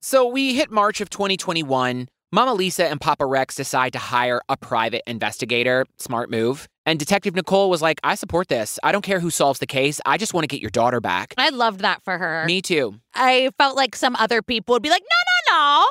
So 0.00 0.26
we 0.26 0.54
hit 0.54 0.70
March 0.70 1.00
of 1.00 1.10
2021. 1.10 2.08
Mama 2.34 2.54
Lisa 2.54 2.86
and 2.86 2.98
Papa 2.98 3.26
Rex 3.26 3.54
decide 3.54 3.92
to 3.92 3.98
hire 3.98 4.40
a 4.48 4.56
private 4.56 5.02
investigator. 5.06 5.84
Smart 5.98 6.30
move. 6.30 6.66
And 6.86 6.98
Detective 6.98 7.34
Nicole 7.34 7.68
was 7.68 7.82
like, 7.82 8.00
I 8.02 8.14
support 8.14 8.48
this. 8.48 8.78
I 8.82 8.90
don't 8.90 9.02
care 9.02 9.20
who 9.20 9.30
solves 9.30 9.60
the 9.60 9.66
case. 9.66 10.00
I 10.06 10.16
just 10.16 10.32
want 10.32 10.44
to 10.44 10.48
get 10.48 10.60
your 10.60 10.70
daughter 10.70 11.00
back. 11.00 11.34
I 11.36 11.50
loved 11.50 11.80
that 11.80 12.02
for 12.02 12.16
her. 12.18 12.44
Me 12.46 12.62
too. 12.62 12.94
I 13.14 13.50
felt 13.58 13.76
like 13.76 13.94
some 13.94 14.16
other 14.16 14.40
people 14.42 14.72
would 14.74 14.82
be 14.82 14.88
like, 14.88 15.02
no, 15.02 15.52
no, 15.52 15.58
no. 15.58 15.86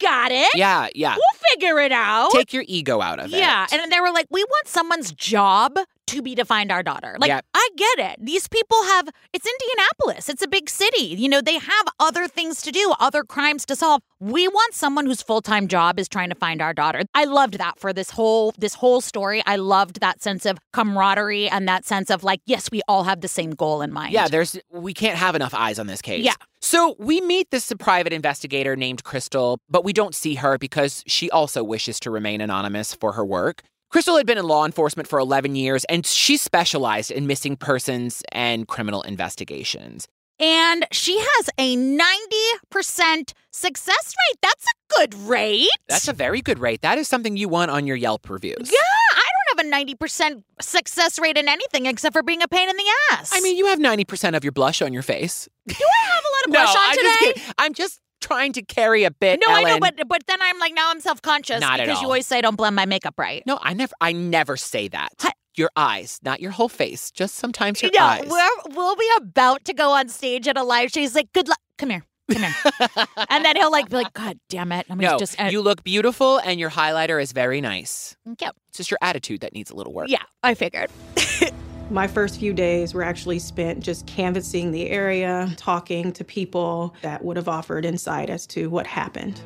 We 0.00 0.06
got 0.06 0.32
it. 0.32 0.48
Yeah, 0.54 0.88
yeah. 0.94 1.14
We'll 1.16 1.40
figure 1.52 1.78
it 1.80 1.92
out. 1.92 2.30
Take 2.32 2.52
your 2.52 2.64
ego 2.66 3.00
out 3.00 3.18
of 3.18 3.32
it. 3.32 3.38
Yeah. 3.38 3.66
And 3.70 3.80
then 3.80 3.90
they 3.90 4.00
were 4.00 4.10
like, 4.12 4.26
we 4.30 4.44
want 4.44 4.68
someone's 4.68 5.12
job 5.12 5.78
to 6.08 6.22
be 6.22 6.34
to 6.34 6.44
find 6.44 6.70
our 6.70 6.82
daughter. 6.82 7.16
Like, 7.18 7.28
Yeah. 7.28 7.40
I 7.54 7.68
get 7.76 7.98
it. 8.12 8.24
These 8.24 8.48
people 8.48 8.82
have, 8.84 9.08
it's 9.32 9.46
Indianapolis. 9.46 10.28
It's 10.28 10.42
a 10.42 10.48
big 10.48 10.68
city. 10.68 11.04
You 11.04 11.28
know, 11.28 11.40
they 11.40 11.58
have 11.58 11.86
other 12.00 12.28
things 12.28 12.62
to 12.62 12.72
do, 12.72 12.94
other 13.00 13.24
crimes 13.24 13.64
to 13.66 13.76
solve. 13.76 14.02
We 14.20 14.46
want 14.48 14.74
someone 14.74 15.06
whose 15.06 15.22
full-time 15.22 15.68
job 15.68 15.98
is 15.98 16.08
trying 16.08 16.28
to 16.28 16.34
find 16.34 16.60
our 16.60 16.72
daughter. 16.72 17.02
I 17.14 17.24
loved 17.24 17.58
that 17.58 17.78
for 17.78 17.92
this 17.92 18.10
whole, 18.10 18.52
this 18.58 18.74
whole 18.74 19.00
story. 19.00 19.42
I 19.46 19.56
loved 19.56 20.00
that 20.00 20.22
sense 20.22 20.46
of 20.46 20.58
camaraderie 20.72 21.48
and 21.48 21.66
that 21.68 21.84
sense 21.84 22.10
of 22.10 22.22
like, 22.24 22.40
yes, 22.46 22.70
we 22.70 22.82
all 22.88 23.04
have 23.04 23.20
the 23.20 23.28
same 23.28 23.50
goal 23.50 23.82
in 23.82 23.92
mind. 23.92 24.12
Yeah, 24.12 24.28
there's 24.28 24.58
we 24.70 24.94
can't 24.94 25.18
have 25.18 25.34
enough 25.34 25.54
eyes 25.54 25.78
on 25.78 25.86
this 25.86 26.02
case. 26.02 26.24
Yeah. 26.24 26.34
So 26.60 26.94
we 26.98 27.20
meet 27.20 27.50
this 27.50 27.72
private 27.78 28.12
investigator 28.12 28.76
named 28.76 29.02
Crystal, 29.02 29.58
but 29.68 29.84
we 29.84 29.92
don't 29.92 30.14
see 30.14 30.36
her 30.36 30.58
because 30.58 31.02
she 31.06 31.28
also 31.30 31.64
wishes 31.64 31.98
to 32.00 32.10
remain 32.10 32.40
anonymous 32.40 32.94
for 32.94 33.12
her 33.12 33.24
work. 33.24 33.62
Crystal 33.92 34.16
had 34.16 34.26
been 34.26 34.38
in 34.38 34.46
law 34.46 34.64
enforcement 34.64 35.06
for 35.06 35.18
11 35.18 35.54
years 35.54 35.84
and 35.84 36.06
she 36.06 36.38
specialized 36.38 37.10
in 37.10 37.26
missing 37.26 37.56
persons 37.56 38.22
and 38.32 38.66
criminal 38.66 39.02
investigations. 39.02 40.08
And 40.40 40.86
she 40.90 41.18
has 41.18 41.50
a 41.58 41.76
90% 41.76 43.34
success 43.52 44.14
rate. 44.16 44.38
That's 44.40 44.64
a 44.64 44.98
good 44.98 45.14
rate. 45.28 45.68
That's 45.88 46.08
a 46.08 46.14
very 46.14 46.40
good 46.40 46.58
rate. 46.58 46.80
That 46.80 46.96
is 46.96 47.06
something 47.06 47.36
you 47.36 47.48
want 47.48 47.70
on 47.70 47.86
your 47.86 47.96
Yelp 47.96 48.28
reviews. 48.30 48.72
Yeah, 48.72 48.78
I 49.14 49.22
don't 49.56 49.66
have 49.72 49.82
a 49.84 49.94
90% 49.94 50.42
success 50.60 51.18
rate 51.18 51.36
in 51.36 51.46
anything 51.48 51.84
except 51.84 52.14
for 52.14 52.22
being 52.22 52.42
a 52.42 52.48
pain 52.48 52.68
in 52.70 52.76
the 52.76 52.84
ass. 53.12 53.30
I 53.34 53.40
mean, 53.40 53.58
you 53.58 53.66
have 53.66 53.78
90% 53.78 54.34
of 54.34 54.42
your 54.42 54.52
blush 54.52 54.80
on 54.80 54.94
your 54.94 55.02
face. 55.02 55.48
do 55.68 55.74
I 55.78 56.14
have 56.14 56.24
a 56.24 56.32
lot 56.32 56.46
of 56.46 56.50
blush 56.66 56.76
on 56.76 56.90
I'm 56.90 56.96
today? 56.96 57.32
just. 57.36 57.54
I'm 57.58 57.74
just 57.74 58.00
trying 58.22 58.52
to 58.54 58.62
carry 58.62 59.04
a 59.04 59.10
bit. 59.10 59.40
no, 59.46 59.52
I 59.52 59.64
know, 59.64 59.78
but 59.78 59.94
but 60.08 60.26
then 60.26 60.40
I'm 60.40 60.58
like 60.58 60.74
now 60.74 60.90
I'm 60.90 61.00
self 61.00 61.20
conscious 61.20 61.60
Not 61.60 61.80
at 61.80 61.86
because 61.86 62.00
you 62.00 62.06
always 62.06 62.26
say 62.26 62.38
I 62.38 62.40
don't 62.40 62.56
blend 62.56 62.76
my 62.76 62.86
makeup 62.86 63.14
right. 63.18 63.42
no, 63.46 63.58
I 63.60 63.74
never 63.74 63.92
I 64.00 64.12
never 64.12 64.56
say 64.56 64.88
that. 64.88 65.12
I, 65.20 65.32
your 65.56 65.70
eyes, 65.76 66.18
not 66.22 66.40
your 66.40 66.50
whole 66.50 66.68
face, 66.68 67.10
just 67.10 67.34
sometimes 67.34 67.82
your 67.82 67.90
no, 67.92 68.00
eyes. 68.00 68.26
we're, 68.26 68.74
we'll 68.74 68.96
be 68.96 69.08
about 69.18 69.64
to 69.66 69.74
go 69.74 69.90
on 69.92 70.08
stage 70.08 70.48
at 70.48 70.56
a 70.56 70.62
live 70.62 70.90
show. 70.90 71.00
He's 71.00 71.14
like, 71.14 71.32
good 71.32 71.48
luck. 71.48 71.58
Come 71.78 71.90
here. 71.90 72.04
Come 72.30 72.42
here. 72.42 73.06
and 73.28 73.44
then 73.44 73.56
he'll 73.56 73.70
like 73.70 73.90
be 73.90 73.96
like, 73.96 74.12
God 74.14 74.38
damn 74.48 74.72
it. 74.72 74.86
I'm 74.88 74.98
no, 74.98 75.18
just 75.18 75.40
uh, 75.40 75.46
you 75.46 75.60
look 75.60 75.84
beautiful 75.84 76.38
and 76.38 76.58
your 76.58 76.70
highlighter 76.70 77.20
is 77.20 77.32
very 77.32 77.60
nice. 77.60 78.16
yeah. 78.38 78.50
It's 78.68 78.78
just 78.78 78.90
your 78.90 78.98
attitude 79.02 79.40
that 79.40 79.52
needs 79.52 79.70
a 79.70 79.74
little 79.74 79.92
work. 79.92 80.08
Yeah, 80.08 80.22
I 80.42 80.54
figured. 80.54 80.90
My 81.92 82.06
first 82.06 82.40
few 82.40 82.54
days 82.54 82.94
were 82.94 83.02
actually 83.02 83.38
spent 83.38 83.80
just 83.80 84.06
canvassing 84.06 84.72
the 84.72 84.88
area, 84.88 85.52
talking 85.58 86.10
to 86.12 86.24
people 86.24 86.94
that 87.02 87.22
would 87.22 87.36
have 87.36 87.48
offered 87.48 87.84
insight 87.84 88.30
as 88.30 88.46
to 88.46 88.70
what 88.70 88.86
happened. 88.86 89.42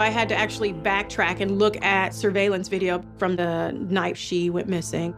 I 0.00 0.10
had 0.10 0.28
to 0.30 0.34
actually 0.34 0.72
backtrack 0.72 1.38
and 1.38 1.56
look 1.56 1.80
at 1.84 2.14
surveillance 2.14 2.66
video 2.66 3.04
from 3.16 3.36
the 3.36 3.70
night 3.70 4.16
she 4.16 4.50
went 4.50 4.66
missing. 4.68 5.12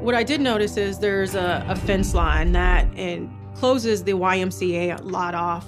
What 0.00 0.14
I 0.14 0.22
did 0.22 0.40
notice 0.40 0.76
is 0.76 1.00
there's 1.00 1.34
a, 1.34 1.66
a 1.68 1.74
fence 1.74 2.14
line 2.14 2.52
that 2.52 2.86
closes 3.56 4.04
the 4.04 4.12
YMCA 4.12 5.00
lot 5.02 5.34
off. 5.34 5.66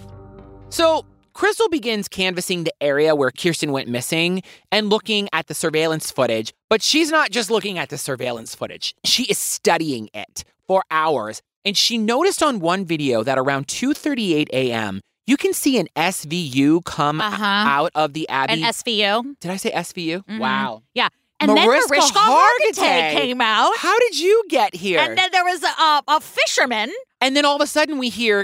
So 0.68 1.04
Crystal 1.38 1.68
begins 1.68 2.08
canvassing 2.08 2.64
the 2.64 2.72
area 2.82 3.14
where 3.14 3.30
Kirsten 3.30 3.70
went 3.70 3.86
missing 3.88 4.42
and 4.72 4.90
looking 4.90 5.28
at 5.32 5.46
the 5.46 5.54
surveillance 5.54 6.10
footage, 6.10 6.52
but 6.68 6.82
she's 6.82 7.12
not 7.12 7.30
just 7.30 7.48
looking 7.48 7.78
at 7.78 7.90
the 7.90 7.96
surveillance 7.96 8.56
footage. 8.56 8.92
She 9.04 9.22
is 9.26 9.38
studying 9.38 10.10
it 10.12 10.42
for 10.66 10.82
hours. 10.90 11.40
And 11.64 11.76
she 11.78 11.96
noticed 11.96 12.42
on 12.42 12.58
one 12.58 12.84
video 12.84 13.22
that 13.22 13.38
around 13.38 13.68
2:38 13.68 14.48
a.m., 14.52 15.00
you 15.28 15.36
can 15.36 15.52
see 15.52 15.78
an 15.78 15.86
SVU 15.94 16.82
come 16.84 17.20
Uh-huh. 17.20 17.44
out 17.44 17.92
of 17.94 18.14
the 18.14 18.28
Abbey. 18.28 18.54
An 18.54 18.62
SVU. 18.74 19.36
Did 19.40 19.52
I 19.52 19.58
say 19.58 19.70
SVU? 19.70 20.24
Mhm. 20.28 20.40
Wow. 20.40 20.82
Yeah. 20.92 21.06
And 21.38 21.54
Mariska 21.54 21.94
then 21.94 21.98
Mariska 22.00 22.18
Hargitay. 22.18 23.12
Came 23.12 23.40
out. 23.40 23.76
How 23.78 23.96
did 24.00 24.18
you 24.18 24.42
get 24.48 24.74
here? 24.74 24.98
And 24.98 25.16
then 25.16 25.30
there 25.30 25.44
was 25.44 25.62
a, 25.62 26.02
a 26.08 26.20
fisherman. 26.20 26.90
And 27.20 27.36
then 27.36 27.44
all 27.44 27.54
of 27.54 27.62
a 27.62 27.66
sudden 27.68 27.98
we 27.98 28.08
hear, 28.08 28.42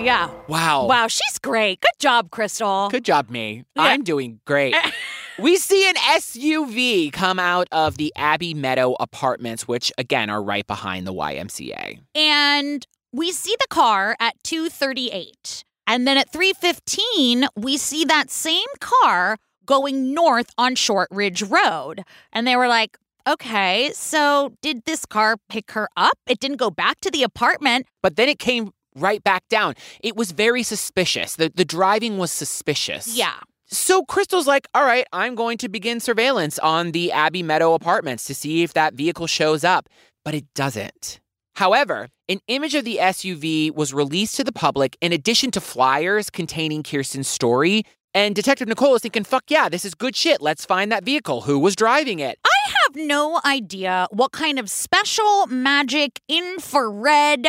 Yeah. 0.00 0.30
wow. 0.46 0.86
Wow, 0.86 1.08
she's 1.08 1.38
great. 1.40 1.80
Good 1.80 1.98
job, 1.98 2.30
Crystal. 2.30 2.88
Good 2.88 3.04
job, 3.04 3.30
me. 3.30 3.64
Yeah. 3.74 3.82
I'm 3.82 4.04
doing 4.04 4.40
great. 4.46 4.74
we 5.38 5.56
see 5.56 5.88
an 5.88 5.96
SUV 5.96 7.12
come 7.12 7.38
out 7.38 7.66
of 7.72 7.96
the 7.96 8.12
Abbey 8.16 8.54
Meadow 8.54 8.94
apartments, 9.00 9.66
which 9.66 9.92
again 9.98 10.30
are 10.30 10.42
right 10.42 10.66
behind 10.66 11.06
the 11.06 11.12
YMCA. 11.12 12.00
And 12.14 12.86
we 13.12 13.32
see 13.32 13.56
the 13.58 13.66
car 13.68 14.16
at 14.20 14.34
238. 14.44 15.64
And 15.86 16.06
then 16.06 16.16
at 16.16 16.30
315, 16.30 17.48
we 17.56 17.76
see 17.76 18.04
that 18.04 18.30
same 18.30 18.68
car 18.80 19.36
going 19.66 20.14
north 20.14 20.50
on 20.56 20.74
Shortridge 20.74 21.42
Road. 21.42 22.04
And 22.32 22.46
they 22.46 22.56
were 22.56 22.68
like, 22.68 22.96
okay, 23.28 23.90
so 23.94 24.54
did 24.62 24.84
this 24.84 25.04
car 25.04 25.36
pick 25.48 25.72
her 25.72 25.88
up? 25.96 26.18
It 26.26 26.40
didn't 26.40 26.56
go 26.58 26.70
back 26.70 27.00
to 27.00 27.10
the 27.10 27.22
apartment. 27.22 27.86
But 28.02 28.16
then 28.16 28.28
it 28.28 28.38
came 28.38 28.70
right 28.94 29.22
back 29.22 29.46
down. 29.48 29.74
It 30.00 30.16
was 30.16 30.32
very 30.32 30.62
suspicious. 30.62 31.36
The, 31.36 31.52
the 31.54 31.64
driving 31.64 32.18
was 32.18 32.32
suspicious. 32.32 33.16
Yeah. 33.16 33.34
So 33.66 34.04
Crystal's 34.04 34.46
like, 34.46 34.66
all 34.74 34.84
right, 34.84 35.06
I'm 35.12 35.34
going 35.34 35.58
to 35.58 35.68
begin 35.68 36.00
surveillance 36.00 36.58
on 36.58 36.92
the 36.92 37.12
Abbey 37.12 37.42
Meadow 37.42 37.74
apartments 37.74 38.24
to 38.24 38.34
see 38.34 38.62
if 38.62 38.72
that 38.72 38.94
vehicle 38.94 39.26
shows 39.26 39.62
up. 39.62 39.88
But 40.24 40.34
it 40.34 40.46
doesn't. 40.54 41.20
However, 41.56 42.08
an 42.28 42.40
image 42.46 42.74
of 42.74 42.84
the 42.84 42.98
SUV 43.00 43.74
was 43.74 43.92
released 43.92 44.36
to 44.36 44.44
the 44.44 44.52
public 44.52 44.96
in 45.00 45.12
addition 45.12 45.50
to 45.50 45.60
flyers 45.60 46.30
containing 46.30 46.82
Kirsten's 46.82 47.28
story. 47.28 47.82
And 48.14 48.34
Detective 48.34 48.68
Nicole 48.68 48.94
is 48.94 49.02
thinking, 49.02 49.24
fuck 49.24 49.44
yeah, 49.48 49.68
this 49.68 49.84
is 49.84 49.94
good 49.94 50.16
shit. 50.16 50.40
Let's 50.40 50.64
find 50.64 50.90
that 50.92 51.04
vehicle. 51.04 51.42
Who 51.42 51.58
was 51.58 51.76
driving 51.76 52.20
it? 52.20 52.38
I 52.44 52.70
have 52.70 52.96
no 52.96 53.40
idea 53.44 54.06
what 54.10 54.32
kind 54.32 54.58
of 54.58 54.70
special 54.70 55.46
magic 55.48 56.20
infrared 56.28 57.48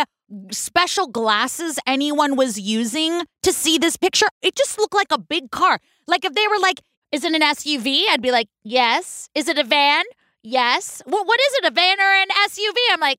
special 0.52 1.08
glasses 1.08 1.80
anyone 1.88 2.36
was 2.36 2.60
using 2.60 3.24
to 3.44 3.52
see 3.52 3.78
this 3.78 3.98
picture. 3.98 4.28
It 4.42 4.56
just 4.56 4.78
looked 4.78 4.94
like 4.94 5.12
a 5.12 5.20
big 5.20 5.52
car. 5.52 5.80
Like 6.08 6.26
if 6.26 6.34
they 6.34 6.48
were 6.48 6.60
like, 6.60 6.82
is 7.12 7.24
it 7.24 7.34
an 7.34 7.42
SUV? 7.42 8.04
I'd 8.10 8.22
be 8.22 8.32
like, 8.32 8.48
yes. 8.64 9.30
Is 9.34 9.48
it 9.48 9.58
a 9.58 9.64
van? 9.64 10.04
Yes. 10.44 11.02
Well, 11.06 11.26
what 11.26 11.40
is 11.40 11.54
it, 11.56 11.66
a 11.66 11.72
van 11.72 12.00
or 12.00 12.04
an 12.04 12.28
SUV? 12.48 12.76
I'm 12.92 13.00
like, 13.00 13.18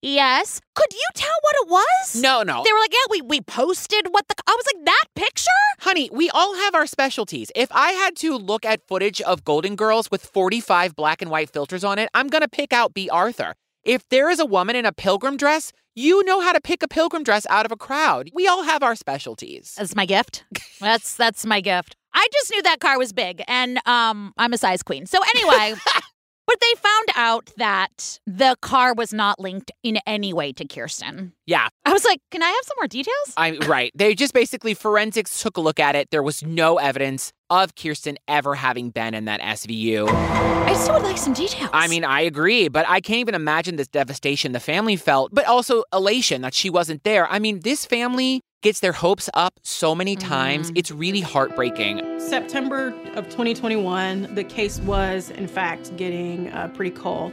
yes. 0.00 0.60
Could 0.74 0.92
you 0.92 1.06
tell 1.14 1.34
what 1.42 1.54
it 1.62 1.68
was? 1.68 2.22
No, 2.22 2.42
no. 2.42 2.62
They 2.64 2.72
were 2.72 2.78
like, 2.78 2.92
yeah, 2.92 3.06
we, 3.10 3.22
we 3.22 3.40
posted 3.40 4.06
what 4.10 4.28
the. 4.28 4.34
I 4.46 4.56
was 4.56 4.66
like, 4.74 4.84
that 4.86 5.04
picture? 5.16 5.50
Honey, 5.80 6.08
we 6.12 6.30
all 6.30 6.54
have 6.54 6.74
our 6.74 6.86
specialties. 6.86 7.50
If 7.56 7.70
I 7.72 7.90
had 7.92 8.16
to 8.16 8.36
look 8.36 8.64
at 8.64 8.86
footage 8.86 9.20
of 9.20 9.44
Golden 9.44 9.74
Girls 9.76 10.10
with 10.10 10.24
45 10.24 10.94
black 10.94 11.20
and 11.20 11.30
white 11.30 11.50
filters 11.50 11.84
on 11.84 11.98
it, 11.98 12.08
I'm 12.14 12.28
going 12.28 12.42
to 12.42 12.48
pick 12.48 12.72
out 12.72 12.94
Bea 12.94 13.10
Arthur. 13.10 13.54
If 13.82 14.08
there 14.08 14.30
is 14.30 14.40
a 14.40 14.46
woman 14.46 14.76
in 14.76 14.86
a 14.86 14.92
pilgrim 14.92 15.36
dress, 15.36 15.72
you 15.94 16.24
know 16.24 16.40
how 16.40 16.52
to 16.52 16.60
pick 16.60 16.82
a 16.82 16.88
pilgrim 16.88 17.22
dress 17.22 17.46
out 17.48 17.66
of 17.66 17.72
a 17.72 17.76
crowd. 17.76 18.30
We 18.34 18.46
all 18.46 18.64
have 18.64 18.82
our 18.82 18.96
specialties. 18.96 19.74
That's 19.78 19.94
my 19.94 20.06
gift. 20.06 20.44
That's 20.80 21.16
that's 21.16 21.46
my 21.46 21.60
gift. 21.60 21.96
I 22.12 22.28
just 22.32 22.50
knew 22.50 22.62
that 22.62 22.80
car 22.80 22.98
was 22.98 23.12
big, 23.12 23.42
and 23.48 23.78
um, 23.86 24.32
I'm 24.36 24.52
a 24.52 24.58
size 24.58 24.82
queen. 24.82 25.06
So 25.06 25.18
anyway, 25.34 25.74
but 26.46 26.56
they 26.60 26.80
found 26.80 27.08
out 27.16 27.50
that 27.56 28.20
the 28.26 28.56
car 28.60 28.94
was 28.94 29.12
not 29.12 29.40
linked 29.40 29.72
in 29.82 29.98
any 30.06 30.32
way 30.32 30.52
to 30.52 30.64
Kirsten. 30.64 31.32
Yeah, 31.46 31.68
I 31.84 31.92
was 31.92 32.04
like, 32.04 32.20
can 32.30 32.42
I 32.42 32.48
have 32.48 32.64
some 32.64 32.76
more 32.78 32.88
details? 32.88 33.34
I 33.36 33.58
right. 33.66 33.92
They 33.94 34.14
just 34.14 34.34
basically 34.34 34.74
forensics 34.74 35.42
took 35.42 35.56
a 35.56 35.60
look 35.60 35.80
at 35.80 35.96
it. 35.96 36.10
There 36.10 36.22
was 36.22 36.44
no 36.44 36.78
evidence 36.78 37.32
of 37.62 37.74
Kirsten 37.76 38.18
ever 38.26 38.54
having 38.54 38.90
been 38.90 39.14
in 39.14 39.26
that 39.26 39.40
SVU. 39.40 40.08
I 40.08 40.74
still 40.74 40.94
would 40.94 41.04
like 41.04 41.18
some 41.18 41.32
details. 41.32 41.70
I 41.72 41.86
mean, 41.88 42.04
I 42.04 42.20
agree, 42.20 42.68
but 42.68 42.84
I 42.88 43.00
can't 43.00 43.20
even 43.20 43.34
imagine 43.34 43.76
this 43.76 43.88
devastation 43.88 44.52
the 44.52 44.60
family 44.60 44.96
felt, 44.96 45.32
but 45.32 45.46
also 45.46 45.84
elation 45.92 46.42
that 46.42 46.54
she 46.54 46.70
wasn't 46.70 47.04
there. 47.04 47.28
I 47.28 47.38
mean, 47.38 47.60
this 47.60 47.84
family 47.84 48.40
gets 48.62 48.80
their 48.80 48.92
hopes 48.92 49.28
up 49.34 49.60
so 49.62 49.94
many 49.94 50.16
times. 50.16 50.72
It's 50.74 50.90
really 50.90 51.20
heartbreaking. 51.20 52.18
September 52.18 52.94
of 53.14 53.26
2021, 53.26 54.34
the 54.34 54.42
case 54.42 54.80
was, 54.80 55.28
in 55.30 55.46
fact, 55.46 55.94
getting 55.98 56.50
uh, 56.50 56.68
pretty 56.68 56.90
cold. 56.90 57.32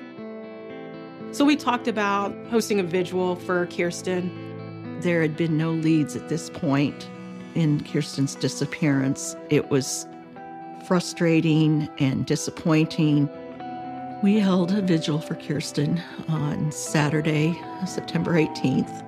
So 1.31 1.45
we 1.45 1.55
talked 1.55 1.87
about 1.87 2.35
hosting 2.49 2.81
a 2.81 2.83
vigil 2.83 3.37
for 3.37 3.65
Kirsten. 3.67 4.99
There 4.99 5.21
had 5.21 5.37
been 5.37 5.57
no 5.57 5.71
leads 5.71 6.17
at 6.17 6.27
this 6.27 6.49
point 6.49 7.09
in 7.55 7.81
Kirsten's 7.85 8.35
disappearance. 8.35 9.37
It 9.49 9.69
was 9.69 10.05
frustrating 10.87 11.89
and 11.99 12.25
disappointing. 12.25 13.29
We 14.23 14.39
held 14.39 14.71
a 14.71 14.81
vigil 14.81 15.19
for 15.19 15.35
Kirsten 15.35 16.01
on 16.27 16.71
Saturday, 16.71 17.59
September 17.85 18.33
18th. 18.33 19.07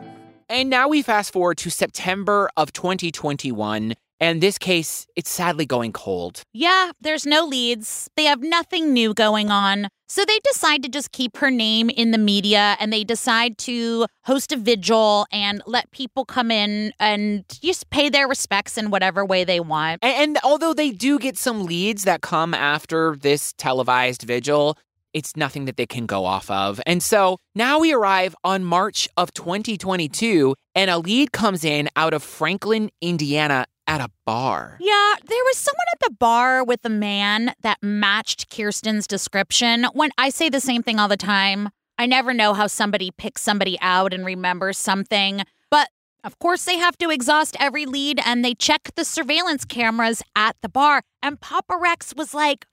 And 0.50 0.70
now 0.70 0.88
we 0.88 1.02
fast 1.02 1.34
forward 1.34 1.58
to 1.60 1.70
September 1.70 2.50
of 2.58 2.74
2021, 2.74 3.94
and 4.20 4.42
this 4.42 4.58
case, 4.58 5.08
it's 5.16 5.30
sadly 5.30 5.66
going 5.66 5.92
cold. 5.92 6.44
Yeah, 6.54 6.92
there's 7.02 7.26
no 7.26 7.46
leads. 7.46 8.10
They 8.16 8.26
have 8.26 8.42
nothing 8.42 8.94
new 8.94 9.14
going 9.14 9.52
on. 9.52 9.88
So 10.08 10.24
they 10.26 10.40
decide 10.44 10.84
to 10.84 10.90
just 10.90 11.12
keep 11.12 11.38
her 11.38 11.50
name 11.50 11.90
in 11.90 12.12
the 12.12 12.18
media 12.18 12.76
and 12.80 12.92
they 12.92 13.04
decide 13.04 13.58
to 13.60 14.06
host 14.26 14.52
a 14.52 14.58
vigil 14.58 15.26
and 15.32 15.62
let 15.66 15.92
people 15.92 16.26
come 16.26 16.52
in 16.52 16.94
and 17.00 17.46
just 17.50 17.90
pay 17.90 18.10
their 18.10 18.28
respects 18.28 18.78
in 18.78 18.92
whatever 18.92 19.26
way 19.26 19.44
they 19.44 19.60
want. 19.60 20.00
And, 20.04 20.14
and 20.14 20.38
although 20.44 20.74
they 20.74 20.92
do 20.92 21.18
get 21.20 21.38
some 21.38 21.66
leads 21.66 22.04
that 22.04 22.22
come 22.22 22.54
after 22.54 23.16
this 23.16 23.54
televised 23.54 24.24
vigil, 24.24 24.78
it's 25.14 25.38
nothing 25.38 25.66
that 25.66 25.78
they 25.78 25.86
can 25.86 26.06
go 26.06 26.26
off 26.26 26.50
of. 26.50 26.82
And 26.86 27.02
so 27.02 27.38
now 27.56 27.80
we 27.80 27.94
arrive 27.94 28.36
on 28.44 28.64
March 28.64 29.08
of 29.16 29.34
2022, 29.34 30.56
and 30.76 30.90
a 30.90 30.98
lead 30.98 31.32
comes 31.32 31.64
in 31.64 31.88
out 31.96 32.14
of 32.14 32.24
Franklin, 32.24 32.90
Indiana 33.00 33.66
at 33.94 34.02
a 34.02 34.10
bar. 34.26 34.78
Yeah, 34.80 35.14
there 35.24 35.44
was 35.46 35.58
someone 35.58 35.86
at 35.94 36.00
the 36.00 36.16
bar 36.20 36.64
with 36.64 36.84
a 36.84 36.90
man 36.90 37.54
that 37.62 37.78
matched 37.84 38.50
Kirsten's 38.50 39.06
description. 39.06 39.86
When 39.94 40.10
I 40.18 40.30
say 40.30 40.50
the 40.50 40.60
same 40.60 40.82
thing 40.82 41.00
all 41.00 41.08
the 41.08 41.16
time, 41.16 41.70
I 42.00 42.08
never 42.08 42.34
know 42.34 42.56
how 42.56 42.66
somebody 42.66 43.12
picks 43.12 43.44
somebody 43.44 43.78
out 43.82 44.12
and 44.12 44.26
remembers 44.26 44.80
something. 44.80 45.44
But 45.70 45.90
of 46.24 46.40
course, 46.40 46.66
they 46.66 46.78
have 46.78 46.98
to 46.98 47.12
exhaust 47.12 47.56
every 47.60 47.86
lead 47.86 48.20
and 48.26 48.44
they 48.44 48.56
check 48.56 48.90
the 48.96 49.06
surveillance 49.06 49.64
cameras 49.64 50.24
at 50.36 50.56
the 50.64 50.70
bar. 50.70 51.04
And 51.22 51.40
Papa 51.40 51.78
Rex 51.80 52.16
was 52.18 52.34
like, 52.34 52.66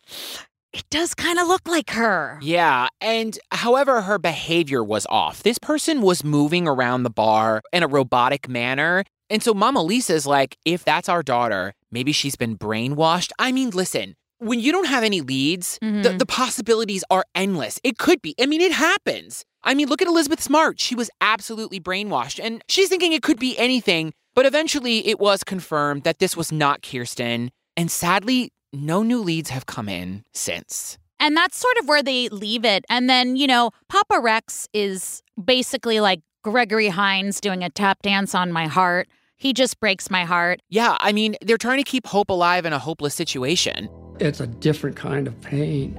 it 0.73 0.85
does 0.89 1.15
kind 1.15 1.39
of 1.39 1.49
look 1.49 1.69
like 1.69 1.91
her. 1.91 2.39
Yeah, 2.41 2.89
and 3.03 3.39
however, 3.51 4.03
her 4.03 4.19
behavior 4.19 4.83
was 4.83 5.07
off. 5.11 5.43
This 5.43 5.59
person 5.59 6.01
was 6.01 6.25
moving 6.25 6.67
around 6.67 7.03
the 7.03 7.11
bar 7.11 7.61
in 7.75 7.83
a 7.83 7.89
robotic 7.89 8.49
manner. 8.49 9.05
And 9.31 9.43
so 9.43 9.55
Mama 9.55 9.83
Lisa's 9.83 10.27
like, 10.27 10.59
if 10.65 10.85
that's 10.85 11.09
our 11.09 11.23
daughter, 11.23 11.75
maybe 11.91 12.13
she's 12.13 12.37
been 12.37 12.59
brainwashed. 12.59 13.31
I 13.39 13.53
mean, 13.53 13.71
listen, 13.71 14.17
when 14.39 14.59
you 14.59 14.73
don't 14.73 14.87
have 14.87 15.05
any 15.05 15.21
leads, 15.21 15.79
the, 15.81 15.87
mm-hmm. 15.87 16.19
the 16.19 16.27
possibilities 16.27 17.05
are 17.11 17.25
endless. 17.35 17.79
It 17.85 17.99
could 17.99 18.21
be. 18.21 18.35
I 18.41 18.47
mean, 18.47 18.61
it 18.61 18.73
happens. 18.73 19.45
I 19.63 19.75
mean, 19.75 19.89
look 19.89 20.03
at 20.03 20.09
Elizabeth 20.09 20.43
Smart. 20.43 20.81
She 20.81 20.95
was 20.95 21.11
absolutely 21.21 21.79
brainwashed, 21.79 22.43
and 22.43 22.65
she's 22.69 22.89
thinking 22.89 23.13
it 23.13 23.23
could 23.23 23.39
be 23.39 23.57
anything. 23.59 24.13
But 24.35 24.47
eventually, 24.47 25.07
it 25.07 25.21
was 25.21 25.45
confirmed 25.45 26.05
that 26.05 26.19
this 26.19 26.37
was 26.37 26.51
not 26.51 26.83
Kirsten. 26.83 27.51
And 27.77 27.91
sadly, 27.91 28.53
no 28.73 29.03
new 29.03 29.21
leads 29.23 29.51
have 29.51 29.67
come 29.67 29.89
in 29.89 30.25
since. 30.33 30.99
And 31.19 31.37
that's 31.37 31.59
sort 31.59 31.77
of 31.79 31.89
where 31.89 32.03
they 32.03 32.29
leave 32.31 32.65
it. 32.65 32.85
And 32.89 33.11
then, 33.11 33.37
you 33.37 33.47
know, 33.47 33.73
Papa 33.89 34.21
Rex 34.21 34.67
is 34.73 35.23
basically 35.43 36.01
like 36.01 36.21
Gregory 36.43 36.89
Hines 36.89 37.41
doing 37.41 37.63
a 37.63 37.69
tap 37.69 38.01
dance 38.03 38.35
on 38.35 38.53
my 38.53 38.67
heart. 38.67 39.09
He 39.41 39.55
just 39.55 39.81
breaks 39.81 40.11
my 40.11 40.27
heart. 40.27 40.61
Yeah, 40.69 40.99
I 41.01 41.13
mean, 41.13 41.35
they're 41.41 41.57
trying 41.57 41.79
to 41.79 41.83
keep 41.91 42.07
hope 42.07 42.29
alive 42.29 42.67
in 42.67 42.75
a 42.75 42.79
hopeless 42.79 43.15
situation. 43.15 43.89
It's 44.21 44.39
a 44.39 44.47
different 44.47 44.97
kind 44.97 45.27
of 45.27 45.41
pain. 45.41 45.97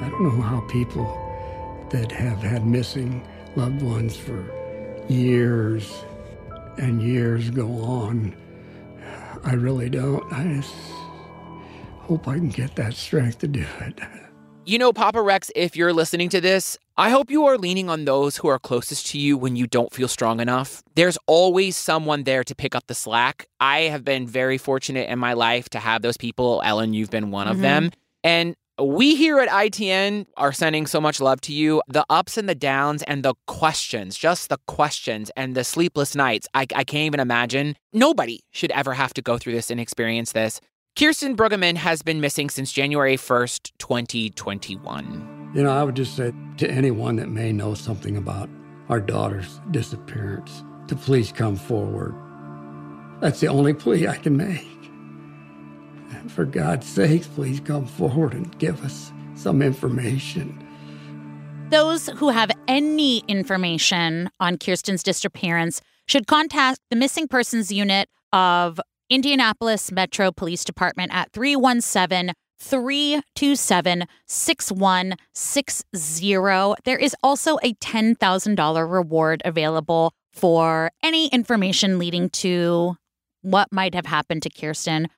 I 0.00 0.08
don't 0.08 0.22
know 0.22 0.40
how 0.42 0.60
people 0.68 1.06
that 1.90 2.12
have 2.12 2.38
had 2.38 2.64
missing 2.64 3.26
loved 3.56 3.82
ones 3.82 4.16
for 4.16 4.48
years 5.08 6.04
and 6.78 7.02
years 7.02 7.50
go 7.50 7.66
on. 7.82 8.32
I 9.42 9.54
really 9.54 9.90
don't. 9.90 10.32
I 10.32 10.54
just 10.54 10.72
hope 11.98 12.28
I 12.28 12.34
can 12.34 12.50
get 12.50 12.76
that 12.76 12.94
strength 12.94 13.40
to 13.40 13.48
do 13.48 13.66
it. 13.80 13.98
You 14.66 14.78
know, 14.78 14.92
Papa 14.92 15.20
Rex, 15.20 15.50
if 15.56 15.74
you're 15.74 15.92
listening 15.92 16.28
to 16.28 16.40
this, 16.40 16.78
I 17.00 17.08
hope 17.08 17.30
you 17.30 17.46
are 17.46 17.56
leaning 17.56 17.88
on 17.88 18.04
those 18.04 18.36
who 18.36 18.48
are 18.48 18.58
closest 18.58 19.06
to 19.06 19.18
you 19.18 19.38
when 19.38 19.56
you 19.56 19.66
don't 19.66 19.90
feel 19.90 20.06
strong 20.06 20.38
enough. 20.38 20.82
There's 20.96 21.16
always 21.26 21.74
someone 21.74 22.24
there 22.24 22.44
to 22.44 22.54
pick 22.54 22.74
up 22.74 22.88
the 22.88 22.94
slack. 22.94 23.46
I 23.58 23.84
have 23.84 24.04
been 24.04 24.26
very 24.26 24.58
fortunate 24.58 25.08
in 25.08 25.18
my 25.18 25.32
life 25.32 25.70
to 25.70 25.78
have 25.78 26.02
those 26.02 26.18
people. 26.18 26.60
Ellyn, 26.62 26.92
you've 26.92 27.08
been 27.08 27.30
one 27.30 27.48
of 27.48 27.56
Mhm. 27.56 27.62
them. 27.62 27.90
And 28.22 28.54
we 28.78 29.16
here 29.16 29.38
at 29.40 29.48
ITN 29.50 30.26
are 30.36 30.52
sending 30.52 30.86
so 30.86 31.00
much 31.00 31.22
love 31.22 31.40
to 31.40 31.54
you. 31.54 31.80
The 31.88 32.04
ups 32.10 32.36
and 32.36 32.46
the 32.46 32.54
downs 32.54 33.02
and 33.04 33.22
the 33.22 33.32
questions, 33.46 34.18
just 34.18 34.50
the 34.50 34.58
questions 34.66 35.30
and 35.38 35.54
the 35.54 35.64
sleepless 35.64 36.14
nights. 36.14 36.48
I, 36.52 36.66
I 36.74 36.84
can't 36.84 37.06
even 37.06 37.20
imagine. 37.20 37.76
Nobody 37.94 38.40
should 38.50 38.72
ever 38.72 38.92
have 38.92 39.14
to 39.14 39.22
go 39.22 39.38
through 39.38 39.54
this 39.54 39.70
and 39.70 39.80
experience 39.80 40.32
this. 40.32 40.60
Kirsten 40.98 41.34
Brueggeman 41.34 41.76
has 41.76 42.02
been 42.02 42.20
missing 42.20 42.50
since 42.50 42.70
January 42.70 43.16
1st, 43.16 43.72
2021. 43.78 45.39
You 45.52 45.64
know, 45.64 45.70
I 45.70 45.82
would 45.82 45.96
just 45.96 46.14
say 46.14 46.32
to 46.58 46.70
anyone 46.70 47.16
that 47.16 47.28
may 47.28 47.52
know 47.52 47.74
something 47.74 48.16
about 48.16 48.48
our 48.88 49.00
daughter's 49.00 49.60
disappearance 49.72 50.62
to 50.86 50.94
please 50.94 51.32
come 51.32 51.56
forward. 51.56 52.14
That's 53.20 53.40
the 53.40 53.48
only 53.48 53.74
plea 53.74 54.06
I 54.06 54.16
can 54.16 54.36
make. 54.36 54.66
And 56.12 56.30
for 56.30 56.44
God's 56.44 56.86
sake, 56.86 57.22
please 57.34 57.58
come 57.58 57.84
forward 57.84 58.32
and 58.32 58.56
give 58.58 58.84
us 58.84 59.12
some 59.34 59.60
information. 59.60 60.66
Those 61.70 62.06
who 62.08 62.28
have 62.28 62.50
any 62.68 63.18
information 63.26 64.30
on 64.38 64.56
Kirsten's 64.56 65.02
disappearance 65.02 65.80
should 66.06 66.28
contact 66.28 66.80
the 66.90 66.96
Missing 66.96 67.28
Persons 67.28 67.72
Unit 67.72 68.08
of 68.32 68.80
Indianapolis 69.08 69.90
Metro 69.90 70.30
Police 70.30 70.64
Department 70.64 71.12
at 71.12 71.32
317 71.32 72.34
327 72.60 74.04
6160. 74.26 76.74
There 76.84 76.98
is 76.98 77.16
also 77.22 77.58
a 77.62 77.74
$10,000 77.74 78.92
reward 78.92 79.42
available 79.44 80.12
for 80.32 80.90
any 81.02 81.28
information 81.28 81.98
leading 81.98 82.30
to 82.30 82.96
what 83.42 83.72
might 83.72 83.94
have 83.94 84.06
happened 84.06 84.42
to 84.42 84.50
Kirsten. 84.50 85.08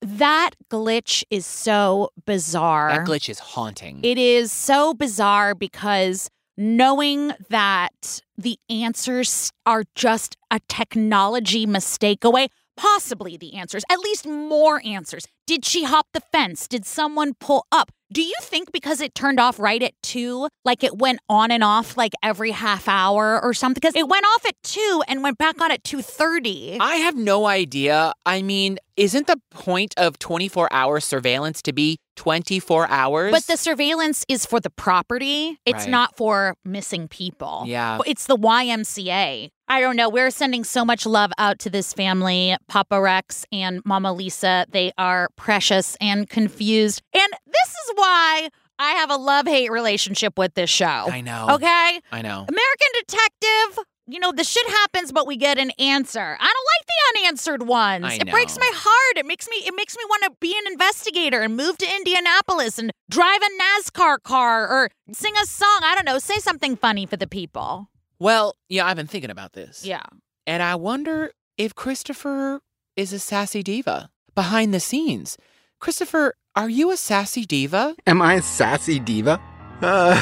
That 0.00 0.50
glitch 0.70 1.22
is 1.30 1.46
so 1.46 2.10
bizarre. 2.24 2.90
That 2.90 3.06
glitch 3.06 3.28
is 3.28 3.38
haunting. 3.38 4.00
It 4.02 4.18
is 4.18 4.50
so 4.50 4.94
bizarre 4.94 5.54
because 5.54 6.28
knowing 6.56 7.32
that 7.50 8.20
the 8.36 8.58
answers 8.68 9.52
are 9.64 9.84
just 9.94 10.36
a 10.50 10.58
technology 10.68 11.66
mistake 11.66 12.24
away, 12.24 12.48
possibly 12.76 13.36
the 13.36 13.54
answers, 13.54 13.84
at 13.90 13.98
least 14.00 14.26
more 14.26 14.80
answers. 14.84 15.26
Did 15.46 15.64
she 15.64 15.84
hop 15.84 16.06
the 16.14 16.20
fence? 16.20 16.66
Did 16.68 16.86
someone 16.86 17.34
pull 17.34 17.66
up? 17.72 17.90
Do 18.12 18.22
you 18.22 18.34
think 18.42 18.72
because 18.72 19.00
it 19.00 19.14
turned 19.14 19.40
off 19.40 19.58
right 19.58 19.82
at 19.82 19.94
two, 20.02 20.48
like 20.66 20.84
it 20.84 20.98
went 20.98 21.20
on 21.30 21.50
and 21.50 21.64
off 21.64 21.96
like 21.96 22.12
every 22.22 22.50
half 22.50 22.86
hour 22.86 23.42
or 23.42 23.54
something? 23.54 23.80
Because 23.80 23.96
it 23.96 24.06
went 24.06 24.24
off 24.26 24.44
at 24.46 24.54
two 24.62 25.02
and 25.08 25.22
went 25.22 25.38
back 25.38 25.60
on 25.62 25.70
at 25.72 25.82
two 25.82 26.02
thirty. 26.02 26.76
I 26.78 26.96
have 26.96 27.16
no 27.16 27.46
idea. 27.46 28.12
I 28.26 28.42
mean, 28.42 28.78
isn't 28.98 29.26
the 29.26 29.40
point 29.50 29.94
of 29.96 30.18
24 30.18 30.68
hour 30.70 31.00
surveillance 31.00 31.62
to 31.62 31.72
be 31.72 31.96
24 32.16 32.88
hours? 32.90 33.32
But 33.32 33.46
the 33.46 33.56
surveillance 33.56 34.26
is 34.28 34.44
for 34.44 34.60
the 34.60 34.68
property. 34.70 35.58
It's 35.64 35.84
Right. 35.84 35.88
not 35.90 36.14
for 36.16 36.54
missing 36.66 37.08
people. 37.08 37.64
Yeah. 37.66 37.98
It's 38.06 38.26
the 38.26 38.36
YMCA. 38.36 39.48
I 39.72 39.80
don't 39.80 39.96
know. 39.96 40.10
We're 40.10 40.30
sending 40.30 40.64
so 40.64 40.84
much 40.84 41.06
love 41.06 41.32
out 41.38 41.58
to 41.60 41.70
this 41.70 41.94
family, 41.94 42.54
Papa 42.68 43.00
Rex 43.00 43.46
and 43.50 43.80
Mama 43.86 44.12
Lisa. 44.12 44.66
They 44.68 44.92
are 44.98 45.30
precious 45.36 45.96
and 45.98 46.28
confused. 46.28 47.00
And 47.14 47.32
this 47.46 47.68
is 47.70 47.92
why 47.94 48.50
I 48.78 48.90
have 48.90 49.10
a 49.10 49.16
love 49.16 49.46
hate 49.46 49.72
relationship 49.72 50.36
with 50.38 50.52
this 50.52 50.68
show. 50.68 51.08
I 51.10 51.22
know. 51.22 51.46
Okay? 51.52 52.00
I 52.12 52.20
know. 52.20 52.44
American 52.46 52.88
Detective, 52.98 53.84
you 54.08 54.20
know, 54.20 54.30
the 54.30 54.44
shit 54.44 54.68
happens, 54.68 55.10
but 55.10 55.26
we 55.26 55.38
get 55.38 55.56
an 55.56 55.70
answer. 55.78 56.36
I 56.38 56.52
don't 56.52 56.68
like 56.76 56.86
the 56.86 57.20
unanswered 57.20 57.62
ones. 57.62 58.04
I 58.04 58.14
It 58.16 58.30
breaks 58.30 58.58
my 58.58 58.70
heart. 58.74 59.16
It 59.16 59.24
makes 59.24 59.48
me 59.48 59.56
it 59.66 59.74
makes 59.74 59.96
me 59.96 60.02
want 60.06 60.24
to 60.24 60.32
be 60.38 60.54
an 60.54 60.70
investigator 60.70 61.40
and 61.40 61.56
move 61.56 61.78
to 61.78 61.86
Indianapolis 61.96 62.78
and 62.78 62.92
drive 63.08 63.40
a 63.40 63.80
NASCAR 63.80 64.22
car 64.22 64.68
or 64.68 64.90
sing 65.12 65.32
a 65.42 65.46
song. 65.46 65.80
I 65.82 65.94
don't 65.94 66.04
know, 66.04 66.18
say 66.18 66.40
something 66.40 66.76
funny 66.76 67.06
for 67.06 67.16
the 67.16 67.26
people. 67.26 67.88
Well, 68.22 68.54
yeah, 68.68 68.86
I've 68.86 68.94
been 68.94 69.08
thinking 69.08 69.32
about 69.32 69.52
this. 69.52 69.84
Yeah. 69.84 70.04
And 70.46 70.62
I 70.62 70.76
wonder 70.76 71.32
if 71.58 71.74
Christopher 71.74 72.60
is 72.94 73.12
a 73.12 73.18
sassy 73.18 73.64
diva 73.64 74.10
behind 74.36 74.72
the 74.72 74.78
scenes. 74.78 75.36
Christopher, 75.80 76.36
are 76.54 76.68
you 76.68 76.92
a 76.92 76.96
sassy 76.96 77.44
diva? 77.44 77.96
Am 78.06 78.22
I 78.22 78.34
a 78.34 78.42
sassy 78.42 79.00
diva? 79.00 79.40
Uh, 79.80 80.20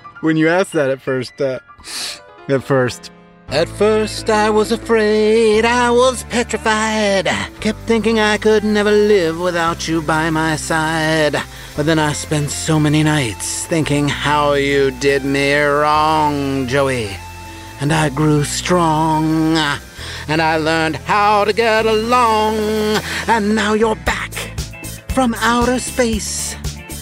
when 0.20 0.36
you 0.36 0.48
asked 0.48 0.72
that 0.74 0.88
at 0.88 1.02
first, 1.02 1.40
uh, 1.40 1.58
at 2.48 2.62
first. 2.62 3.10
At 3.48 3.68
first, 3.68 4.28
I 4.28 4.50
was 4.50 4.72
afraid, 4.72 5.64
I 5.64 5.90
was 5.90 6.24
petrified. 6.24 7.26
Kept 7.60 7.78
thinking 7.86 8.18
I 8.18 8.38
could 8.38 8.64
never 8.64 8.90
live 8.90 9.38
without 9.38 9.86
you 9.86 10.02
by 10.02 10.30
my 10.30 10.56
side. 10.56 11.36
But 11.76 11.86
then 11.86 11.98
I 11.98 12.12
spent 12.12 12.50
so 12.50 12.80
many 12.80 13.04
nights 13.04 13.64
thinking 13.66 14.08
how 14.08 14.54
you 14.54 14.90
did 14.90 15.24
me 15.24 15.54
wrong, 15.54 16.66
Joey. 16.66 17.16
And 17.80 17.92
I 17.92 18.08
grew 18.08 18.42
strong. 18.42 19.56
And 20.26 20.42
I 20.42 20.56
learned 20.56 20.96
how 20.96 21.44
to 21.44 21.52
get 21.52 21.86
along. 21.86 22.56
And 23.28 23.54
now 23.54 23.74
you're 23.74 24.02
back 24.04 24.32
from 25.10 25.34
outer 25.38 25.78
space. 25.78 26.56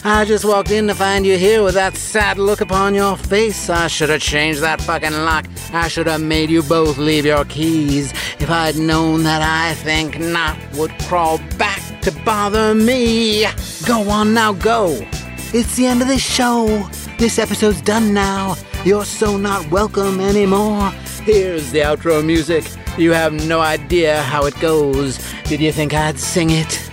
I 0.07 0.27
just 0.27 0.45
walked 0.45 0.71
in 0.71 0.87
to 0.89 0.95
find 0.95 1.25
you 1.25 1.39
here 1.39 1.63
with 1.63 1.73
that 1.77 1.97
sad 1.97 2.37
look 2.37 2.61
upon 2.61 2.95
your 2.95 3.17
face. 3.17 3.71
I 3.71 3.87
should 3.87 4.11
have 4.11 4.21
changed 4.21 4.61
that 4.61 4.83
fucking 4.83 5.15
lock. 5.25 5.47
I 5.73 5.89
should 5.89 6.07
have 6.07 6.21
made 6.21 6.51
you 6.51 6.63
both 6.63 6.99
leave 6.99 7.25
your 7.25 7.47
keys. 7.47 8.13
If 8.39 8.51
I'd 8.51 8.77
known 8.77 9.23
that 9.23 9.41
I 9.41 9.73
think 9.77 10.21
not 10.21 10.59
would 10.75 10.91
crawl 11.05 11.39
back 11.57 12.03
to 12.03 12.13
bother 12.23 12.75
me. 12.75 13.47
Go 13.87 14.11
on 14.11 14.35
now, 14.35 14.53
go. 14.53 14.91
It's 15.55 15.75
the 15.77 15.87
end 15.87 16.03
of 16.03 16.09
this 16.09 16.23
show. 16.23 16.87
This 17.19 17.39
episode's 17.39 17.81
done 17.81 18.13
now. 18.13 18.57
You're 18.85 19.07
so 19.07 19.39
not 19.39 19.71
welcome 19.71 20.21
anymore. 20.21 20.91
Here's 21.23 21.73
the 21.73 21.79
outro 21.79 22.23
music. 22.23 22.67
You 22.99 23.13
have 23.13 23.33
no 23.33 23.63
idea 23.63 24.21
how 24.21 24.45
it 24.45 24.61
goes. 24.61 25.19
Did 25.45 25.61
you 25.61 25.73
think 25.73 25.95
I'd 25.95 26.19
sing 26.19 26.51
it? 26.51 26.91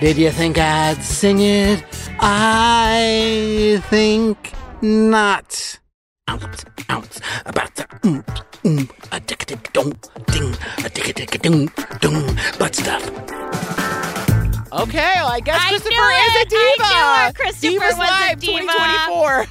Did 0.00 0.16
you 0.16 0.32
think 0.32 0.58
I'd 0.58 1.04
sing 1.04 1.38
it? 1.38 1.84
I 2.20 3.82
think 3.88 4.52
not. 4.82 5.78
Ounce, 6.28 6.64
ounce, 6.90 7.20
about 7.46 7.74
the 7.74 7.84
mm, 8.02 8.22
mm, 8.62 8.90
a 9.12 9.20
tick 9.20 9.46
tick 9.46 9.72
dong, 9.72 9.92
ding, 10.26 10.54
a 10.84 10.90
tick 10.90 11.14
tick 11.14 11.40
dong, 11.40 11.70
dong, 12.00 12.38
butt 12.58 12.74
stuff. 12.74 13.02
Okay, 14.70 15.12
well, 15.16 15.28
I 15.32 15.40
guess 15.40 15.60
I 15.64 15.68
Christopher 15.70 15.94
knew 15.94 16.02
is 16.02 16.42
a 16.42 16.44
diva. 16.44 16.84
I 16.84 17.22
knew 17.22 17.28
it. 17.30 17.34
Christopher 17.34 17.72
Divas 17.72 17.98
was 17.98 17.98
Live 17.98 18.36
a 18.36 18.40
diva. 18.40 18.60
2024. 18.60 19.46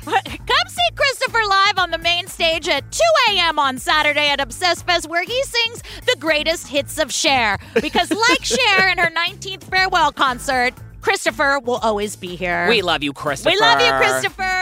Come 0.46 0.68
see 0.68 0.90
Christopher 0.96 1.42
live 1.44 1.80
on 1.80 1.90
the 1.90 1.98
main 1.98 2.28
stage 2.28 2.70
at 2.70 2.90
2 2.92 3.02
a.m. 3.32 3.58
on 3.58 3.80
Saturday 3.80 4.30
at 4.30 4.40
Obsessed 4.40 4.86
Fest, 4.86 5.10
where 5.10 5.24
he 5.24 5.42
sings 5.44 5.82
the 6.06 6.16
greatest 6.20 6.68
hits 6.68 7.00
of 7.00 7.12
Cher. 7.12 7.58
Because, 7.82 8.12
like 8.12 8.44
Cher 8.46 8.90
in 8.90 9.00
her 9.00 9.10
19th 9.10 9.64
farewell 9.64 10.12
concert, 10.12 10.74
Christopher 11.08 11.60
will 11.60 11.78
always 11.78 12.18
be 12.18 12.36
here. 12.36 12.68
We 12.68 12.82
love 12.82 13.02
you, 13.02 13.14
Christopher. 13.14 13.56
We 13.56 13.60
love 13.62 13.80
you, 13.80 13.94
Christopher. 13.94 14.57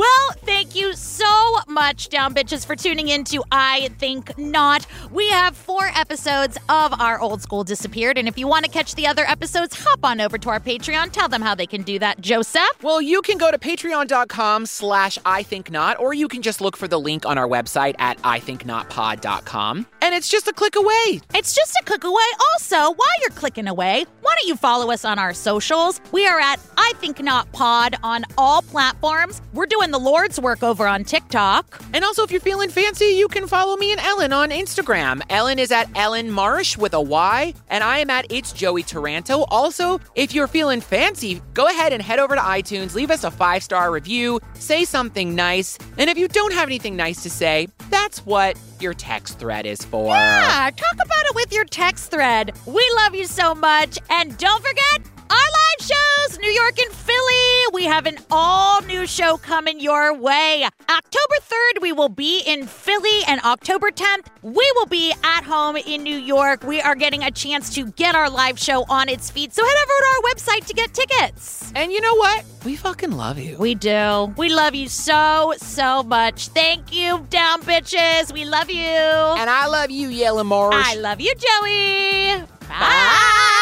Well, 0.00 0.30
thank 0.46 0.74
you 0.74 0.94
so 0.94 1.58
much, 1.68 2.08
down 2.08 2.32
bitches, 2.34 2.64
for 2.64 2.74
tuning 2.74 3.08
in 3.08 3.22
to 3.24 3.44
I 3.52 3.90
Think 3.98 4.38
Not. 4.38 4.86
We 5.10 5.28
have 5.28 5.54
four 5.54 5.90
episodes 5.94 6.56
of 6.70 6.98
our 6.98 7.20
old 7.20 7.42
school 7.42 7.64
disappeared, 7.64 8.16
and 8.16 8.26
if 8.26 8.38
you 8.38 8.48
want 8.48 8.64
to 8.64 8.70
catch 8.70 8.94
the 8.94 9.06
other 9.06 9.26
episodes, 9.26 9.78
hop 9.78 10.02
on 10.02 10.22
over 10.22 10.38
to 10.38 10.48
our 10.48 10.58
Patreon. 10.58 11.12
Tell 11.12 11.28
them 11.28 11.42
how 11.42 11.54
they 11.54 11.66
can 11.66 11.82
do 11.82 11.98
that, 11.98 12.18
Joseph. 12.22 12.82
Well, 12.82 13.02
you 13.02 13.20
can 13.20 13.36
go 13.36 13.50
to 13.50 13.58
patreon.com 13.58 14.64
slash 14.64 15.18
I 15.26 15.42
think 15.42 15.70
not, 15.70 16.00
or 16.00 16.14
you 16.14 16.28
can 16.28 16.40
just 16.40 16.62
look 16.62 16.78
for 16.78 16.88
the 16.88 16.98
link 16.98 17.26
on 17.26 17.36
our 17.36 17.46
website 17.46 17.94
at 17.98 18.16
ithinknotpod.com. 18.22 19.86
And 20.00 20.14
it's 20.14 20.30
just 20.30 20.48
a 20.48 20.54
click 20.54 20.76
away. 20.76 21.20
It's 21.34 21.54
just 21.54 21.76
a 21.78 21.84
click 21.84 22.04
away. 22.04 22.24
Also, 22.54 22.76
while 22.76 23.20
you're 23.20 23.36
clicking 23.36 23.68
away, 23.68 24.06
why 24.22 24.34
don't 24.34 24.48
you 24.48 24.56
follow 24.56 24.90
us 24.90 25.04
on 25.04 25.18
our 25.18 25.34
socials? 25.34 26.00
We 26.10 26.26
are 26.26 26.40
at 26.40 26.58
I 26.78 26.94
Think 26.96 27.22
Not 27.22 27.52
Pod 27.52 27.96
on 28.02 28.24
all 28.38 28.62
platforms. 28.62 29.42
We're 29.52 29.66
doing 29.66 29.89
the 29.90 29.98
Lord's 29.98 30.38
work 30.38 30.62
over 30.62 30.86
on 30.86 31.04
TikTok. 31.04 31.80
And 31.92 32.04
also, 32.04 32.22
if 32.22 32.30
you're 32.30 32.40
feeling 32.40 32.70
fancy, 32.70 33.06
you 33.06 33.28
can 33.28 33.46
follow 33.46 33.76
me 33.76 33.92
and 33.92 34.00
Ellyn 34.00 34.36
on 34.36 34.50
Instagram. 34.50 35.20
Ellyn 35.28 35.58
is 35.58 35.70
at 35.70 35.88
Ellyn 35.94 36.28
Marsh 36.30 36.76
with 36.76 36.94
a 36.94 37.00
Y, 37.00 37.54
and 37.68 37.84
I 37.84 37.98
am 37.98 38.10
at 38.10 38.26
It's 38.30 38.52
Joey 38.52 38.82
Taranto. 38.82 39.44
Also, 39.50 40.00
if 40.14 40.34
you're 40.34 40.46
feeling 40.46 40.80
fancy, 40.80 41.42
go 41.54 41.66
ahead 41.66 41.92
and 41.92 42.02
head 42.02 42.18
over 42.18 42.34
to 42.34 42.40
iTunes, 42.40 42.94
leave 42.94 43.10
us 43.10 43.24
a 43.24 43.30
five 43.30 43.62
star 43.62 43.90
review, 43.90 44.40
say 44.54 44.84
something 44.84 45.34
nice. 45.34 45.78
And 45.98 46.10
if 46.10 46.18
you 46.18 46.28
don't 46.28 46.52
have 46.52 46.68
anything 46.68 46.96
nice 46.96 47.22
to 47.22 47.30
say, 47.30 47.68
that's 47.90 48.24
what 48.26 48.56
your 48.80 48.94
text 48.94 49.38
thread 49.38 49.66
is 49.66 49.84
for. 49.84 50.14
Yeah, 50.14 50.70
talk 50.74 50.94
about 50.94 51.24
it 51.26 51.34
with 51.34 51.52
your 51.52 51.64
text 51.64 52.10
thread. 52.10 52.52
We 52.66 52.90
love 52.96 53.14
you 53.14 53.26
so 53.26 53.54
much. 53.54 53.98
And 54.10 54.36
don't 54.38 54.64
forget, 54.64 55.02
our 55.30 55.36
live 55.36 55.86
shows, 55.86 56.38
New 56.40 56.50
York 56.50 56.78
and 56.78 56.92
Philly. 56.92 57.64
We 57.72 57.84
have 57.84 58.06
an 58.06 58.18
all 58.30 58.82
new 58.82 59.06
show 59.06 59.36
coming 59.36 59.78
your 59.78 60.12
way. 60.12 60.64
October 60.64 61.36
3rd, 61.40 61.80
we 61.80 61.92
will 61.92 62.08
be 62.08 62.40
in 62.44 62.66
Philly, 62.66 63.22
and 63.28 63.40
October 63.42 63.90
10th, 63.90 64.26
we 64.42 64.72
will 64.74 64.86
be 64.86 65.12
at 65.22 65.44
home 65.44 65.76
in 65.76 66.02
New 66.02 66.16
York. 66.16 66.64
We 66.64 66.80
are 66.80 66.96
getting 66.96 67.22
a 67.22 67.30
chance 67.30 67.72
to 67.74 67.86
get 67.92 68.16
our 68.16 68.28
live 68.28 68.58
show 68.58 68.84
on 68.88 69.08
its 69.08 69.30
feet. 69.30 69.54
So 69.54 69.64
head 69.64 69.76
over 69.84 69.86
to 69.86 70.06
our 70.16 70.22
website 70.34 70.66
to 70.66 70.74
get 70.74 70.92
tickets. 70.92 71.72
And 71.76 71.92
you 71.92 72.00
know 72.00 72.16
what? 72.16 72.44
We 72.64 72.74
fucking 72.74 73.12
love 73.12 73.38
you. 73.38 73.56
We 73.56 73.76
do. 73.76 74.34
We 74.36 74.48
love 74.52 74.74
you 74.74 74.88
so, 74.88 75.54
so 75.58 76.02
much. 76.02 76.48
Thank 76.48 76.92
you, 76.92 77.24
down 77.30 77.62
bitches. 77.62 78.32
We 78.32 78.44
love 78.44 78.68
you. 78.68 78.80
And 78.82 79.48
I 79.48 79.66
love 79.68 79.92
you, 79.92 80.08
Ellyn 80.08 80.46
Marsh. 80.46 80.74
I 80.76 80.96
love 80.96 81.20
you, 81.20 81.32
Joey. 81.36 82.44
Bye. 82.68 83.60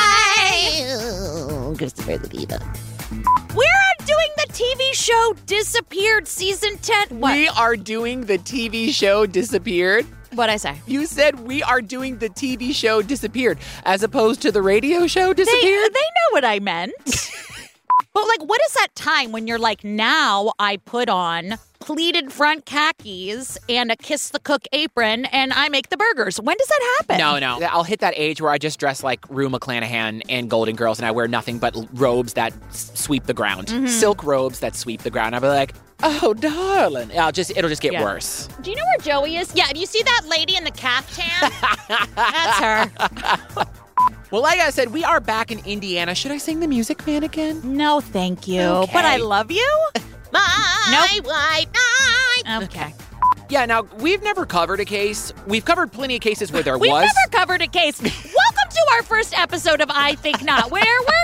Christopher 1.78 2.18
the 2.18 2.28
Diva. 2.28 2.60
We're 3.54 4.04
doing 4.04 4.28
the 4.36 4.48
TV 4.52 4.92
show 4.92 5.34
Disappeared 5.46 6.26
season 6.26 6.76
10. 6.78 7.20
What? 7.20 7.34
We 7.34 7.48
are 7.48 7.76
doing 7.76 8.22
the 8.26 8.38
TV 8.38 8.90
show 8.90 9.26
Disappeared. 9.26 10.04
What'd 10.32 10.52
I 10.52 10.56
say? 10.56 10.76
You 10.86 11.06
said 11.06 11.40
we 11.46 11.62
are 11.62 11.80
doing 11.80 12.18
the 12.18 12.28
TV 12.28 12.74
show 12.74 13.00
Disappeared 13.00 13.58
as 13.84 14.02
opposed 14.02 14.42
to 14.42 14.52
the 14.52 14.60
radio 14.60 15.06
show 15.06 15.32
Disappeared? 15.32 15.62
They, 15.62 15.88
they 15.88 16.00
know 16.00 16.32
what 16.32 16.44
I 16.44 16.58
meant. 16.58 16.92
but, 18.22 18.28
like, 18.40 18.48
what 18.48 18.60
is 18.68 18.72
that 18.74 18.88
time 18.94 19.32
when 19.32 19.46
you're 19.46 19.58
like, 19.58 19.84
now 19.84 20.52
I 20.58 20.76
put 20.78 21.08
on 21.08 21.54
pleated 21.80 22.32
front 22.32 22.66
khakis 22.66 23.56
and 23.68 23.90
a 23.92 23.96
kiss 23.96 24.30
the 24.30 24.40
cook 24.40 24.62
apron 24.72 25.24
and 25.26 25.52
I 25.52 25.68
make 25.68 25.88
the 25.90 25.96
burgers? 25.96 26.40
When 26.40 26.56
does 26.56 26.66
that 26.68 26.96
happen? 26.98 27.18
No, 27.18 27.38
no. 27.38 27.64
I'll 27.66 27.84
hit 27.84 28.00
that 28.00 28.14
age 28.16 28.40
where 28.40 28.50
I 28.50 28.58
just 28.58 28.78
dress 28.80 29.02
like 29.02 29.24
Rue 29.30 29.48
McClanahan 29.48 30.22
and 30.28 30.50
Golden 30.50 30.74
Girls 30.76 30.98
and 30.98 31.06
I 31.06 31.10
wear 31.12 31.28
nothing 31.28 31.58
but 31.58 31.74
robes 31.92 32.32
that 32.34 32.52
s- 32.70 32.90
sweep 32.94 33.24
the 33.26 33.34
ground. 33.34 33.68
Mhm. 33.68 33.88
Silk 33.88 34.24
robes 34.24 34.60
that 34.60 34.74
sweep 34.76 35.02
the 35.02 35.10
ground. 35.10 35.34
I'll 35.34 35.40
be 35.40 35.46
like, 35.46 35.74
oh, 36.02 36.34
darling. 36.34 37.16
I'll 37.18 37.32
just, 37.32 37.50
it'll 37.56 37.70
just 37.70 37.82
get 37.82 37.92
Yeah. 37.92 38.02
worse. 38.02 38.48
Do 38.62 38.70
you 38.70 38.76
know 38.76 38.84
where 38.84 38.98
Joey 38.98 39.36
is? 39.36 39.54
Yeah, 39.54 39.72
do 39.72 39.78
you 39.80 39.86
see 39.86 40.02
that 40.02 40.22
lady 40.28 40.56
in 40.56 40.64
the 40.64 40.70
caftan? 40.72 41.52
That's 42.16 42.58
her. 42.58 43.64
Well, 44.30 44.42
like 44.42 44.60
I 44.60 44.68
said, 44.68 44.92
we 44.92 45.04
are 45.04 45.20
back 45.20 45.50
in 45.50 45.58
Indiana. 45.60 46.14
Should 46.14 46.32
I 46.32 46.38
sing 46.38 46.60
the 46.60 46.68
Music 46.68 47.06
Man 47.06 47.24
again? 47.24 47.62
No, 47.64 48.00
thank 48.00 48.46
you. 48.46 48.60
Okay. 48.60 48.92
But 48.92 49.06
I 49.06 49.16
love 49.16 49.50
you. 49.50 49.88
My 50.32 51.08
nope. 51.14 51.26
white 51.26 51.66
knight. 52.44 52.64
Okay. 52.64 52.94
Yeah, 53.48 53.64
now, 53.64 53.82
we've 53.98 54.22
never 54.22 54.44
covered 54.44 54.80
a 54.80 54.84
case. 54.84 55.32
We've 55.46 55.64
covered 55.64 55.92
plenty 55.92 56.16
of 56.16 56.20
cases 56.20 56.52
where 56.52 56.62
there 56.62 56.76
was. 56.76 56.82
We've 56.82 56.90
never 56.90 57.30
covered 57.30 57.62
a 57.62 57.68
case. 57.68 58.02
Welcome 58.02 58.70
to 58.70 58.86
our 58.92 59.02
first 59.02 59.38
episode 59.38 59.80
of 59.80 59.90
I 59.90 60.16
Think 60.16 60.44
Not, 60.44 60.70
where 60.70 60.82
we're 61.00 61.18